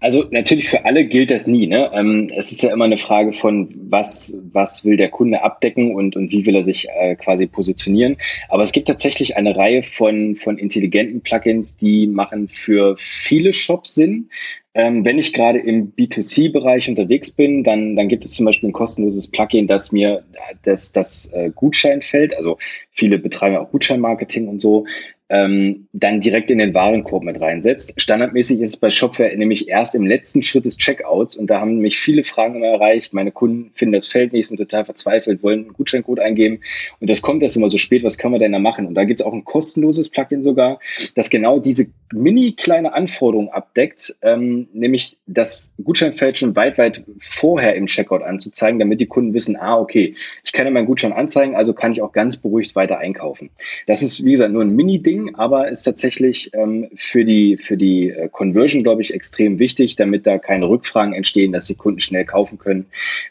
Also 0.00 0.24
natürlich 0.30 0.68
für 0.68 0.86
alle 0.86 1.04
gilt 1.04 1.30
das 1.30 1.46
nie. 1.46 1.66
Ne? 1.66 1.90
Ähm, 1.92 2.28
es 2.34 2.52
ist 2.52 2.62
ja 2.62 2.72
immer 2.72 2.86
eine 2.86 2.96
Frage 2.96 3.32
von, 3.32 3.68
was, 3.90 4.38
was 4.50 4.84
will 4.84 4.96
der 4.96 5.10
Kunde 5.10 5.42
abdecken 5.42 5.94
und, 5.94 6.16
und 6.16 6.32
wie 6.32 6.46
will 6.46 6.56
er 6.56 6.64
sich 6.64 6.88
äh, 6.88 7.16
quasi 7.16 7.46
positionieren. 7.46 8.16
Aber 8.48 8.62
es 8.62 8.72
gibt 8.72 8.88
tatsächlich 8.88 9.36
eine 9.36 9.54
Reihe 9.56 9.82
von, 9.82 10.36
von 10.36 10.56
intelligenten 10.56 11.20
Plugins, 11.20 11.76
die 11.76 12.06
machen 12.06 12.48
für 12.48 12.96
viele 12.96 13.52
Shops 13.52 13.94
Sinn. 13.94 14.30
Ähm, 14.72 15.04
wenn 15.04 15.18
ich 15.18 15.32
gerade 15.32 15.58
im 15.58 15.92
B2C-Bereich 15.92 16.88
unterwegs 16.88 17.32
bin, 17.32 17.64
dann, 17.64 17.96
dann 17.96 18.08
gibt 18.08 18.24
es 18.24 18.32
zum 18.32 18.46
Beispiel 18.46 18.70
ein 18.70 18.72
kostenloses 18.72 19.26
Plugin, 19.26 19.66
das 19.66 19.90
mir 19.90 20.24
das, 20.62 20.92
das 20.92 21.30
äh, 21.34 21.50
Gutscheinfeld, 21.52 22.36
also 22.36 22.56
viele 22.90 23.18
betreiben 23.18 23.56
auch 23.56 23.70
Gutscheinmarketing 23.70 24.46
und 24.46 24.60
so, 24.60 24.86
ähm, 25.30 25.86
dann 25.92 26.20
direkt 26.20 26.50
in 26.50 26.58
den 26.58 26.74
Warenkorb 26.74 27.22
mit 27.22 27.40
reinsetzt. 27.40 27.94
Standardmäßig 27.96 28.60
ist 28.60 28.70
es 28.70 28.76
bei 28.76 28.90
Shopware 28.90 29.34
nämlich 29.36 29.68
erst 29.68 29.94
im 29.94 30.04
letzten 30.04 30.42
Schritt 30.42 30.64
des 30.64 30.76
Checkouts 30.76 31.36
und 31.36 31.48
da 31.48 31.60
haben 31.60 31.78
mich 31.78 31.98
viele 31.98 32.24
Fragen 32.24 32.56
immer 32.56 32.66
erreicht. 32.66 33.14
Meine 33.14 33.30
Kunden 33.30 33.70
finden 33.74 33.92
das 33.92 34.08
Feld 34.08 34.32
nicht, 34.32 34.48
sind 34.48 34.56
total 34.56 34.84
verzweifelt, 34.84 35.44
wollen 35.44 35.60
einen 35.60 35.72
Gutscheincode 35.72 36.18
eingeben 36.18 36.60
und 36.98 37.08
das 37.08 37.22
kommt 37.22 37.44
erst 37.44 37.56
immer 37.56 37.70
so 37.70 37.78
spät. 37.78 38.02
Was 38.02 38.18
können 38.18 38.34
wir 38.34 38.40
denn 38.40 38.52
da 38.52 38.58
machen? 38.58 38.86
Und 38.86 38.94
da 38.94 39.04
gibt 39.04 39.20
es 39.20 39.26
auch 39.26 39.32
ein 39.32 39.44
kostenloses 39.44 40.08
Plugin 40.08 40.42
sogar, 40.42 40.80
das 41.14 41.30
genau 41.30 41.60
diese 41.60 41.86
mini 42.12 42.52
kleine 42.52 42.92
Anforderung 42.92 43.50
abdeckt, 43.50 44.16
ähm, 44.22 44.68
nämlich 44.72 45.16
das 45.26 45.72
Gutscheinfeld 45.82 46.38
schon 46.38 46.56
weit, 46.56 46.78
weit 46.78 47.04
vorher 47.20 47.74
im 47.76 47.86
Checkout 47.86 48.22
anzuzeigen, 48.22 48.78
damit 48.78 49.00
die 49.00 49.06
Kunden 49.06 49.34
wissen, 49.34 49.56
ah, 49.56 49.78
okay, 49.78 50.16
ich 50.44 50.52
kann 50.52 50.66
ja 50.66 50.72
meinen 50.72 50.86
Gutschein 50.86 51.12
anzeigen, 51.12 51.54
also 51.54 51.72
kann 51.72 51.92
ich 51.92 52.02
auch 52.02 52.12
ganz 52.12 52.36
beruhigt 52.36 52.74
weiter 52.74 52.98
einkaufen. 52.98 53.50
Das 53.86 54.02
ist, 54.02 54.24
wie 54.24 54.32
gesagt, 54.32 54.52
nur 54.52 54.62
ein 54.62 54.74
Mini-Ding, 54.74 55.36
aber 55.36 55.68
ist 55.68 55.84
tatsächlich 55.84 56.50
ähm, 56.54 56.88
für 56.96 57.24
die, 57.24 57.56
für 57.56 57.76
die 57.76 58.10
äh, 58.10 58.28
Conversion, 58.28 58.82
glaube 58.82 59.02
ich, 59.02 59.14
extrem 59.14 59.58
wichtig, 59.58 59.96
damit 59.96 60.26
da 60.26 60.38
keine 60.38 60.68
Rückfragen 60.68 61.14
entstehen, 61.14 61.52
dass 61.52 61.66
die 61.66 61.76
Kunden 61.76 62.00
schnell 62.00 62.24
kaufen 62.24 62.58
können. 62.58 62.86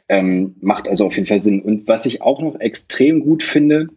Ähm, 0.08 0.56
macht 0.62 0.88
also 0.88 1.06
auf 1.06 1.16
jeden 1.16 1.28
Fall 1.28 1.40
Sinn. 1.40 1.62
Und 1.62 1.88
was 1.88 2.06
ich 2.06 2.22
auch 2.22 2.42
noch 2.42 2.60
extrem 2.60 3.22
gut 3.22 3.44
finde, 3.44 3.90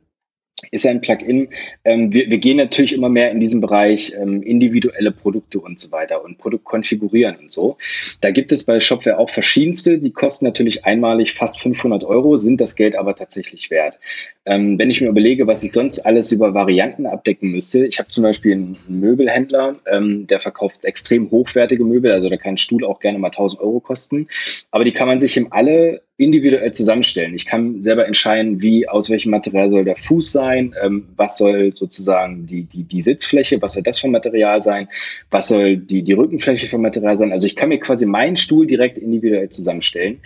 ist 0.71 0.87
ein 0.87 1.01
Plugin. 1.01 1.49
Ähm, 1.85 2.13
wir, 2.13 2.31
wir 2.31 2.39
gehen 2.39 2.57
natürlich 2.57 2.93
immer 2.93 3.09
mehr 3.09 3.31
in 3.31 3.41
diesem 3.41 3.61
Bereich 3.61 4.15
ähm, 4.17 4.43
individuelle 4.43 5.13
Produkte 5.13 5.61
und 5.61 5.81
so 5.81 5.91
weiter 5.93 6.25
und 6.25 6.39
Produkt 6.39 6.65
konfigurieren 6.65 7.37
und 7.37 7.51
so. 7.51 7.77
Da 8.21 8.31
gibt 8.31 8.53
es 8.53 8.65
bei 8.65 8.81
Shopware 8.81 9.19
auch 9.19 9.31
verschiedenste, 9.31 9.99
die 9.99 10.13
kosten 10.13 10.45
natürlich 10.45 10.85
einmalig 10.85 11.35
fast 11.35 11.61
500 11.61 12.05
Euro, 12.05 12.37
sind 12.37 12.61
das 12.61 12.77
Geld 12.77 12.97
aber 12.97 13.17
tatsächlich 13.17 13.71
wert. 13.71 13.99
Ähm, 14.45 14.79
wenn 14.79 14.91
ich 14.91 15.01
mir 15.01 15.09
überlege, 15.09 15.47
was 15.47 15.63
ich 15.63 15.73
sonst 15.73 16.01
alles 16.01 16.33
über 16.33 16.55
Varianten 16.55 17.07
abdecken 17.07 17.51
müsste, 17.51 17.85
ich 17.87 17.99
habe 17.99 18.09
zum 18.09 18.23
Beispiel 18.23 18.53
einen 18.53 18.79
Möbelhändler, 18.89 19.77
ähm, 19.91 20.27
der 20.27 20.41
verkauft 20.41 20.85
extrem 20.85 21.31
hochwertige 21.31 21.85
Möbel, 21.85 22.13
also 22.13 22.29
da 22.29 22.37
kann 22.37 22.55
ein 22.55 22.59
Stuhl 22.59 22.85
auch 22.85 23.01
gerne 23.01 23.19
mal 23.19 23.29
1000 23.29 23.61
Euro 23.61 23.81
kosten, 23.81 24.29
aber 24.71 24.85
die 24.85 24.93
kann 24.93 25.09
man 25.09 25.21
sich 25.21 25.37
im 25.37 25.53
alle 25.53 26.03
individuell 26.23 26.73
zusammenstellen. 26.73 27.35
Ich 27.35 27.47
kann 27.47 27.83
selber 27.83 28.07
entscheiden, 28.07 28.63
wie, 28.63 28.89
aus 28.89 29.11
welchem 29.11 29.31
Material 29.31 29.69
soll 29.69 29.85
der 29.85 29.97
Fuß 29.97 30.33
sein, 30.33 30.75
ähm, 30.83 31.09
was 31.17 31.39
soll 31.39 31.75
sozusagen 31.75 32.47
die, 32.47 32.65
die, 32.65 32.85
die 32.85 33.03
Sitzfläche, 33.03 33.61
was 33.61 33.75
soll 33.75 33.83
das 33.83 33.99
für 33.99 34.09
Material 34.09 34.63
sein, 34.63 34.89
was 35.31 35.49
soll 35.49 35.77
die, 35.77 36.03
die 36.03 36.13
Rückenfläche 36.13 36.67
für 36.69 36.79
Material 36.79 37.19
sein. 37.19 37.33
Also 37.33 37.47
ich 37.47 37.57
kann 37.57 37.69
mir 37.69 37.79
quasi 37.79 38.07
meinen 38.07 38.37
Stuhl 38.37 38.67
direkt 38.67 38.99
individuell 38.99 39.51
zusammenstellen 39.51 40.21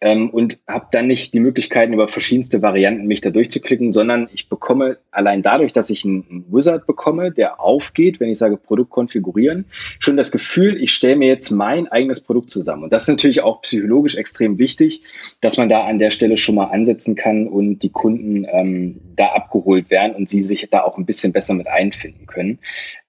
ähm, 0.00 0.30
und 0.30 0.58
habe 0.66 0.86
dann 0.92 1.06
nicht 1.06 1.34
die 1.34 1.40
Möglichkeiten, 1.40 1.92
über 1.92 2.08
verschiedenste 2.08 2.62
Varianten 2.62 3.06
mich 3.06 3.20
da 3.20 3.30
durchzuklicken, 3.30 3.92
sondern 3.92 4.28
ich 4.32 4.48
bekomme 4.48 4.98
allein 5.10 5.42
dadurch, 5.42 5.72
dass 5.72 5.90
ich 5.90 6.04
einen, 6.04 6.44
Wizard 6.50 6.86
bekomme, 6.86 7.32
der 7.32 7.60
aufgeht, 7.60 8.20
wenn 8.20 8.30
ich 8.30 8.38
sage 8.38 8.56
Produkt 8.56 8.90
konfigurieren, 8.90 9.66
schon 9.98 10.16
das 10.16 10.30
Gefühl, 10.30 10.80
ich 10.80 10.92
stelle 10.92 11.16
mir 11.16 11.28
jetzt 11.28 11.50
mein 11.50 11.88
eigenes 11.88 12.20
Produkt 12.20 12.50
zusammen. 12.50 12.84
Und 12.84 12.92
das 12.92 13.02
ist 13.02 13.08
natürlich 13.08 13.42
auch 13.42 13.62
psychologisch 13.62 14.16
extrem 14.16 14.58
wichtig, 14.58 15.02
dass 15.40 15.56
man 15.56 15.68
da 15.68 15.84
an 15.84 15.98
der 15.98 16.10
Stelle 16.10 16.36
schon 16.36 16.54
mal 16.54 16.66
ansetzen 16.66 17.16
kann 17.16 17.48
und 17.48 17.80
die 17.80 17.90
Kunden 17.90 18.46
ähm, 18.50 19.00
da 19.16 19.28
abgeholt 19.28 19.90
werden 19.90 20.14
und 20.14 20.28
sie 20.28 20.42
sich 20.42 20.68
da 20.70 20.82
auch 20.82 20.96
ein 20.96 21.06
bisschen 21.06 21.32
besser 21.32 21.54
mit 21.54 21.66
einfinden 21.66 22.26
können. 22.26 22.58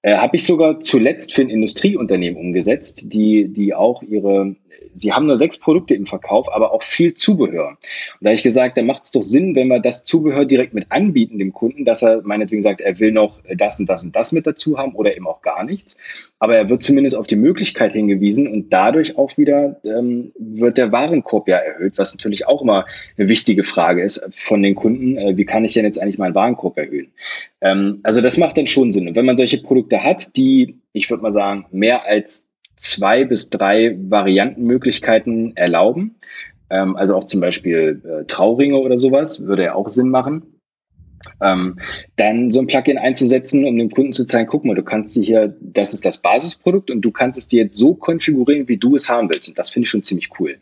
Äh, 0.02 0.18
Habe 0.18 0.38
ich 0.38 0.46
sogar 0.46 0.80
zuletzt 0.80 1.34
für 1.34 1.42
ein 1.42 1.50
Industrieunternehmen 1.50 2.40
umgesetzt, 2.40 3.14
die, 3.14 3.48
die 3.50 3.74
auch 3.74 4.02
ihre 4.02 4.56
sie 4.94 5.14
haben 5.14 5.28
nur 5.28 5.38
sechs 5.38 5.58
Produkte 5.58 5.96
im 5.96 6.06
Verkauf, 6.06 6.52
aber 6.54 6.74
auch 6.74 6.84
viel 6.84 7.14
Zubehör. 7.14 7.70
Und 7.70 7.78
da 8.22 8.30
habe 8.30 8.36
ich 8.36 8.44
gesagt, 8.44 8.78
da 8.78 8.82
macht 8.82 9.06
es 9.06 9.12
doch 9.12 9.24
Sinn, 9.24 9.56
wenn 9.56 9.68
wir 9.68 9.80
das 9.80 10.04
Zubehör 10.04 10.46
direkt 10.46 10.74
mit 10.74 10.92
anbieten 10.92 11.40
dem 11.40 11.54
Kunden, 11.54 11.86
dass 11.86 12.02
er 12.02 12.22
meinetwegen 12.24 12.62
sagt, 12.62 12.82
er 12.82 13.00
will 13.00 13.12
noch 13.12 13.40
das 13.56 13.80
und 13.80 13.88
das 13.90 14.04
und 14.04 14.16
das 14.16 14.32
mit 14.32 14.46
dazu 14.46 14.78
haben 14.78 14.96
oder 14.96 15.16
eben 15.16 15.28
auch 15.28 15.42
gar 15.42 15.64
nichts. 15.64 15.98
Aber 16.40 16.56
er 16.56 16.70
wird 16.70 16.84
zumindest 16.84 17.16
auf 17.16 17.28
die 17.28 17.36
Möglichkeit 17.36 17.94
hingewiesen 17.94 18.48
und 18.48 18.72
dadurch 18.72 19.18
auch 19.18 19.38
wieder 19.38 19.80
ähm, 19.84 20.32
wird 20.38 20.78
der 20.78 20.92
Warenkorb 20.92 21.48
ja 21.48 21.58
erhöht, 21.58 21.98
was 21.98 22.14
natürlich 22.14 22.48
auch 22.48 22.62
immer 22.62 22.86
eine 23.18 23.28
wichtige 23.30 23.64
Frage 23.64 24.04
ist 24.04 24.28
von 24.36 24.62
den 24.62 24.76
Kunden. 24.76 25.18
Äh, 25.18 25.38
wie 25.38 25.46
kann 25.46 25.66
ich 25.66 25.74
denn 25.74 25.86
jetzt 25.86 26.02
eigentlich 26.02 26.18
meinen 26.18 26.36
Warenkorb 26.36 26.78
erhöhen? 26.78 27.12
Ähm, 27.62 28.00
also 28.04 28.22
das 28.22 28.38
macht 28.38 28.58
dann 28.58 28.68
schon 28.68 28.92
Sinn. 28.92 29.08
Und 29.08 29.16
wenn 29.16 29.26
man 29.26 29.38
solche 29.38 29.62
Produkte 29.62 30.04
hat, 30.04 30.36
die, 30.36 30.76
ich 30.94 31.10
würde 31.10 31.24
mal 31.24 31.34
sagen, 31.34 31.66
mehr 31.72 32.06
als 32.06 32.49
zwei 32.80 33.26
bis 33.26 33.50
drei 33.50 33.96
Variantenmöglichkeiten 34.00 35.56
erlauben. 35.56 36.16
Ähm, 36.70 36.96
also 36.96 37.16
auch 37.16 37.26
zum 37.26 37.42
Beispiel 37.42 38.02
äh, 38.04 38.26
Trauringe 38.26 38.78
oder 38.78 38.98
sowas, 38.98 39.46
würde 39.46 39.66
ja 39.66 39.76
auch 39.76 39.90
Sinn 39.90 40.10
machen. 40.10 40.60
Ähm, 41.42 41.80
dann 42.16 42.50
so 42.50 42.60
ein 42.60 42.68
Plugin 42.68 42.98
einzusetzen, 42.98 43.66
um 43.66 43.78
dem 43.78 43.92
Kunden 43.92 44.14
zu 44.14 44.26
zeigen, 44.26 44.48
guck 44.48 44.64
mal, 44.64 44.76
du 44.76 44.84
kannst 44.84 45.16
dir 45.16 45.24
hier, 45.24 45.56
das 45.60 45.94
ist 45.94 46.06
das 46.06 46.22
Basisprodukt 46.22 46.90
und 46.90 47.02
du 47.02 47.12
kannst 47.12 47.38
es 47.38 47.50
dir 47.50 47.64
jetzt 47.64 47.76
so 47.76 47.94
konfigurieren, 47.94 48.70
wie 48.70 48.78
du 48.78 48.96
es 48.96 49.10
haben 49.10 49.30
willst. 49.30 49.50
Und 49.50 49.60
das 49.60 49.70
finde 49.70 49.86
ich 49.86 49.90
schon 49.90 50.04
ziemlich 50.04 50.30
cool. 50.40 50.60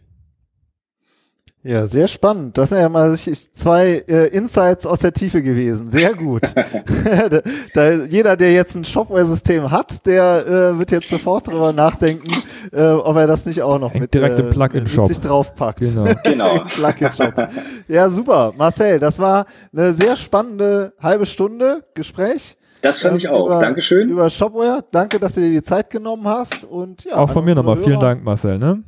Ja, 1.63 1.85
sehr 1.85 2.07
spannend. 2.07 2.57
Das 2.57 2.69
sind 2.69 2.77
ja 2.77 2.87
mal 2.87 3.13
zwei 3.17 4.03
äh, 4.07 4.27
Insights 4.27 4.85
aus 4.85 4.99
der 4.99 5.11
Tiefe 5.11 5.41
gewesen. 5.41 5.85
Sehr 5.87 6.13
gut. 6.13 6.43
da, 6.55 7.41
da, 7.73 7.91
jeder, 7.91 8.37
der 8.37 8.53
jetzt 8.53 8.75
ein 8.75 8.85
Shopware-System 8.85 9.69
hat, 9.69 10.05
der 10.05 10.45
äh, 10.47 10.79
wird 10.79 10.91
jetzt 10.91 11.09
sofort 11.09 11.47
drüber 11.47 11.73
nachdenken, 11.73 12.31
äh, 12.71 12.91
ob 12.91 13.17
er 13.17 13.27
das 13.27 13.45
nicht 13.45 13.61
auch 13.63 13.79
noch 13.79 13.91
Hängt 13.91 14.01
mit, 14.01 14.13
direkt 14.13 14.39
äh, 14.39 14.43
im 14.43 14.49
Plugin-Shop. 14.49 15.07
mit 15.07 15.15
sich 15.15 15.19
draufpackt. 15.19 15.79
Genau. 15.79 16.05
Genau. 16.23 16.61
Im 16.61 16.67
Plugin-Shop. 16.67 17.49
Ja, 17.87 18.09
super. 18.09 18.53
Marcel, 18.55 18.99
das 18.99 19.19
war 19.19 19.45
eine 19.73 19.93
sehr 19.93 20.15
spannende 20.15 20.93
halbe 21.01 21.25
Stunde 21.25 21.83
Gespräch. 21.95 22.57
Das 22.81 22.99
fand 22.99 23.13
ähm, 23.13 23.17
ich 23.17 23.29
auch. 23.29 23.47
Über, 23.47 23.61
Dankeschön. 23.61 24.09
Über 24.09 24.29
Shopware. 24.29 24.85
Danke, 24.91 25.19
dass 25.19 25.33
du 25.33 25.41
dir 25.41 25.49
die 25.49 25.63
Zeit 25.63 25.89
genommen 25.89 26.27
hast. 26.27 26.63
Und 26.63 27.03
ja, 27.05 27.15
auch 27.15 27.29
von 27.29 27.43
mir 27.43 27.55
nochmal 27.55 27.77
vielen 27.77 27.99
Dank, 27.99 28.23
Marcel. 28.23 28.57
Ne? 28.57 28.83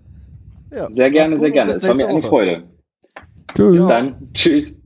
Ja, 0.71 0.91
sehr 0.91 1.11
gerne, 1.11 1.37
sehr 1.37 1.51
gerne. 1.51 1.71
Es 1.71 1.87
war 1.87 1.95
mir 1.95 2.07
eine 2.07 2.21
Freude. 2.21 2.63
Tschüss. 3.55 3.77
Bis 3.77 3.85
dann. 3.87 4.29
Tschüss. 4.33 4.78